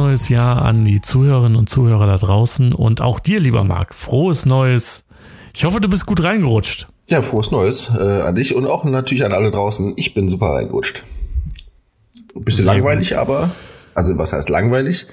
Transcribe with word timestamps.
neues 0.00 0.30
Jahr 0.30 0.62
an 0.62 0.86
die 0.86 1.02
Zuhörerinnen 1.02 1.56
und 1.58 1.68
Zuhörer 1.68 2.06
da 2.06 2.16
draußen 2.16 2.72
und 2.72 3.02
auch 3.02 3.20
dir, 3.20 3.38
lieber 3.38 3.64
Marc. 3.64 3.94
Frohes 3.94 4.46
neues. 4.46 5.04
Ich 5.52 5.64
hoffe, 5.66 5.78
du 5.80 5.88
bist 5.90 6.06
gut 6.06 6.24
reingerutscht. 6.24 6.86
Ja, 7.10 7.20
frohes 7.20 7.50
Neues 7.50 7.90
äh, 7.98 8.22
an 8.22 8.34
dich 8.34 8.54
und 8.54 8.66
auch 8.66 8.84
natürlich 8.84 9.26
an 9.26 9.34
alle 9.34 9.50
draußen. 9.50 9.92
Ich 9.96 10.14
bin 10.14 10.30
super 10.30 10.54
reingerutscht. 10.54 11.04
Ein 12.34 12.44
bisschen 12.44 12.64
Sehr 12.64 12.72
langweilig, 12.74 13.10
gut. 13.10 13.18
aber, 13.18 13.50
also 13.94 14.16
was 14.16 14.32
heißt 14.32 14.48
langweilig? 14.48 15.06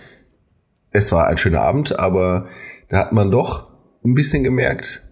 Es 0.91 1.11
war 1.11 1.27
ein 1.27 1.37
schöner 1.37 1.61
Abend, 1.61 1.99
aber 1.99 2.45
da 2.87 2.99
hat 2.99 3.11
man 3.11 3.29
doch 3.29 3.67
ein 4.05 4.15
bisschen 4.15 4.45
gemerkt, 4.45 5.03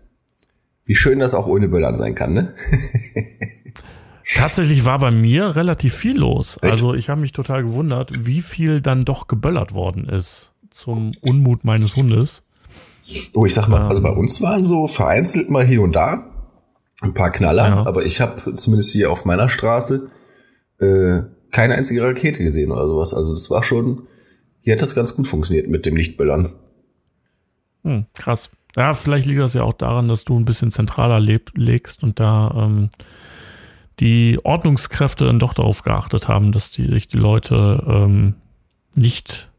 wie 0.85 0.95
schön 0.95 1.19
das 1.19 1.33
auch 1.33 1.47
ohne 1.47 1.67
Böllern 1.67 1.97
sein 1.97 2.15
kann, 2.15 2.33
ne? 2.33 2.53
Tatsächlich 4.33 4.85
war 4.85 4.99
bei 4.99 5.11
mir 5.11 5.55
relativ 5.55 5.93
viel 5.93 6.17
los. 6.17 6.57
Echt? 6.61 6.73
Also 6.73 6.93
ich 6.93 7.09
habe 7.09 7.21
mich 7.21 7.31
total 7.31 7.63
gewundert, 7.63 8.25
wie 8.25 8.41
viel 8.41 8.81
dann 8.81 9.01
doch 9.03 9.27
geböllert 9.27 9.73
worden 9.73 10.09
ist 10.09 10.51
zum 10.71 11.11
Unmut 11.21 11.63
meines 11.63 11.95
Hundes. 11.95 12.43
Oh, 13.33 13.45
ich 13.45 13.53
sag 13.53 13.67
mal, 13.67 13.87
also 13.87 14.01
bei 14.01 14.09
ähm. 14.09 14.17
uns 14.17 14.41
waren 14.41 14.65
so 14.65 14.87
vereinzelt 14.87 15.49
mal 15.49 15.65
hier 15.65 15.81
und 15.81 15.95
da 15.95 16.31
ein 17.01 17.13
paar 17.13 17.31
Knaller, 17.31 17.67
ja. 17.67 17.85
aber 17.85 18.05
ich 18.05 18.21
habe 18.21 18.55
zumindest 18.55 18.91
hier 18.91 19.11
auf 19.11 19.25
meiner 19.25 19.49
Straße 19.49 20.07
äh, 20.79 21.21
keine 21.51 21.75
einzige 21.75 22.03
Rakete 22.03 22.43
gesehen 22.43 22.71
oder 22.71 22.87
sowas. 22.87 23.13
Also 23.13 23.33
das 23.33 23.49
war 23.49 23.63
schon, 23.63 24.07
hier 24.61 24.73
hat 24.73 24.81
das 24.81 24.95
ganz 24.95 25.15
gut 25.15 25.27
funktioniert 25.27 25.67
mit 25.69 25.85
dem 25.85 25.95
Lichtböllern. 25.95 26.49
Hm, 27.83 28.05
krass. 28.13 28.49
Ja, 28.75 28.93
vielleicht 28.93 29.27
liegt 29.27 29.39
das 29.39 29.53
ja 29.53 29.63
auch 29.63 29.73
daran, 29.73 30.07
dass 30.07 30.25
du 30.25 30.37
ein 30.37 30.45
bisschen 30.45 30.71
zentraler 30.71 31.19
legst 31.19 32.03
und 32.03 32.19
da 32.19 32.51
ähm, 32.55 32.89
die 33.99 34.39
Ordnungskräfte 34.43 35.25
dann 35.25 35.39
doch 35.39 35.53
darauf 35.53 35.83
geachtet 35.83 36.27
haben, 36.27 36.51
dass 36.51 36.71
die, 36.71 36.87
sich 36.87 37.07
die 37.07 37.17
Leute 37.17 37.83
ähm, 37.87 38.35
nicht 38.93 39.49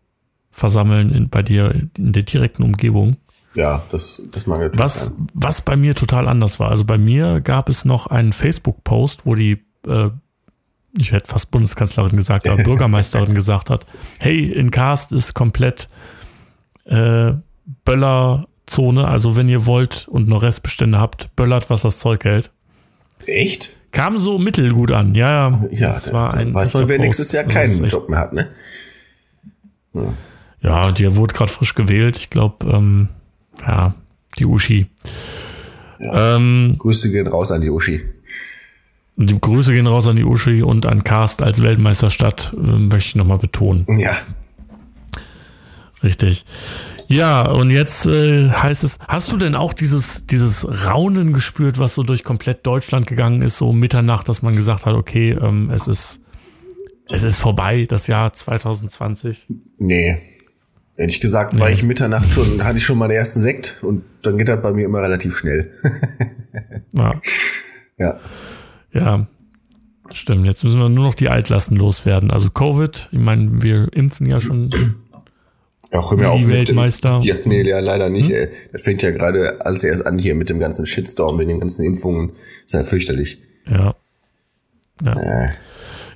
versammeln 0.50 1.10
in, 1.10 1.28
bei 1.28 1.42
dir 1.42 1.88
in 1.96 2.12
der 2.12 2.22
direkten 2.22 2.62
Umgebung. 2.62 3.16
Ja, 3.54 3.82
das, 3.90 4.22
das 4.32 4.46
mag 4.46 4.60
natürlich 4.60 4.82
was, 4.82 5.06
sein. 5.06 5.28
was 5.32 5.62
bei 5.62 5.76
mir 5.76 5.94
total 5.94 6.28
anders 6.28 6.60
war. 6.60 6.70
Also 6.70 6.84
bei 6.84 6.98
mir 6.98 7.40
gab 7.40 7.68
es 7.68 7.84
noch 7.84 8.06
einen 8.06 8.32
Facebook-Post, 8.32 9.24
wo 9.24 9.34
die, 9.34 9.64
äh, 9.86 10.10
ich 10.98 11.12
hätte 11.12 11.28
fast 11.28 11.50
Bundeskanzlerin 11.50 12.16
gesagt, 12.16 12.48
aber 12.48 12.62
Bürgermeisterin 12.64 13.34
gesagt 13.34 13.70
hat, 13.70 13.86
hey, 14.18 14.50
in 14.52 14.70
Karst 14.70 15.12
ist 15.12 15.32
komplett 15.32 15.88
äh, 16.84 17.32
Böllerzone. 17.84 19.08
Also 19.08 19.36
wenn 19.36 19.48
ihr 19.48 19.64
wollt 19.64 20.06
und 20.08 20.28
noch 20.28 20.42
Restbestände 20.42 20.98
habt, 20.98 21.34
böllert, 21.36 21.70
was 21.70 21.82
das 21.82 21.98
Zeug 21.98 22.24
hält. 22.24 22.50
Echt? 23.26 23.74
Kam 23.96 24.18
so 24.18 24.38
mittelgut 24.38 24.90
an, 24.90 25.14
ja. 25.14 25.64
Ja, 25.70 25.92
das 25.94 26.12
war 26.12 26.34
ein 26.34 26.52
weiß 26.52 26.74
man, 26.74 26.86
wer 26.86 26.98
nächstes 26.98 27.32
Jahr 27.32 27.44
keinen 27.44 27.82
Job 27.86 28.10
mehr 28.10 28.18
hat, 28.18 28.34
ne? 28.34 28.50
Ja, 29.94 30.12
ja 30.60 30.92
die 30.92 31.16
wurde 31.16 31.32
gerade 31.32 31.50
frisch 31.50 31.74
gewählt. 31.74 32.18
Ich 32.18 32.28
glaube, 32.28 32.66
ähm, 32.70 33.08
ja, 33.66 33.94
die 34.38 34.44
Uschi. 34.44 34.88
Ja. 35.98 36.36
Ähm, 36.36 36.76
Grüße 36.78 37.10
gehen 37.10 37.26
raus 37.26 37.50
an 37.50 37.62
die 37.62 37.70
Uschi. 37.70 38.02
Die 39.16 39.40
Grüße 39.40 39.72
gehen 39.72 39.86
raus 39.86 40.06
an 40.08 40.16
die 40.16 40.24
Uschi 40.24 40.62
und 40.62 40.84
an 40.84 41.02
Karst 41.02 41.42
als 41.42 41.62
Weltmeisterstadt, 41.62 42.52
äh, 42.54 42.58
möchte 42.58 43.08
ich 43.08 43.16
nochmal 43.16 43.38
betonen. 43.38 43.86
Ja. 43.88 44.14
Richtig. 46.04 46.44
Ja, 47.08 47.48
und 47.48 47.70
jetzt 47.70 48.06
äh, 48.06 48.50
heißt 48.50 48.84
es, 48.84 48.98
hast 49.06 49.30
du 49.30 49.36
denn 49.36 49.54
auch 49.54 49.72
dieses, 49.72 50.26
dieses 50.26 50.86
Raunen 50.86 51.32
gespürt, 51.32 51.78
was 51.78 51.94
so 51.94 52.02
durch 52.02 52.24
komplett 52.24 52.66
Deutschland 52.66 53.06
gegangen 53.06 53.42
ist, 53.42 53.58
so 53.58 53.68
um 53.68 53.78
Mitternacht, 53.78 54.28
dass 54.28 54.42
man 54.42 54.56
gesagt 54.56 54.86
hat, 54.86 54.94
okay, 54.94 55.30
ähm, 55.40 55.70
es 55.70 55.86
ist, 55.86 56.20
es 57.08 57.22
ist 57.22 57.38
vorbei, 57.38 57.86
das 57.88 58.06
Jahr 58.08 58.32
2020? 58.32 59.46
Nee, 59.78 60.16
Ehrlich 60.96 61.20
gesagt 61.20 61.52
nee. 61.52 61.60
war 61.60 61.70
ich 61.70 61.82
Mitternacht 61.82 62.32
schon, 62.32 62.64
hatte 62.64 62.78
ich 62.78 62.84
schon 62.84 62.96
meinen 62.96 63.10
ersten 63.10 63.40
Sekt 63.40 63.78
und 63.82 64.04
dann 64.22 64.38
geht 64.38 64.48
das 64.48 64.62
bei 64.62 64.72
mir 64.72 64.86
immer 64.86 65.02
relativ 65.02 65.36
schnell. 65.36 65.70
ja. 66.92 67.20
Ja. 67.98 68.20
Ja. 68.92 69.26
Stimmt. 70.12 70.46
Jetzt 70.46 70.62
müssen 70.62 70.78
wir 70.78 70.90
nur 70.90 71.06
noch 71.06 71.14
die 71.14 71.30
Altlasten 71.30 71.78
loswerden. 71.78 72.30
Also 72.30 72.50
Covid, 72.50 73.08
ich 73.10 73.18
meine, 73.18 73.62
wir 73.62 73.90
impfen 73.94 74.26
ja 74.26 74.38
schon. 74.38 74.68
Auch 75.98 76.10
hör 76.10 76.18
mir 76.18 76.30
auf 76.30 76.46
Weltmeister. 76.46 77.20
Dem, 77.20 77.22
ja, 77.22 77.34
nee, 77.44 77.62
ja, 77.62 77.80
leider 77.80 78.08
nicht. 78.08 78.28
Hm? 78.28 78.34
Ey. 78.34 78.48
Das 78.72 78.82
fängt 78.82 79.02
ja 79.02 79.10
gerade 79.10 79.64
alles 79.64 79.84
erst 79.84 80.06
an 80.06 80.18
hier 80.18 80.34
mit 80.34 80.48
dem 80.50 80.58
ganzen 80.58 80.86
Shitstorm, 80.86 81.36
mit 81.36 81.48
den 81.48 81.60
ganzen 81.60 81.84
Impfungen. 81.84 82.32
ist 82.64 82.74
ja 82.74 82.84
fürchterlich. 82.84 83.40
Ja. 83.68 83.94
Ja. 85.02 85.12
Äh. 85.12 85.50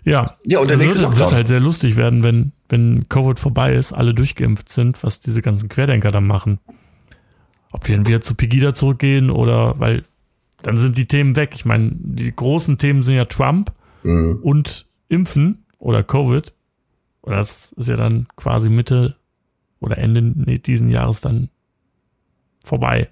Ja, 0.05 0.37
ja 0.47 0.61
und 0.61 0.71
der 0.71 0.77
also 0.77 0.85
nächste 0.85 1.03
wird, 1.03 1.19
wird 1.19 1.33
halt 1.33 1.49
sehr 1.49 1.61
lustig 1.61 1.97
werden, 1.97 2.23
wenn, 2.23 2.53
wenn 2.69 3.09
Covid 3.09 3.39
vorbei 3.39 3.75
ist, 3.75 3.93
alle 3.93 4.15
durchgeimpft 4.15 4.71
sind, 4.71 5.03
was 5.03 5.21
diese 5.21 5.43
ganzen 5.43 5.69
Querdenker 5.69 6.11
dann 6.11 6.27
machen. 6.27 6.59
Ob 7.73 7.85
die 7.85 7.93
dann 7.93 8.07
wieder 8.07 8.21
zu 8.21 8.35
Pegida 8.35 8.75
zurückgehen 8.75 9.31
oder, 9.31 9.79
weil 9.79 10.05
dann 10.63 10.77
sind 10.77 10.97
die 10.97 11.07
Themen 11.07 11.37
weg. 11.37 11.51
Ich 11.55 11.65
meine, 11.65 11.93
die 11.95 12.35
großen 12.35 12.79
Themen 12.79 13.03
sind 13.03 13.15
ja 13.15 13.25
Trump 13.25 13.73
mhm. 14.03 14.39
und 14.43 14.87
Impfen 15.09 15.65
oder 15.79 16.03
Covid. 16.03 16.53
Und 17.23 17.33
das 17.33 17.73
ist 17.77 17.89
ja 17.89 17.97
dann 17.97 18.27
quasi 18.37 18.71
Mitte 18.71 19.17
oder 19.81 19.99
Ende 19.99 20.23
diesen 20.59 20.89
Jahres 20.89 21.21
dann 21.21 21.51
vorbei. 22.65 23.09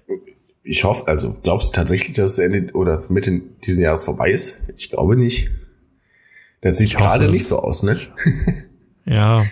Ich 0.63 0.83
hoffe, 0.83 1.07
also 1.07 1.35
glaubst 1.41 1.69
du 1.69 1.73
tatsächlich, 1.73 2.15
dass 2.15 2.31
es 2.31 2.39
Ende 2.39 2.73
oder 2.73 3.03
Mitte 3.09 3.41
diesen 3.65 3.83
Jahres 3.83 4.03
vorbei 4.03 4.31
ist? 4.31 4.61
Ich 4.75 4.89
glaube 4.89 5.15
nicht. 5.15 5.49
Das 6.61 6.77
sieht 6.77 6.95
gerade 6.95 7.29
nicht 7.29 7.47
so 7.47 7.59
aus, 7.59 7.83
ne? 7.83 7.99
ja. 9.05 9.43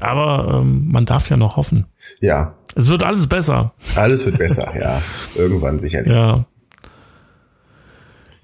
Aber 0.00 0.60
ähm, 0.60 0.88
man 0.90 1.06
darf 1.06 1.30
ja 1.30 1.36
noch 1.36 1.56
hoffen. 1.56 1.86
Ja. 2.20 2.56
Es 2.74 2.88
wird 2.88 3.02
alles 3.02 3.26
besser. 3.26 3.74
Alles 3.94 4.24
wird 4.24 4.38
besser, 4.38 4.72
ja. 4.80 5.00
Irgendwann 5.34 5.78
sicherlich. 5.78 6.12
Ja. 6.12 6.46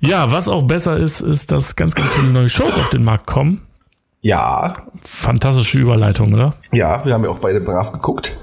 Ja, 0.00 0.30
was 0.30 0.48
auch 0.48 0.62
besser 0.62 0.96
ist, 0.96 1.20
ist, 1.20 1.50
dass 1.50 1.74
ganz, 1.74 1.94
ganz 1.94 2.12
viele 2.12 2.30
neue 2.30 2.48
Shows 2.48 2.78
auf 2.78 2.88
den 2.90 3.02
Markt 3.02 3.26
kommen. 3.26 3.66
Ja. 4.20 4.88
Fantastische 5.02 5.78
Überleitung, 5.78 6.34
oder? 6.34 6.54
Ja, 6.72 7.04
wir 7.04 7.14
haben 7.14 7.24
ja 7.24 7.30
auch 7.30 7.38
beide 7.38 7.60
brav 7.60 7.92
geguckt. 7.92 8.36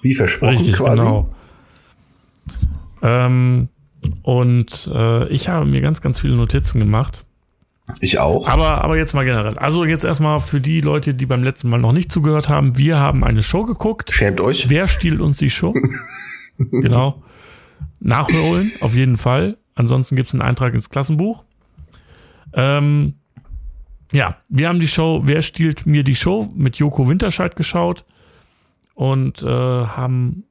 Wie 0.00 0.14
versprochen 0.14 0.56
Richtig, 0.56 0.76
quasi. 0.76 1.02
Genau. 1.02 1.28
Ähm, 3.02 3.68
und 4.22 4.90
äh, 4.92 5.28
ich 5.28 5.48
habe 5.48 5.66
mir 5.66 5.80
ganz, 5.80 6.00
ganz 6.00 6.20
viele 6.20 6.36
Notizen 6.36 6.78
gemacht. 6.80 7.24
Ich 8.00 8.18
auch. 8.18 8.48
Aber, 8.48 8.82
aber 8.82 8.96
jetzt 8.96 9.12
mal 9.12 9.24
generell. 9.24 9.58
Also 9.58 9.84
jetzt 9.84 10.04
erstmal 10.04 10.40
für 10.40 10.60
die 10.60 10.80
Leute, 10.80 11.12
die 11.14 11.26
beim 11.26 11.42
letzten 11.42 11.68
Mal 11.68 11.78
noch 11.78 11.92
nicht 11.92 12.10
zugehört 12.10 12.48
haben. 12.48 12.78
Wir 12.78 12.98
haben 12.98 13.22
eine 13.22 13.42
Show 13.42 13.64
geguckt. 13.64 14.10
Schämt 14.10 14.40
euch. 14.40 14.70
Wer 14.70 14.86
stiehlt 14.86 15.20
uns 15.20 15.36
die 15.36 15.50
Show? 15.50 15.74
genau. 16.58 17.22
Nachholen, 18.00 18.72
auf 18.80 18.94
jeden 18.94 19.18
Fall. 19.18 19.56
Ansonsten 19.74 20.16
gibt 20.16 20.28
es 20.28 20.34
einen 20.34 20.42
Eintrag 20.42 20.72
ins 20.72 20.88
Klassenbuch. 20.88 21.44
Ähm, 22.54 23.14
ja, 24.12 24.36
wir 24.48 24.68
haben 24.68 24.80
die 24.80 24.88
Show 24.88 25.22
Wer 25.24 25.42
stiehlt 25.42 25.86
mir 25.86 26.04
die 26.04 26.14
Show 26.14 26.50
mit 26.54 26.76
Joko 26.76 27.08
Winterscheid 27.08 27.56
geschaut 27.56 28.04
und 28.94 29.42
äh, 29.42 29.46
haben 29.46 30.44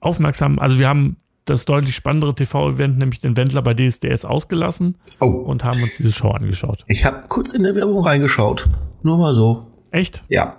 aufmerksam, 0.00 0.58
also 0.58 0.78
wir 0.78 0.88
haben 0.88 1.16
das 1.44 1.64
deutlich 1.64 1.94
spannendere 1.94 2.34
TV-Event, 2.34 2.98
nämlich 2.98 3.20
den 3.20 3.36
Wendler 3.36 3.62
bei 3.62 3.74
DSDS, 3.74 4.24
ausgelassen 4.24 4.96
oh. 5.20 5.26
und 5.26 5.64
haben 5.64 5.82
uns 5.82 5.96
diese 5.98 6.12
Show 6.12 6.30
angeschaut. 6.30 6.84
Ich 6.86 7.04
habe 7.04 7.24
kurz 7.28 7.52
in 7.52 7.62
der 7.62 7.74
Werbung 7.74 8.04
reingeschaut. 8.04 8.68
Nur 9.02 9.18
mal 9.18 9.34
so. 9.34 9.66
Echt? 9.90 10.24
Ja. 10.28 10.56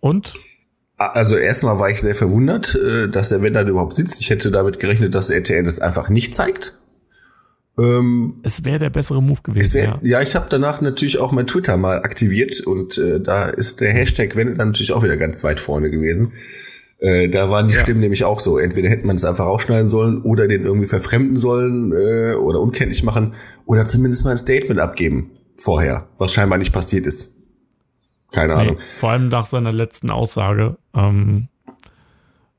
Und? 0.00 0.34
Also 0.96 1.36
erstmal 1.36 1.80
war 1.80 1.90
ich 1.90 2.00
sehr 2.00 2.14
verwundert, 2.14 2.76
äh, 2.76 3.08
dass 3.08 3.30
der 3.30 3.42
Wendler 3.42 3.66
überhaupt 3.66 3.94
sitzt. 3.94 4.20
Ich 4.20 4.30
hätte 4.30 4.52
damit 4.52 4.78
gerechnet, 4.78 5.14
dass 5.14 5.30
RTL 5.30 5.64
das 5.64 5.80
einfach 5.80 6.08
nicht 6.08 6.34
zeigt. 6.34 6.78
Ähm, 7.82 8.34
es 8.42 8.64
wäre 8.64 8.78
der 8.78 8.90
bessere 8.90 9.22
Move 9.22 9.40
gewesen. 9.42 9.74
Wär, 9.74 9.84
ja. 9.84 9.98
ja, 10.02 10.22
ich 10.22 10.34
habe 10.36 10.46
danach 10.48 10.80
natürlich 10.80 11.18
auch 11.18 11.32
mein 11.32 11.46
Twitter 11.46 11.76
mal 11.76 11.98
aktiviert 11.98 12.60
und 12.60 12.96
äh, 12.98 13.20
da 13.20 13.46
ist 13.46 13.80
der 13.80 13.92
Hashtag 13.92 14.36
Wendler 14.36 14.64
natürlich 14.64 14.92
auch 14.92 15.02
wieder 15.02 15.16
ganz 15.16 15.42
weit 15.42 15.58
vorne 15.58 15.90
gewesen. 15.90 16.32
Äh, 16.98 17.28
da 17.28 17.50
waren 17.50 17.66
die 17.66 17.74
ja. 17.74 17.80
Stimmen 17.80 18.00
nämlich 18.00 18.24
auch 18.24 18.38
so. 18.38 18.58
Entweder 18.58 18.88
hätte 18.88 19.06
man 19.06 19.16
es 19.16 19.24
einfach 19.24 19.46
rausschneiden 19.46 19.88
sollen 19.88 20.22
oder 20.22 20.46
den 20.46 20.64
irgendwie 20.64 20.86
verfremden 20.86 21.38
sollen 21.38 21.92
äh, 21.92 22.34
oder 22.34 22.60
unkenntlich 22.60 23.02
machen 23.02 23.34
oder 23.66 23.84
zumindest 23.84 24.24
mal 24.24 24.30
ein 24.30 24.38
Statement 24.38 24.78
abgeben 24.78 25.32
vorher, 25.56 26.08
was 26.18 26.32
scheinbar 26.32 26.58
nicht 26.58 26.72
passiert 26.72 27.06
ist. 27.06 27.38
Keine 28.30 28.54
nee, 28.54 28.60
Ahnung. 28.60 28.76
Vor 28.98 29.10
allem 29.10 29.28
nach 29.28 29.46
seiner 29.46 29.72
letzten 29.72 30.10
Aussage. 30.10 30.78
Ähm, 30.94 31.48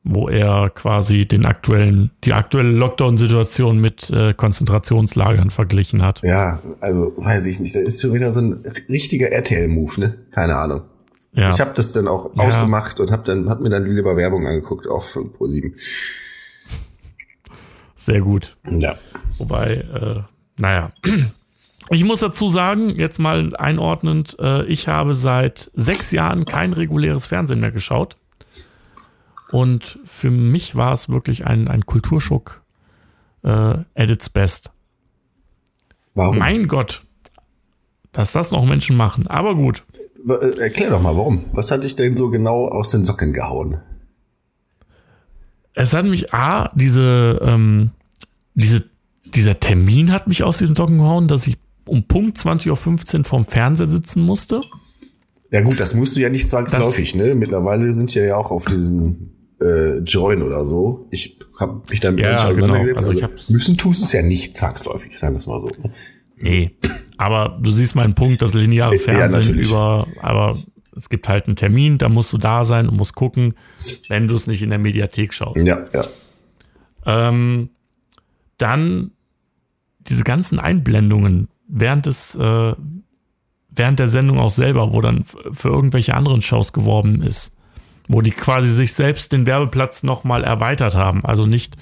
wo 0.04 0.28
er 0.28 0.70
quasi 0.70 1.26
den 1.26 1.46
aktuellen, 1.46 2.12
die 2.26 2.34
aktuelle 2.34 2.72
Lockdown-Situation 2.72 3.80
mit 3.80 4.10
äh, 4.10 4.34
Konzentrationslagern 4.34 5.50
verglichen 5.50 6.04
hat. 6.04 6.22
Ja, 6.24 6.62
also 6.82 7.14
weiß 7.18 7.46
ich 7.48 7.60
nicht. 7.60 7.76
Das 7.76 7.84
ist 7.84 8.02
schon 8.02 8.14
wieder 8.14 8.34
so 8.34 8.42
ein 8.42 8.64
richtiger 8.90 9.32
RTL-Move, 9.32 10.00
ne? 10.00 10.16
Keine 10.32 10.58
Ahnung. 10.58 10.82
Ja. 11.34 11.50
Ich 11.50 11.60
habe 11.62 11.72
das 11.76 11.94
dann 11.94 12.08
auch 12.08 12.36
ja. 12.36 12.44
ausgemacht 12.44 13.00
und 13.00 13.12
hab 13.12 13.26
dann 13.26 13.50
hab 13.50 13.62
mir 13.62 13.70
dann 13.70 13.86
lieber 13.86 14.18
Werbung 14.18 14.46
angeguckt 14.46 14.88
auf 14.88 15.16
Pro7. 15.16 15.74
Sehr 17.96 18.22
gut. 18.22 18.58
Ja. 18.70 18.96
Wobei, 19.38 19.76
äh, 19.76 20.22
naja. 20.58 20.92
Ich 21.90 22.04
muss 22.04 22.20
dazu 22.22 22.48
sagen, 22.48 22.90
jetzt 22.92 23.20
mal 23.20 23.56
einordnend, 23.56 24.38
äh, 24.40 24.66
ich 24.66 24.88
habe 24.88 25.14
seit 25.14 25.70
sechs 25.74 26.12
Jahren 26.12 26.46
kein 26.46 26.74
reguläres 26.74 27.26
Fernsehen 27.26 27.60
mehr 27.60 27.72
geschaut. 27.72 28.16
Und 29.54 30.00
für 30.04 30.32
mich 30.32 30.76
war 30.76 30.94
es 30.94 31.10
wirklich 31.10 31.46
ein, 31.46 31.68
ein 31.68 31.86
Kulturschock 31.86 32.64
äh, 33.44 33.50
at 33.50 33.86
its 34.10 34.32
best. 34.32 34.72
Warum? 36.16 36.40
Mein 36.40 36.68
Gott, 36.68 37.04
dass 38.14 38.32
das 38.32 38.50
noch 38.50 38.66
Menschen 38.66 38.98
machen. 38.98 39.28
Aber 39.28 39.54
gut. 39.54 39.84
Äh, 40.28 40.60
erklär 40.60 40.90
doch 40.90 41.04
mal, 41.04 41.16
warum. 41.16 41.46
Was 41.52 41.70
hat 41.70 41.84
dich 41.84 41.96
denn 41.96 42.18
so 42.18 42.32
genau 42.32 42.68
aus 42.68 42.90
den 42.90 43.06
Socken 43.06 43.32
gehauen? 43.32 43.80
Es 45.76 45.94
hat 45.94 46.06
mich, 46.06 46.34
A, 46.34 46.72
diese, 46.74 47.40
ähm, 47.44 47.92
diese, 48.56 48.86
dieser 49.24 49.60
Termin 49.60 50.12
hat 50.12 50.28
mich 50.28 50.42
aus 50.42 50.58
den 50.58 50.74
Socken 50.74 50.98
gehauen, 50.98 51.28
dass 51.28 51.46
ich 51.46 51.60
um 51.86 52.08
Punkt 52.08 52.40
20.15 52.40 53.20
Uhr 53.20 53.24
vorm 53.24 53.46
Fernseher 53.46 53.86
sitzen 53.86 54.24
musste. 54.24 54.62
Ja 55.52 55.62
gut, 55.62 55.80
das 55.80 55.94
musst 55.94 56.16
du 56.16 56.22
ja 56.22 56.30
nicht 56.30 56.50
zwangsläufig, 56.50 57.12
das, 57.12 57.22
ne? 57.22 57.36
Mittlerweile 57.36 57.94
sind 57.94 58.16
ja 58.16 58.24
ja 58.24 58.36
auch 58.36 58.50
auf 58.50 58.66
diesen 58.66 59.30
äh, 59.64 59.98
Join 60.00 60.42
oder 60.42 60.66
so. 60.66 61.08
Ich 61.12 61.38
habe 61.60 61.82
mich 61.90 62.00
damit 62.00 62.26
ja, 62.26 62.34
nicht 62.34 62.46
auseinandergesetzt. 62.46 63.10
Genau. 63.10 63.26
Also, 63.26 63.36
also 63.36 63.54
müssen 63.54 63.78
tust 63.78 64.04
es 64.04 64.12
ja 64.12 64.22
nicht 64.22 64.58
zwangsläufig, 64.58 65.18
sagen 65.18 65.36
wir 65.36 65.40
es 65.40 65.48
mal 65.48 65.60
so. 65.60 65.68
Ne? 65.68 65.92
Nee, 66.38 66.72
aber 67.18 67.58
du 67.62 67.72
siehst 67.72 67.96
meinen 67.96 68.16
Punkt, 68.16 68.42
das 68.42 68.54
lineare 68.54 69.00
Fernsehen 69.00 69.58
ja, 69.58 69.64
über, 69.64 70.08
aber 70.22 70.58
es 70.96 71.10
gibt 71.10 71.30
halt 71.30 71.48
einen 71.48 71.56
Termin, 71.56 71.98
da 71.98 72.10
musst 72.10 72.34
du 72.34 72.38
da 72.38 72.64
sein 72.64 72.90
und 72.90 72.98
musst 72.98 73.16
gucken, 73.16 73.54
wenn 74.10 74.28
du 74.28 74.36
es 74.36 74.48
nicht 74.48 74.62
in 74.62 74.70
der 74.70 74.80
Mediathek 74.80 75.34
schaust. 75.34 75.66
Ja, 75.66 75.86
ja. 75.94 76.06
Ähm, 77.06 77.70
dann 78.58 79.12
diese 80.02 80.24
ganzen 80.24 80.60
Einblendungen 80.60 81.48
während 81.68 82.06
des, 82.06 82.36
äh, 82.36 82.74
während 83.70 84.00
der 84.00 84.08
Sendung 84.08 84.40
auch 84.40 84.50
selber, 84.50 84.94
wo 84.94 85.02
dann 85.02 85.24
für 85.24 85.70
irgendwelche 85.70 86.14
anderen 86.14 86.42
Shows 86.42 86.74
geworben 86.74 87.22
ist 87.22 87.54
wo 88.08 88.22
die 88.22 88.32
quasi 88.32 88.70
sich 88.70 88.94
selbst 88.94 89.32
den 89.32 89.46
Werbeplatz 89.46 90.04
nochmal 90.04 90.44
erweitert 90.44 90.96
haben. 90.96 91.24
Also 91.24 91.46
nicht 91.46 91.76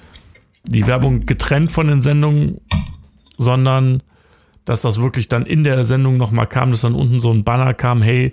die 0.64 0.86
Werbung 0.86 1.26
getrennt 1.26 1.72
von 1.72 1.86
den 1.88 2.00
Sendungen, 2.00 2.60
sondern 3.38 4.02
dass 4.64 4.82
das 4.82 5.00
wirklich 5.00 5.28
dann 5.28 5.44
in 5.44 5.64
der 5.64 5.84
Sendung 5.84 6.16
nochmal 6.16 6.46
kam, 6.46 6.70
dass 6.70 6.82
dann 6.82 6.94
unten 6.94 7.18
so 7.18 7.32
ein 7.32 7.42
Banner 7.42 7.74
kam, 7.74 8.00
hey, 8.00 8.32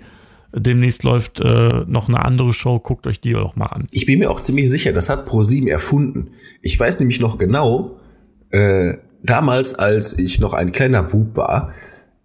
demnächst 0.54 1.02
läuft 1.02 1.40
äh, 1.40 1.84
noch 1.86 2.08
eine 2.08 2.24
andere 2.24 2.52
Show, 2.52 2.78
guckt 2.78 3.06
euch 3.06 3.20
die 3.20 3.34
auch 3.34 3.56
mal 3.56 3.66
an. 3.66 3.84
Ich 3.90 4.06
bin 4.06 4.20
mir 4.20 4.30
auch 4.30 4.40
ziemlich 4.40 4.70
sicher, 4.70 4.92
das 4.92 5.08
hat 5.08 5.26
ProSieben 5.26 5.68
erfunden. 5.68 6.30
Ich 6.62 6.78
weiß 6.78 7.00
nämlich 7.00 7.20
noch 7.20 7.38
genau, 7.38 7.98
äh, 8.50 8.94
damals, 9.22 9.74
als 9.74 10.18
ich 10.18 10.40
noch 10.40 10.54
ein 10.54 10.70
kleiner 10.70 11.02
Bub 11.02 11.36
war, 11.36 11.72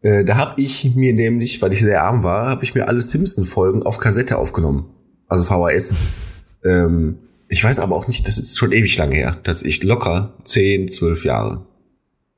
äh, 0.01 0.23
da 0.23 0.38
habe 0.38 0.62
ich 0.62 0.95
mir 0.95 1.13
nämlich, 1.13 1.62
weil 1.62 1.73
ich 1.73 1.81
sehr 1.81 2.03
arm 2.03 2.21
war, 2.21 2.47
habe 2.47 2.63
ich 2.63 2.75
mir 2.75 2.88
alle 2.88 3.01
Simpson-Folgen 3.01 3.83
auf 3.83 3.97
Kassette 3.97 4.38
aufgenommen 4.38 4.94
also 5.27 5.45
VHS. 5.45 5.95
ähm, 6.66 7.19
ich 7.48 7.63
weiß 7.63 7.80
aber 7.80 7.95
auch 7.95 8.07
nicht, 8.07 8.27
das 8.27 8.38
ist 8.38 8.57
schon 8.57 8.72
ewig 8.72 8.98
lange 8.98 9.16
her. 9.16 9.38
Das 9.44 9.62
ist 9.62 9.83
locker 9.83 10.33
10, 10.44 10.89
12 10.89 11.25
Jahre. 11.25 11.66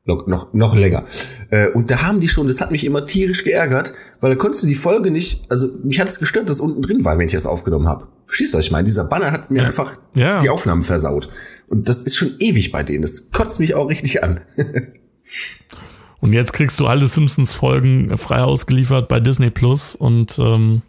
Noch, 0.06 0.54
noch 0.54 0.74
länger. 0.74 1.04
Äh, 1.50 1.68
und 1.72 1.92
da 1.92 2.02
haben 2.02 2.22
die 2.22 2.30
schon, 2.30 2.48
das 2.48 2.62
hat 2.62 2.72
mich 2.72 2.86
immer 2.86 3.06
tierisch 3.06 3.44
geärgert, 3.44 3.94
weil 4.22 4.30
da 4.30 4.36
konntest 4.38 4.64
du 4.64 4.68
die 4.68 4.76
Folge 4.76 5.12
nicht, 5.12 5.52
also 5.52 5.68
mich 5.84 6.00
hat 6.00 6.08
es 6.08 6.20
gestört, 6.20 6.50
dass 6.50 6.62
unten 6.62 6.82
drin 6.82 7.04
war, 7.04 7.18
wenn 7.18 7.26
ich 7.26 7.34
das 7.34 7.46
aufgenommen 7.46 7.90
habe. 7.90 8.08
Verstehst 8.26 8.54
du, 8.54 8.58
was 8.58 8.66
ich 8.66 8.72
meine? 8.72 8.86
Dieser 8.86 9.04
Banner 9.04 9.32
hat 9.32 9.52
mir 9.52 9.62
ja. 9.62 9.68
einfach 9.68 9.98
ja. 10.14 10.40
die 10.40 10.50
Aufnahmen 10.50 10.84
versaut. 10.84 11.28
Und 11.68 11.90
das 11.90 12.04
ist 12.04 12.16
schon 12.16 12.36
ewig 12.40 12.72
bei 12.72 12.84
denen. 12.84 13.02
Das 13.02 13.32
kotzt 13.32 13.60
mich 13.60 13.76
auch 13.76 13.90
richtig 13.90 14.24
an. 14.24 14.40
und 16.22 16.32
jetzt 16.32 16.54
kriegst 16.54 16.80
du 16.80 16.88
alle 16.88 17.08
Simpsons-Folgen 17.08 18.18
frei 18.18 18.44
ausgeliefert 18.44 19.10
bei 19.10 19.20
Disney 19.20 19.50
Plus 19.50 19.94
und 19.94 20.40
ähm, 20.40 20.84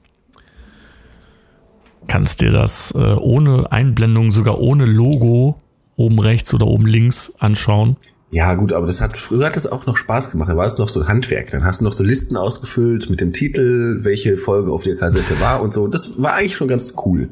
kannst 2.09 2.41
dir 2.41 2.51
das 2.51 2.93
äh, 2.93 3.15
ohne 3.15 3.71
Einblendung, 3.71 4.31
sogar 4.31 4.59
ohne 4.59 4.85
Logo 4.87 5.59
oben 5.97 6.19
rechts 6.19 6.53
oder 6.55 6.67
oben 6.67 6.87
links 6.87 7.33
anschauen. 7.39 7.97
Ja, 8.31 8.55
gut, 8.55 8.73
aber 8.73 8.87
das 8.87 9.01
hat 9.01 9.17
früher 9.17 9.47
hat 9.47 9.57
das 9.57 9.67
auch 9.67 9.87
noch 9.87 9.97
Spaß 9.97 10.31
gemacht. 10.31 10.51
Da 10.51 10.57
war 10.57 10.67
es 10.67 10.77
noch 10.79 10.89
so 10.89 11.09
Handwerk. 11.09 11.51
Dann 11.51 11.65
hast 11.65 11.81
du 11.81 11.85
noch 11.85 11.93
so 11.93 12.05
Listen 12.05 12.37
ausgefüllt 12.37 13.09
mit 13.09 13.21
dem 13.21 13.33
Titel, 13.33 14.01
welche 14.03 14.37
Folge 14.37 14.71
auf 14.71 14.83
der 14.83 14.97
Kassette 14.97 15.41
war 15.41 15.63
und 15.63 15.73
so. 15.73 15.89
Das 15.89 16.21
war 16.23 16.35
eigentlich 16.35 16.57
schon 16.57 16.69
ganz 16.69 16.95
cool. 17.05 17.31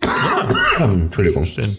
Entschuldigung. 0.80 1.44
Verstehen. 1.44 1.76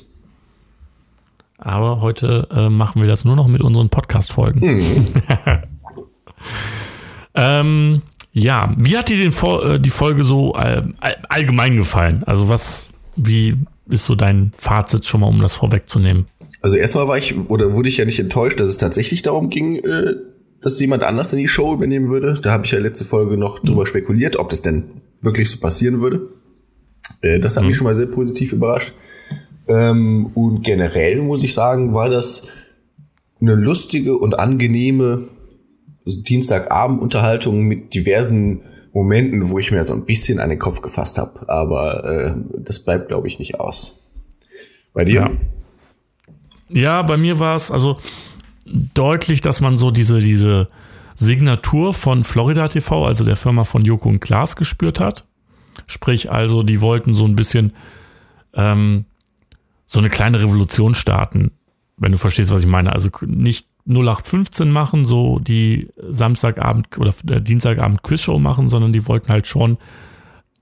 Aber 1.57 2.01
heute 2.01 2.47
äh, 2.51 2.69
machen 2.69 3.01
wir 3.01 3.07
das 3.07 3.25
nur 3.25 3.35
noch 3.35 3.47
mit 3.47 3.61
unseren 3.61 3.89
Podcast-Folgen. 3.89 4.59
Mhm. 4.59 5.07
ähm, 7.35 8.01
ja, 8.33 8.75
wie 8.79 8.97
hat 8.97 9.09
dir 9.09 9.17
den, 9.17 9.31
äh, 9.31 9.79
die 9.79 9.91
Folge 9.91 10.23
so 10.23 10.55
äh, 10.55 10.81
allgemein 11.29 11.75
gefallen? 11.75 12.23
Also 12.25 12.49
was, 12.49 12.89
wie 13.15 13.55
ist 13.87 14.05
so 14.05 14.15
dein 14.15 14.51
Fazit 14.57 15.05
schon 15.05 15.21
mal, 15.21 15.27
um 15.27 15.39
das 15.39 15.53
vorwegzunehmen? 15.53 16.25
Also 16.61 16.77
erstmal 16.77 17.07
war 17.07 17.17
ich, 17.17 17.35
oder 17.47 17.75
wurde 17.75 17.89
ich 17.89 17.97
ja 17.97 18.05
nicht 18.05 18.19
enttäuscht, 18.19 18.59
dass 18.59 18.69
es 18.69 18.77
tatsächlich 18.77 19.21
darum 19.21 19.51
ging, 19.51 19.75
äh, 19.77 20.15
dass 20.61 20.79
jemand 20.79 21.03
anders 21.03 21.31
in 21.33 21.39
die 21.39 21.47
Show 21.47 21.73
übernehmen 21.73 22.09
würde. 22.09 22.39
Da 22.41 22.51
habe 22.51 22.65
ich 22.65 22.71
ja 22.71 22.79
letzte 22.79 23.05
Folge 23.05 23.37
noch 23.37 23.61
mhm. 23.61 23.67
drüber 23.67 23.85
spekuliert, 23.85 24.37
ob 24.37 24.49
das 24.49 24.63
denn 24.63 24.85
wirklich 25.21 25.51
so 25.51 25.59
passieren 25.59 26.01
würde. 26.01 26.29
Das 27.21 27.55
hat 27.55 27.63
mhm. 27.63 27.69
mich 27.69 27.77
schon 27.77 27.85
mal 27.85 27.95
sehr 27.95 28.07
positiv 28.07 28.53
überrascht. 28.53 28.93
Ähm, 29.67 30.31
und 30.33 30.63
generell 30.63 31.21
muss 31.21 31.43
ich 31.43 31.53
sagen, 31.53 31.93
war 31.93 32.09
das 32.09 32.47
eine 33.39 33.55
lustige 33.55 34.17
und 34.17 34.39
angenehme 34.39 35.27
Dienstagabend-Unterhaltung 36.05 37.63
mit 37.63 37.93
diversen 37.93 38.61
Momenten, 38.93 39.49
wo 39.49 39.59
ich 39.59 39.71
mir 39.71 39.83
so 39.83 39.93
ein 39.93 40.05
bisschen 40.05 40.39
an 40.39 40.49
den 40.49 40.59
Kopf 40.59 40.81
gefasst 40.81 41.17
habe. 41.17 41.47
Aber 41.49 42.05
äh, 42.05 42.33
das 42.59 42.79
bleibt, 42.79 43.07
glaube 43.07 43.27
ich, 43.27 43.39
nicht 43.39 43.59
aus. 43.59 44.09
Bei 44.93 45.05
dir? 45.05 45.31
Ja, 46.69 46.81
ja 46.81 47.01
bei 47.01 47.17
mir 47.17 47.39
war 47.39 47.55
es 47.55 47.71
also 47.71 47.97
deutlich, 48.65 49.41
dass 49.41 49.61
man 49.61 49.77
so 49.77 49.91
diese, 49.91 50.19
diese 50.19 50.69
Signatur 51.15 51.93
von 51.93 52.23
Florida 52.23 52.67
TV, 52.67 53.05
also 53.05 53.25
der 53.25 53.35
Firma 53.35 53.63
von 53.63 53.81
Joko 53.81 54.09
und 54.09 54.19
Klaas, 54.19 54.55
gespürt 54.55 54.99
hat. 54.99 55.25
Sprich, 55.87 56.31
also, 56.31 56.63
die 56.63 56.81
wollten 56.81 57.13
so 57.13 57.25
ein 57.25 57.35
bisschen 57.35 57.73
ähm, 58.53 59.05
so 59.87 59.99
eine 59.99 60.09
kleine 60.09 60.41
Revolution 60.41 60.93
starten, 60.93 61.51
wenn 61.97 62.11
du 62.11 62.17
verstehst, 62.17 62.51
was 62.51 62.61
ich 62.61 62.67
meine. 62.67 62.93
Also 62.93 63.09
nicht 63.25 63.67
0815 63.87 64.69
machen, 64.69 65.05
so 65.05 65.39
die 65.39 65.89
Samstagabend 65.97 66.97
oder 66.97 67.13
äh, 67.29 67.41
Dienstagabend 67.41 68.03
Quizshow 68.03 68.39
machen, 68.39 68.69
sondern 68.69 68.93
die 68.93 69.07
wollten 69.07 69.29
halt 69.29 69.47
schon 69.47 69.77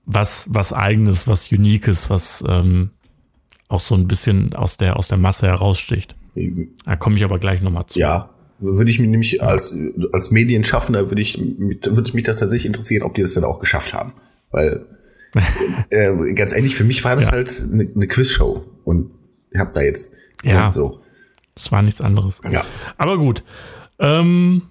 was, 0.04 0.46
was 0.48 0.72
eigenes, 0.72 1.28
was 1.28 1.50
Uniques, 1.52 2.10
was 2.10 2.42
ähm, 2.48 2.90
auch 3.68 3.80
so 3.80 3.94
ein 3.94 4.08
bisschen 4.08 4.54
aus 4.54 4.76
der, 4.76 4.96
aus 4.96 5.08
der 5.08 5.18
Masse 5.18 5.46
heraussticht. 5.46 6.16
Da 6.84 6.96
komme 6.96 7.16
ich 7.16 7.24
aber 7.24 7.38
gleich 7.38 7.62
nochmal 7.62 7.86
zu. 7.86 7.98
Ja, 7.98 8.30
würde 8.58 8.90
ich 8.90 8.98
mich 8.98 9.08
nämlich 9.08 9.32
ja. 9.32 9.42
als, 9.42 9.74
als 10.12 10.30
Medienschaffender 10.30 11.10
würde 11.10 11.22
ich, 11.22 11.38
würde 11.38 12.04
ich 12.06 12.14
mich 12.14 12.24
das 12.24 12.38
tatsächlich 12.38 12.66
interessieren, 12.66 13.02
ob 13.02 13.14
die 13.14 13.22
das 13.22 13.34
dann 13.34 13.44
auch 13.44 13.58
geschafft 13.58 13.94
haben. 13.94 14.12
Weil, 14.50 14.86
äh, 15.90 16.32
ganz 16.34 16.52
ehrlich, 16.52 16.74
für 16.74 16.84
mich 16.84 17.04
war 17.04 17.16
das 17.16 17.26
ja. 17.26 17.32
halt 17.32 17.66
eine, 17.70 17.88
eine 17.94 18.06
Quizshow 18.06 18.64
und 18.84 19.10
ich 19.50 19.60
habe 19.60 19.72
da 19.74 19.82
jetzt 19.82 20.14
ja. 20.42 20.72
so 20.74 21.01
das 21.54 21.72
war 21.72 21.82
nichts 21.82 22.00
anderes. 22.00 22.40
Ja. 22.50 22.62
Aber 22.96 23.18
gut. 23.18 23.42
Ähm, 23.98 24.62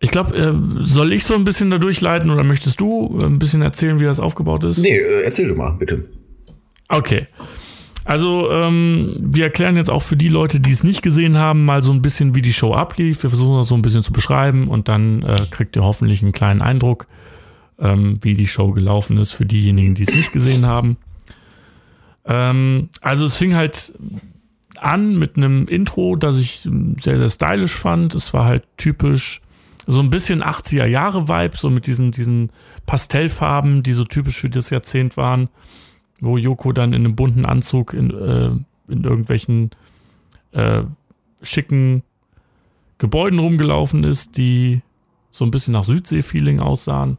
ich 0.00 0.10
glaube, 0.10 0.36
äh, 0.36 0.52
soll 0.84 1.12
ich 1.12 1.24
so 1.24 1.34
ein 1.34 1.44
bisschen 1.44 1.70
da 1.70 1.78
durchleiten 1.78 2.30
oder 2.30 2.42
möchtest 2.42 2.80
du 2.80 3.18
ein 3.22 3.38
bisschen 3.38 3.62
erzählen, 3.62 4.00
wie 4.00 4.04
das 4.04 4.18
aufgebaut 4.18 4.64
ist? 4.64 4.78
Nee, 4.78 4.96
äh, 4.96 5.22
erzähl 5.22 5.48
du 5.48 5.54
mal, 5.54 5.70
bitte. 5.72 6.10
Okay. 6.88 7.28
Also, 8.04 8.50
ähm, 8.50 9.16
wir 9.20 9.44
erklären 9.44 9.76
jetzt 9.76 9.90
auch 9.90 10.02
für 10.02 10.16
die 10.16 10.28
Leute, 10.28 10.58
die 10.58 10.72
es 10.72 10.82
nicht 10.82 11.02
gesehen 11.02 11.38
haben, 11.38 11.64
mal 11.64 11.82
so 11.84 11.92
ein 11.92 12.02
bisschen, 12.02 12.34
wie 12.34 12.42
die 12.42 12.52
Show 12.52 12.74
ablief. 12.74 13.22
Wir 13.22 13.30
versuchen 13.30 13.58
das 13.58 13.68
so 13.68 13.76
ein 13.76 13.82
bisschen 13.82 14.02
zu 14.02 14.12
beschreiben 14.12 14.66
und 14.66 14.88
dann 14.88 15.22
äh, 15.22 15.46
kriegt 15.50 15.76
ihr 15.76 15.84
hoffentlich 15.84 16.20
einen 16.20 16.32
kleinen 16.32 16.62
Eindruck, 16.62 17.06
ähm, 17.78 18.18
wie 18.22 18.34
die 18.34 18.48
Show 18.48 18.72
gelaufen 18.72 19.18
ist 19.18 19.30
für 19.30 19.46
diejenigen, 19.46 19.94
die 19.94 20.02
es 20.02 20.12
nicht 20.12 20.32
gesehen 20.32 20.66
haben. 20.66 20.96
Ähm, 22.24 22.88
also, 23.00 23.24
es 23.24 23.36
fing 23.36 23.54
halt 23.54 23.92
an 24.82 25.18
mit 25.18 25.36
einem 25.36 25.66
Intro, 25.68 26.16
das 26.16 26.38
ich 26.38 26.68
sehr, 27.00 27.18
sehr 27.18 27.28
stylisch 27.28 27.74
fand. 27.74 28.14
Es 28.14 28.32
war 28.34 28.44
halt 28.44 28.64
typisch 28.76 29.40
so 29.86 30.00
ein 30.00 30.10
bisschen 30.10 30.42
80er 30.42 30.86
Jahre 30.86 31.28
Vibe, 31.28 31.56
so 31.56 31.70
mit 31.70 31.86
diesen, 31.86 32.12
diesen 32.12 32.50
Pastellfarben, 32.86 33.82
die 33.82 33.92
so 33.92 34.04
typisch 34.04 34.40
für 34.40 34.50
das 34.50 34.70
Jahrzehnt 34.70 35.16
waren. 35.16 35.48
wo 36.20 36.38
Joko 36.38 36.72
dann 36.72 36.92
in 36.92 37.04
einem 37.04 37.16
bunten 37.16 37.44
Anzug 37.44 37.94
in, 37.94 38.10
äh, 38.10 38.50
in 38.88 39.02
irgendwelchen 39.02 39.70
äh, 40.52 40.84
schicken 41.42 42.04
Gebäuden 42.98 43.40
rumgelaufen 43.40 44.04
ist, 44.04 44.36
die 44.36 44.82
so 45.32 45.44
ein 45.44 45.50
bisschen 45.50 45.72
nach 45.72 45.82
Südsee-Feeling 45.82 46.60
aussahen. 46.60 47.18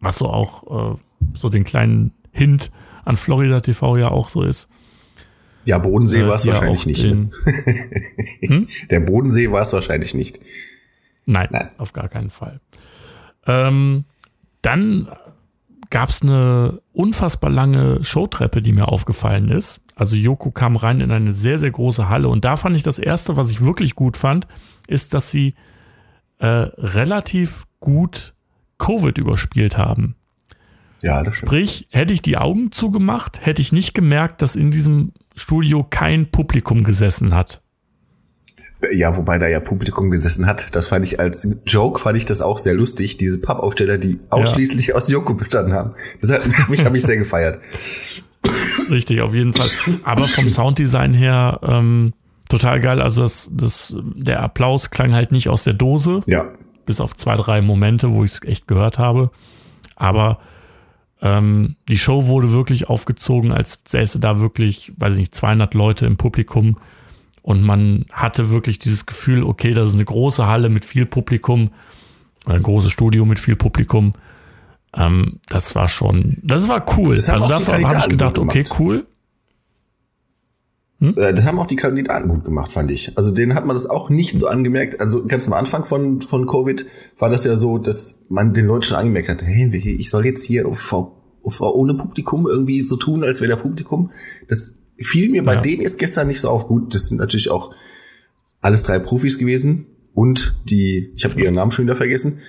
Was 0.00 0.16
so 0.16 0.30
auch 0.30 0.94
äh, 0.94 0.98
so 1.36 1.50
den 1.50 1.64
kleinen 1.64 2.12
Hint 2.32 2.70
an 3.04 3.18
Florida 3.18 3.60
TV 3.60 3.98
ja 3.98 4.10
auch 4.10 4.30
so 4.30 4.42
ist. 4.42 4.70
Ja, 5.68 5.76
Bodensee 5.76 6.22
äh, 6.22 6.26
war 6.26 6.36
es 6.36 6.46
wahrscheinlich 6.46 6.86
nicht. 6.86 7.04
Ne? 7.04 7.28
hm? 8.40 8.68
Der 8.90 9.00
Bodensee 9.00 9.50
war 9.52 9.60
es 9.60 9.74
wahrscheinlich 9.74 10.14
nicht. 10.14 10.40
Nein, 11.26 11.48
Nein, 11.50 11.68
auf 11.76 11.92
gar 11.92 12.08
keinen 12.08 12.30
Fall. 12.30 12.60
Ähm, 13.46 14.04
dann 14.62 15.08
gab 15.90 16.08
es 16.08 16.22
eine 16.22 16.80
unfassbar 16.94 17.50
lange 17.50 18.02
Showtreppe, 18.02 18.62
die 18.62 18.72
mir 18.72 18.88
aufgefallen 18.88 19.50
ist. 19.50 19.82
Also 19.94 20.16
Joko 20.16 20.52
kam 20.52 20.74
rein 20.74 21.02
in 21.02 21.10
eine 21.10 21.32
sehr, 21.32 21.58
sehr 21.58 21.70
große 21.70 22.08
Halle 22.08 22.30
und 22.30 22.46
da 22.46 22.56
fand 22.56 22.74
ich 22.74 22.82
das 22.82 22.98
Erste, 22.98 23.36
was 23.36 23.50
ich 23.50 23.60
wirklich 23.60 23.94
gut 23.94 24.16
fand, 24.16 24.46
ist, 24.86 25.12
dass 25.12 25.30
sie 25.30 25.54
äh, 26.38 26.46
relativ 26.46 27.66
gut 27.78 28.32
Covid 28.78 29.18
überspielt 29.18 29.76
haben. 29.76 30.14
Ja, 31.02 31.22
das 31.22 31.34
stimmt. 31.34 31.50
Sprich, 31.50 31.88
hätte 31.90 32.14
ich 32.14 32.22
die 32.22 32.38
Augen 32.38 32.72
zugemacht, 32.72 33.44
hätte 33.44 33.60
ich 33.60 33.70
nicht 33.70 33.92
gemerkt, 33.92 34.40
dass 34.40 34.56
in 34.56 34.70
diesem 34.70 35.12
Studio 35.38 35.86
kein 35.88 36.30
Publikum 36.30 36.82
gesessen 36.82 37.34
hat. 37.34 37.62
Ja, 38.92 39.16
wobei 39.16 39.38
da 39.38 39.48
ja 39.48 39.58
Publikum 39.58 40.10
gesessen 40.10 40.46
hat. 40.46 40.74
Das 40.76 40.86
fand 40.86 41.04
ich 41.04 41.18
als 41.18 41.48
Joke, 41.66 41.98
fand 41.98 42.16
ich 42.16 42.26
das 42.26 42.40
auch 42.40 42.58
sehr 42.58 42.74
lustig. 42.74 43.16
Diese 43.16 43.38
Pappaufsteller, 43.38 43.98
die 43.98 44.20
ausschließlich 44.30 44.88
ja. 44.88 44.94
aus 44.94 45.08
Joko 45.08 45.34
bestanden 45.34 45.74
haben. 45.74 45.92
Das 46.20 46.30
hat 46.30 46.68
mich, 46.68 46.84
habe 46.84 46.96
ich 46.96 47.02
sehr 47.02 47.16
gefeiert. 47.16 47.58
Richtig, 48.88 49.20
auf 49.20 49.34
jeden 49.34 49.52
Fall. 49.52 49.68
Aber 50.04 50.28
vom 50.28 50.48
Sounddesign 50.48 51.12
her 51.12 51.58
ähm, 51.62 52.12
total 52.48 52.80
geil. 52.80 53.02
Also 53.02 53.22
das, 53.22 53.50
das, 53.52 53.96
der 54.14 54.42
Applaus 54.42 54.90
klang 54.90 55.12
halt 55.12 55.32
nicht 55.32 55.48
aus 55.48 55.64
der 55.64 55.74
Dose. 55.74 56.22
Ja. 56.26 56.52
Bis 56.86 57.00
auf 57.00 57.16
zwei, 57.16 57.34
drei 57.36 57.60
Momente, 57.60 58.12
wo 58.12 58.22
ich 58.22 58.32
es 58.32 58.42
echt 58.42 58.68
gehört 58.68 58.98
habe. 58.98 59.30
Aber 59.96 60.38
ähm, 61.20 61.76
die 61.88 61.98
Show 61.98 62.26
wurde 62.26 62.52
wirklich 62.52 62.88
aufgezogen, 62.88 63.52
als 63.52 63.80
säße 63.86 64.20
da 64.20 64.40
wirklich, 64.40 64.92
weiß 64.96 65.14
ich 65.14 65.20
nicht, 65.20 65.34
200 65.34 65.74
Leute 65.74 66.06
im 66.06 66.16
Publikum. 66.16 66.76
Und 67.42 67.62
man 67.62 68.04
hatte 68.12 68.50
wirklich 68.50 68.78
dieses 68.78 69.06
Gefühl, 69.06 69.42
okay, 69.42 69.72
das 69.72 69.90
ist 69.90 69.94
eine 69.94 70.04
große 70.04 70.46
Halle 70.46 70.68
mit 70.68 70.84
viel 70.84 71.06
Publikum, 71.06 71.70
ein 72.44 72.62
großes 72.62 72.92
Studio 72.92 73.24
mit 73.24 73.40
viel 73.40 73.56
Publikum. 73.56 74.12
Ähm, 74.94 75.40
das 75.48 75.74
war 75.74 75.88
schon, 75.88 76.38
das 76.42 76.68
war 76.68 76.84
cool. 76.96 77.16
Das 77.16 77.28
also 77.28 77.48
dafür 77.48 77.82
habe 77.82 77.98
ich 77.98 78.08
gedacht, 78.08 78.38
okay, 78.38 78.64
cool. 78.78 79.06
Hm? 81.00 81.14
Äh, 81.16 81.32
das 81.32 81.46
haben 81.46 81.58
auch 81.58 81.66
die 81.66 81.76
Kandidaten 81.76 82.28
gut 82.28 82.44
gemacht, 82.44 82.72
fand 82.72 82.90
ich. 82.90 83.16
Also 83.16 83.30
denen 83.30 83.54
hat 83.54 83.64
man 83.64 83.76
das 83.76 83.88
auch 83.88 84.10
nicht 84.10 84.38
so 84.38 84.48
angemerkt. 84.48 85.00
Also 85.00 85.24
ganz 85.26 85.46
am 85.46 85.52
Anfang 85.52 85.84
von, 85.84 86.20
von 86.20 86.46
Covid 86.46 86.86
war 87.18 87.30
das 87.30 87.44
ja 87.44 87.54
so, 87.54 87.78
dass 87.78 88.24
man 88.28 88.54
den 88.54 88.66
Leuten 88.66 88.84
schon 88.84 88.96
angemerkt 88.96 89.28
hat, 89.28 89.42
hey, 89.42 89.74
ich 89.74 90.10
soll 90.10 90.26
jetzt 90.26 90.44
hier 90.44 90.66
vor, 90.72 91.22
vor 91.46 91.76
ohne 91.76 91.94
Publikum 91.94 92.46
irgendwie 92.46 92.80
so 92.80 92.96
tun, 92.96 93.22
als 93.22 93.40
wäre 93.40 93.50
der 93.50 93.62
Publikum. 93.62 94.10
Das 94.48 94.80
fiel 94.98 95.30
mir 95.30 95.44
bei 95.44 95.54
ja. 95.54 95.60
denen 95.60 95.82
jetzt 95.82 95.98
gestern 95.98 96.26
nicht 96.26 96.40
so 96.40 96.48
auf. 96.48 96.66
Gut, 96.66 96.94
das 96.94 97.08
sind 97.08 97.18
natürlich 97.18 97.50
auch 97.50 97.72
alles 98.60 98.82
drei 98.82 98.98
Profis 98.98 99.38
gewesen 99.38 99.86
und 100.14 100.56
die, 100.68 101.12
ich 101.16 101.24
habe 101.24 101.40
ihren 101.40 101.54
Namen 101.54 101.70
schon 101.70 101.84
wieder 101.84 101.94
vergessen, 101.94 102.40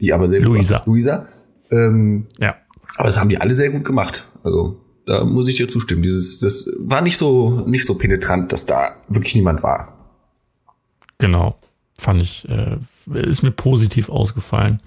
die 0.00 0.12
aber 0.12 0.28
sehr 0.28 0.40
Luisa. 0.40 0.82
Luisa. 0.86 1.26
Ähm, 1.72 2.26
ja. 2.38 2.54
Aber 2.96 3.08
das 3.08 3.18
haben 3.18 3.28
die 3.28 3.38
alle 3.38 3.52
sehr 3.52 3.70
gut 3.70 3.84
gemacht. 3.84 4.24
Also 4.44 4.80
da 5.06 5.24
muss 5.24 5.48
ich 5.48 5.56
dir 5.56 5.68
zustimmen. 5.68 6.02
Dieses, 6.02 6.40
das 6.40 6.68
war 6.78 7.00
nicht 7.00 7.16
so, 7.16 7.64
nicht 7.66 7.86
so 7.86 7.94
penetrant, 7.94 8.52
dass 8.52 8.66
da 8.66 8.90
wirklich 9.08 9.34
niemand 9.34 9.62
war. 9.62 9.96
Genau. 11.18 11.56
Fand 11.98 12.20
ich, 12.20 12.46
äh, 12.48 12.76
ist 13.14 13.42
mir 13.42 13.52
positiv 13.52 14.10
ausgefallen. 14.10 14.82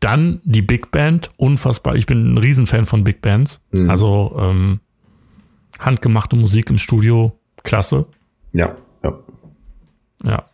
Dann 0.00 0.40
die 0.44 0.62
Big 0.62 0.90
Band, 0.90 1.28
unfassbar. 1.36 1.96
Ich 1.96 2.06
bin 2.06 2.32
ein 2.32 2.38
Riesenfan 2.38 2.86
von 2.86 3.04
Big 3.04 3.20
Bands. 3.20 3.60
Mhm. 3.72 3.90
Also 3.90 4.34
ähm, 4.40 4.80
handgemachte 5.78 6.36
Musik 6.36 6.70
im 6.70 6.78
Studio, 6.78 7.38
klasse. 7.62 8.06
Ja, 8.52 8.76
ja. 9.02 9.18
Ja. 10.24 10.44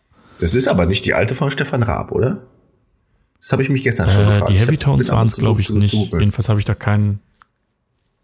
Das 0.41 0.55
ist 0.55 0.67
aber 0.67 0.85
nicht 0.85 1.05
die 1.05 1.13
alte 1.13 1.35
von 1.35 1.49
Stefan 1.51 1.83
Raab, 1.83 2.11
oder? 2.11 2.47
Das 3.39 3.53
habe 3.53 3.63
ich 3.63 3.69
mich 3.69 3.83
gestern 3.83 4.09
schon 4.09 4.23
äh, 4.23 4.27
gefragt. 4.27 4.49
Die 4.49 4.59
Heavy 4.59 4.77
Tones 4.77 5.09
waren 5.09 5.27
es, 5.27 5.37
glaube 5.37 5.61
ich, 5.61 5.69
nicht. 5.69 5.93
Jedenfalls 5.93 6.49
habe 6.49 6.59
ich 6.59 6.65
da 6.65 6.73
keinen 6.73 7.21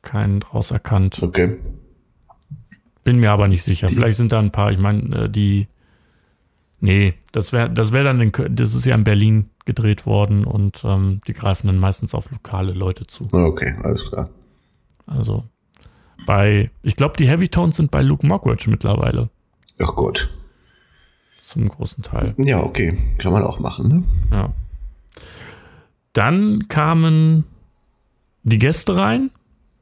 keinen 0.01 0.39
draus 0.39 0.72
erkannt. 0.72 1.22
Okay. 1.22 1.58
Bin 3.04 3.20
mir 3.20 3.32
aber 3.32 3.48
nicht 3.48 3.63
sicher. 3.63 3.88
Die, 3.88 3.96
Vielleicht 3.96 4.18
sind 4.18 4.32
da 4.32 4.39
ein 4.39 4.51
paar, 4.51 4.72
ich 4.72 4.77
meine, 4.77 5.24
äh, 5.24 5.30
die. 5.30 5.68
Nee, 6.80 7.16
das 7.32 7.54
wäre 7.54 7.72
das 7.72 7.92
wär 7.92 8.04
dann, 8.04 8.22
in, 8.22 8.32
das 8.51 8.75
ist 8.75 8.86
ja 8.86 8.94
in 8.94 9.04
Berlin 9.04 9.50
gedreht 9.66 10.06
worden 10.06 10.46
und 10.46 10.84
ähm, 10.86 11.22
die 11.27 11.34
greifen 11.34 11.68
dann 11.68 11.80
meistens 11.80 12.13
auf 12.13 12.30
lokale 12.32 12.72
Leute 12.74 13.08
zu. 13.08 13.27
Okay, 13.32 13.75
alles 13.84 14.10
klar. 14.10 14.30
Also 15.08 15.46
bei, 16.25 16.70
ich 16.84 16.96
glaube, 16.96 17.16
die 17.18 17.27
Heavy 17.27 17.48
Tones 17.48 17.77
sind 17.77 17.92
bei 17.92 18.01
Luke 18.01 18.25
Mockridge 18.25 18.70
mittlerweile. 18.70 19.30
Ach 19.80 19.96
Gott. 19.96 20.30
Zum 21.42 21.70
großen 21.70 22.04
Teil. 22.04 22.36
Ja, 22.38 22.62
okay. 22.62 22.98
Kann 23.18 23.32
man 23.32 23.44
auch 23.44 23.60
machen, 23.60 23.88
ne? 23.88 24.04
Ja. 24.32 24.54
Dann 26.13 26.68
kamen 26.68 27.46
die 28.44 28.58
Gäste 28.58 28.98
rein. 28.98 29.32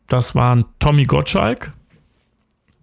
Das 0.07 0.35
waren 0.35 0.65
Tommy 0.79 1.05
Gottschalk, 1.05 1.73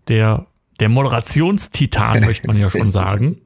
der, 0.08 0.46
der 0.80 0.88
Moderationstitan, 0.88 2.20
möchte 2.24 2.46
man 2.46 2.58
ja 2.58 2.70
schon 2.70 2.90
sagen. 2.90 3.36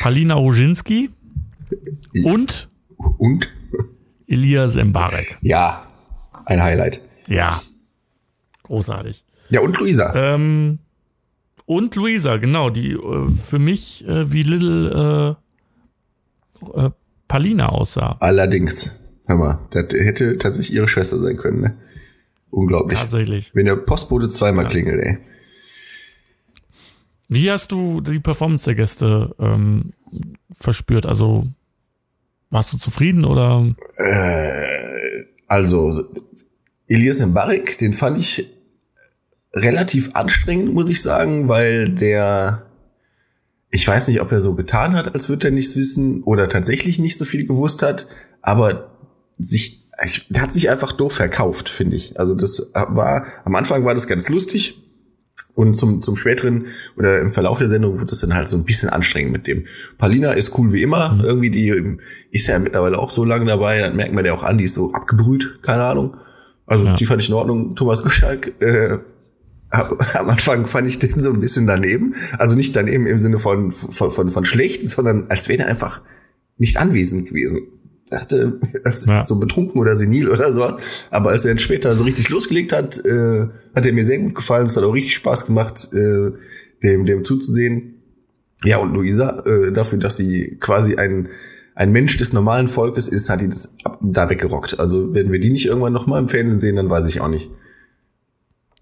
Palina 0.00 0.34
Roginski 0.34 1.10
und, 2.24 2.68
und 2.96 3.52
Elias 4.26 4.76
Mbarek. 4.76 5.38
Ja, 5.42 5.86
ein 6.46 6.62
Highlight. 6.62 7.00
Ja, 7.26 7.60
großartig. 8.62 9.24
Ja, 9.50 9.60
und 9.60 9.76
Luisa. 9.78 10.14
Ähm, 10.14 10.78
und 11.66 11.96
Luisa, 11.96 12.36
genau, 12.36 12.70
die 12.70 12.92
äh, 12.92 13.28
für 13.28 13.58
mich 13.58 14.06
äh, 14.06 14.32
wie 14.32 14.42
Little 14.42 15.36
äh, 16.74 16.86
äh, 16.86 16.90
Palina 17.26 17.68
aussah. 17.70 18.16
Allerdings, 18.20 18.92
hör 19.26 19.36
mal, 19.36 19.58
das 19.72 19.86
hätte 19.92 20.38
tatsächlich 20.38 20.76
ihre 20.76 20.88
Schwester 20.88 21.18
sein 21.18 21.36
können, 21.36 21.60
ne? 21.60 21.76
Unglaublich. 22.56 22.98
Tatsächlich. 22.98 23.50
Wenn 23.52 23.66
der 23.66 23.76
Postbote 23.76 24.30
zweimal 24.30 24.64
ja. 24.64 24.70
klingelt, 24.70 25.04
ey. 25.04 25.18
Wie 27.28 27.50
hast 27.50 27.70
du 27.70 28.00
die 28.00 28.18
Performance 28.18 28.64
der 28.64 28.74
Gäste 28.74 29.34
ähm, 29.38 29.92
verspürt? 30.50 31.04
Also 31.04 31.46
warst 32.48 32.72
du 32.72 32.78
zufrieden 32.78 33.26
oder? 33.26 33.66
Äh, 33.96 35.24
also 35.46 36.02
Elias 36.86 37.20
Mbarek, 37.20 37.76
den 37.76 37.92
fand 37.92 38.16
ich 38.16 38.50
relativ 39.52 40.16
anstrengend, 40.16 40.72
muss 40.72 40.88
ich 40.88 41.02
sagen, 41.02 41.48
weil 41.48 41.90
der, 41.90 42.70
ich 43.68 43.86
weiß 43.86 44.08
nicht, 44.08 44.22
ob 44.22 44.32
er 44.32 44.40
so 44.40 44.54
getan 44.54 44.94
hat, 44.94 45.12
als 45.12 45.28
würde 45.28 45.48
er 45.48 45.52
nichts 45.52 45.76
wissen 45.76 46.22
oder 46.22 46.48
tatsächlich 46.48 46.98
nicht 46.98 47.18
so 47.18 47.26
viel 47.26 47.46
gewusst 47.46 47.82
hat, 47.82 48.06
aber 48.40 48.96
sich 49.36 49.75
ich, 50.04 50.26
der 50.28 50.42
hat 50.42 50.52
sich 50.52 50.68
einfach 50.70 50.92
doof 50.92 51.14
verkauft, 51.14 51.68
finde 51.68 51.96
ich. 51.96 52.18
Also 52.18 52.34
das 52.34 52.70
war, 52.74 53.26
am 53.44 53.54
Anfang 53.54 53.84
war 53.84 53.94
das 53.94 54.06
ganz 54.06 54.28
lustig. 54.28 54.82
Und 55.54 55.74
zum, 55.74 56.02
zum 56.02 56.16
späteren 56.16 56.66
oder 56.98 57.18
im 57.20 57.32
Verlauf 57.32 57.58
der 57.58 57.68
Sendung 57.68 57.98
wird 57.98 58.12
es 58.12 58.20
dann 58.20 58.34
halt 58.34 58.46
so 58.46 58.58
ein 58.58 58.64
bisschen 58.64 58.90
anstrengend 58.90 59.32
mit 59.32 59.46
dem. 59.46 59.64
Palina 59.96 60.32
ist 60.32 60.56
cool 60.58 60.72
wie 60.72 60.82
immer. 60.82 61.12
Mhm. 61.12 61.20
Irgendwie, 61.20 61.50
die 61.50 61.98
ist 62.30 62.46
ja 62.46 62.58
mittlerweile 62.58 62.98
auch 62.98 63.10
so 63.10 63.24
lange 63.24 63.46
dabei, 63.46 63.80
dann 63.80 63.96
merkt 63.96 64.12
man 64.12 64.26
ja 64.26 64.34
auch 64.34 64.42
an, 64.42 64.58
die 64.58 64.64
ist 64.64 64.74
so 64.74 64.92
abgebrüht, 64.92 65.60
keine 65.62 65.84
Ahnung. 65.84 66.16
Also 66.66 66.84
ja. 66.84 66.94
die 66.94 67.06
fand 67.06 67.22
ich 67.22 67.30
in 67.30 67.34
Ordnung. 67.34 67.74
Thomas 67.74 68.02
Goschalk, 68.02 68.52
äh, 68.60 68.98
am 69.70 70.28
Anfang 70.28 70.66
fand 70.66 70.88
ich 70.88 70.98
den 70.98 71.20
so 71.20 71.32
ein 71.32 71.40
bisschen 71.40 71.66
daneben. 71.66 72.14
Also 72.38 72.54
nicht 72.54 72.76
daneben 72.76 73.06
im 73.06 73.16
Sinne 73.16 73.38
von, 73.38 73.72
von, 73.72 74.10
von, 74.10 74.28
von 74.28 74.44
schlecht, 74.44 74.86
sondern 74.86 75.26
als 75.28 75.48
wäre 75.48 75.62
er 75.62 75.68
einfach 75.68 76.02
nicht 76.58 76.76
anwesend 76.76 77.28
gewesen 77.28 77.66
dachte, 78.10 78.60
ja. 79.06 79.24
so 79.24 79.38
betrunken 79.38 79.80
oder 79.80 79.94
senil 79.94 80.28
oder 80.28 80.52
so. 80.52 80.76
Aber 81.10 81.30
als 81.30 81.44
er 81.44 81.50
dann 81.50 81.58
später 81.58 81.96
so 81.96 82.04
richtig 82.04 82.28
losgelegt 82.28 82.72
hat, 82.72 83.04
äh, 83.04 83.46
hat 83.74 83.86
er 83.86 83.92
mir 83.92 84.04
sehr 84.04 84.18
gut 84.18 84.34
gefallen. 84.34 84.66
Es 84.66 84.76
hat 84.76 84.84
auch 84.84 84.94
richtig 84.94 85.14
Spaß 85.14 85.46
gemacht, 85.46 85.88
äh, 85.92 86.32
dem, 86.82 87.06
dem 87.06 87.24
zuzusehen. 87.24 87.94
Ja, 88.64 88.78
und 88.78 88.94
Luisa, 88.94 89.44
äh, 89.46 89.72
dafür, 89.72 89.98
dass 89.98 90.16
sie 90.16 90.56
quasi 90.60 90.96
ein, 90.96 91.28
ein 91.74 91.92
Mensch 91.92 92.16
des 92.16 92.32
normalen 92.32 92.68
Volkes 92.68 93.08
ist, 93.08 93.28
hat 93.28 93.40
die 93.40 93.48
das 93.48 93.74
ab, 93.84 93.98
da 94.00 94.30
weggerockt. 94.30 94.80
Also, 94.80 95.12
wenn 95.12 95.30
wir 95.30 95.40
die 95.40 95.50
nicht 95.50 95.66
irgendwann 95.66 95.92
noch 95.92 96.06
mal 96.06 96.18
im 96.18 96.28
Fernsehen 96.28 96.58
sehen, 96.58 96.76
dann 96.76 96.88
weiß 96.88 97.06
ich 97.06 97.20
auch 97.20 97.28
nicht. 97.28 97.50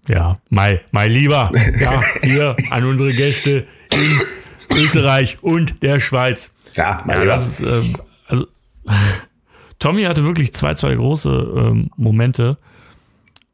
Ja, 0.07 0.39
mein, 0.49 0.79
mein 0.91 1.11
Lieber, 1.11 1.51
ja, 1.79 2.01
hier 2.21 2.55
an 2.69 2.85
unsere 2.85 3.11
Gäste 3.11 3.65
in 3.91 4.77
Österreich 4.77 5.39
und 5.41 5.81
der 5.81 5.99
Schweiz. 5.99 6.53
Ja, 6.73 7.03
mein 7.05 7.27
ja, 7.27 7.35
Lieber. 7.35 7.77
Ist, 7.79 7.99
äh, 7.99 8.01
also 8.27 8.45
Tommy 9.79 10.03
hatte 10.03 10.23
wirklich 10.23 10.53
zwei, 10.53 10.73
zwei 10.73 10.95
große 10.95 11.29
ähm, 11.29 11.89
Momente. 11.97 12.57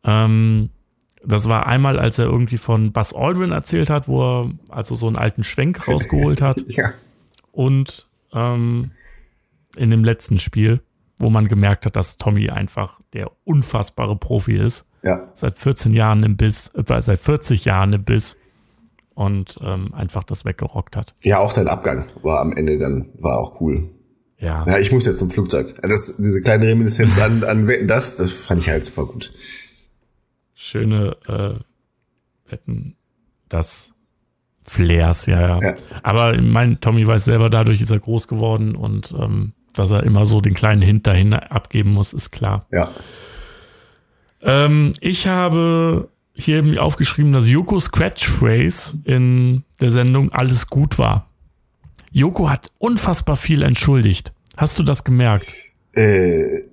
Ähm, 0.04 0.70
Das 1.24 1.48
war 1.48 1.68
einmal, 1.68 2.00
als 2.00 2.18
er 2.20 2.26
irgendwie 2.26 2.58
von 2.58 2.92
Buzz 2.94 3.14
Aldrin 3.14 3.52
erzählt 3.52 3.90
hat, 3.90 4.08
wo 4.08 4.24
er 4.24 4.52
also 4.70 4.96
so 4.96 5.08
einen 5.08 5.18
alten 5.18 5.44
Schwenk 5.44 5.88
rausgeholt 5.88 6.42
hat. 6.42 6.64
ja. 6.68 6.92
Und 7.52 8.08
ähm, 8.34 8.92
in 9.76 9.90
dem 9.92 10.04
letzten 10.04 10.38
Spiel, 10.38 10.82
wo 11.20 11.30
man 11.30 11.48
gemerkt 11.48 11.86
hat, 11.86 11.96
dass 11.96 12.18
Tommy 12.18 12.50
einfach 12.50 13.02
der 13.14 13.30
unfassbare 13.44 14.16
Profi 14.16 14.54
ist. 14.54 14.86
Ja. 15.04 15.30
Seit 15.34 15.60
14 15.60 15.94
Jahren 15.94 16.24
im 16.24 16.38
Biss, 16.38 16.70
äh, 16.76 17.02
seit 17.02 17.20
40 17.20 17.66
Jahren 17.66 17.94
im 17.94 18.04
Biss 18.04 18.38
und 19.14 19.60
ähm, 19.62 19.94
einfach 19.94 20.24
das 20.24 20.46
weggerockt 20.46 20.96
hat. 20.96 21.14
Ja, 21.24 21.40
auch 21.40 21.52
sein 21.52 21.68
Abgang 21.68 22.06
war 22.24 22.40
am 22.40 22.54
Ende 22.54 22.78
dann, 22.78 23.10
war 23.20 23.38
auch 23.38 23.60
cool. 23.62 23.90
Ja. 24.42 24.62
Ja, 24.66 24.80
ich 24.80 24.92
muss 24.92 25.06
jetzt 25.06 25.20
zum 25.20 25.30
Flugzeug. 25.30 25.76
Das, 25.84 26.18
diese 26.18 26.42
kleine 26.42 26.68
Reminiszenz 26.68 27.20
an, 27.20 27.44
an 27.44 27.68
Wetten, 27.68 27.88
das, 27.88 28.16
das 28.16 28.34
fand 28.34 28.62
ich 28.62 28.70
halt 28.70 28.84
super 28.84 29.06
gut. 29.06 29.32
Schöne 30.56 31.16
äh, 31.28 32.52
Wetten, 32.52 32.98
das 33.50 33.92
Flairs, 34.64 35.28
ja, 35.28 35.42
ja. 35.42 35.60
Ja. 35.62 35.76
Aber 36.02 36.40
mein 36.42 36.80
Tommy 36.82 37.06
weiß 37.06 37.26
selber, 37.26 37.50
dadurch 37.50 37.82
ist 37.82 37.92
er 37.92 38.00
groß 38.00 38.28
geworden 38.28 38.76
und 38.76 39.14
ähm, 39.18 39.54
dass 39.74 39.92
er 39.92 40.04
immer 40.04 40.26
so 40.26 40.42
den 40.42 40.54
kleinen 40.54 40.82
Hint 40.82 41.08
dahin 41.08 41.34
abgeben 41.34 41.94
muss, 41.94 42.14
ist 42.14 42.32
klar. 42.32 42.68
Ja. 42.72 42.90
Ähm, 44.42 44.94
ich 45.00 45.28
habe 45.28 46.10
hier 46.34 46.64
mir 46.64 46.82
aufgeschrieben, 46.82 47.32
dass 47.32 47.50
Yokos 47.50 47.92
Catchphrase 47.92 49.00
in 49.04 49.64
der 49.80 49.92
Sendung 49.92 50.32
alles 50.32 50.68
gut 50.68 50.98
war. 50.98 51.31
Yoko 52.12 52.50
hat 52.50 52.72
unfassbar 52.78 53.38
viel 53.38 53.62
entschuldigt. 53.62 54.34
Hast 54.58 54.78
du 54.78 54.84
das 54.84 55.04
gemerkt? 55.04 55.54
Äh, 55.94 56.64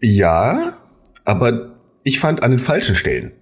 ja, 0.00 0.76
aber 1.24 1.76
ich 2.04 2.20
fand 2.20 2.42
an 2.42 2.52
den 2.52 2.60
falschen 2.60 2.94
Stellen. 2.94 3.32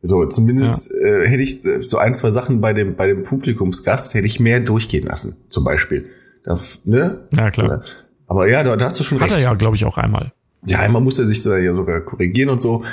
So, 0.00 0.26
zumindest 0.26 0.90
äh, 0.92 1.26
hätte 1.28 1.42
ich 1.42 1.64
äh, 1.64 1.82
so 1.82 1.98
ein, 1.98 2.14
zwei 2.14 2.30
Sachen 2.30 2.60
bei 2.60 2.72
dem, 2.72 2.96
bei 2.96 3.06
dem 3.06 3.22
Publikumsgast 3.22 4.14
hätte 4.14 4.26
ich 4.26 4.40
mehr 4.40 4.60
durchgehen 4.60 5.06
lassen, 5.06 5.36
zum 5.48 5.64
Beispiel. 5.64 6.10
Da, 6.44 6.58
ne? 6.84 7.26
Ja, 7.34 7.50
klar. 7.50 7.82
Aber 8.26 8.48
ja, 8.48 8.62
da, 8.62 8.76
da 8.76 8.86
hast 8.86 9.00
du 9.00 9.04
schon 9.04 9.18
Hat 9.20 9.30
recht. 9.30 9.40
er 9.40 9.42
ja, 9.42 9.54
glaube 9.54 9.76
ich, 9.76 9.84
auch 9.84 9.96
einmal. 9.96 10.32
Ja, 10.66 10.80
einmal 10.80 11.02
muss 11.02 11.18
er 11.18 11.26
sich 11.26 11.42
da 11.42 11.56
ja 11.56 11.74
sogar 11.74 12.00
korrigieren 12.02 12.50
und 12.50 12.60
so. 12.60 12.84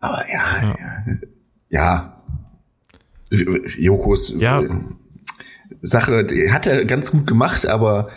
Aber 0.00 0.22
ja, 0.30 0.76
ja. 1.70 2.14
ja. 3.30 3.44
Jokos 3.78 4.34
Ja. 4.38 4.62
Sache, 5.80 6.24
die 6.24 6.50
hat 6.52 6.66
er 6.66 6.84
ganz 6.84 7.10
gut 7.10 7.26
gemacht, 7.26 7.66
aber 7.66 8.08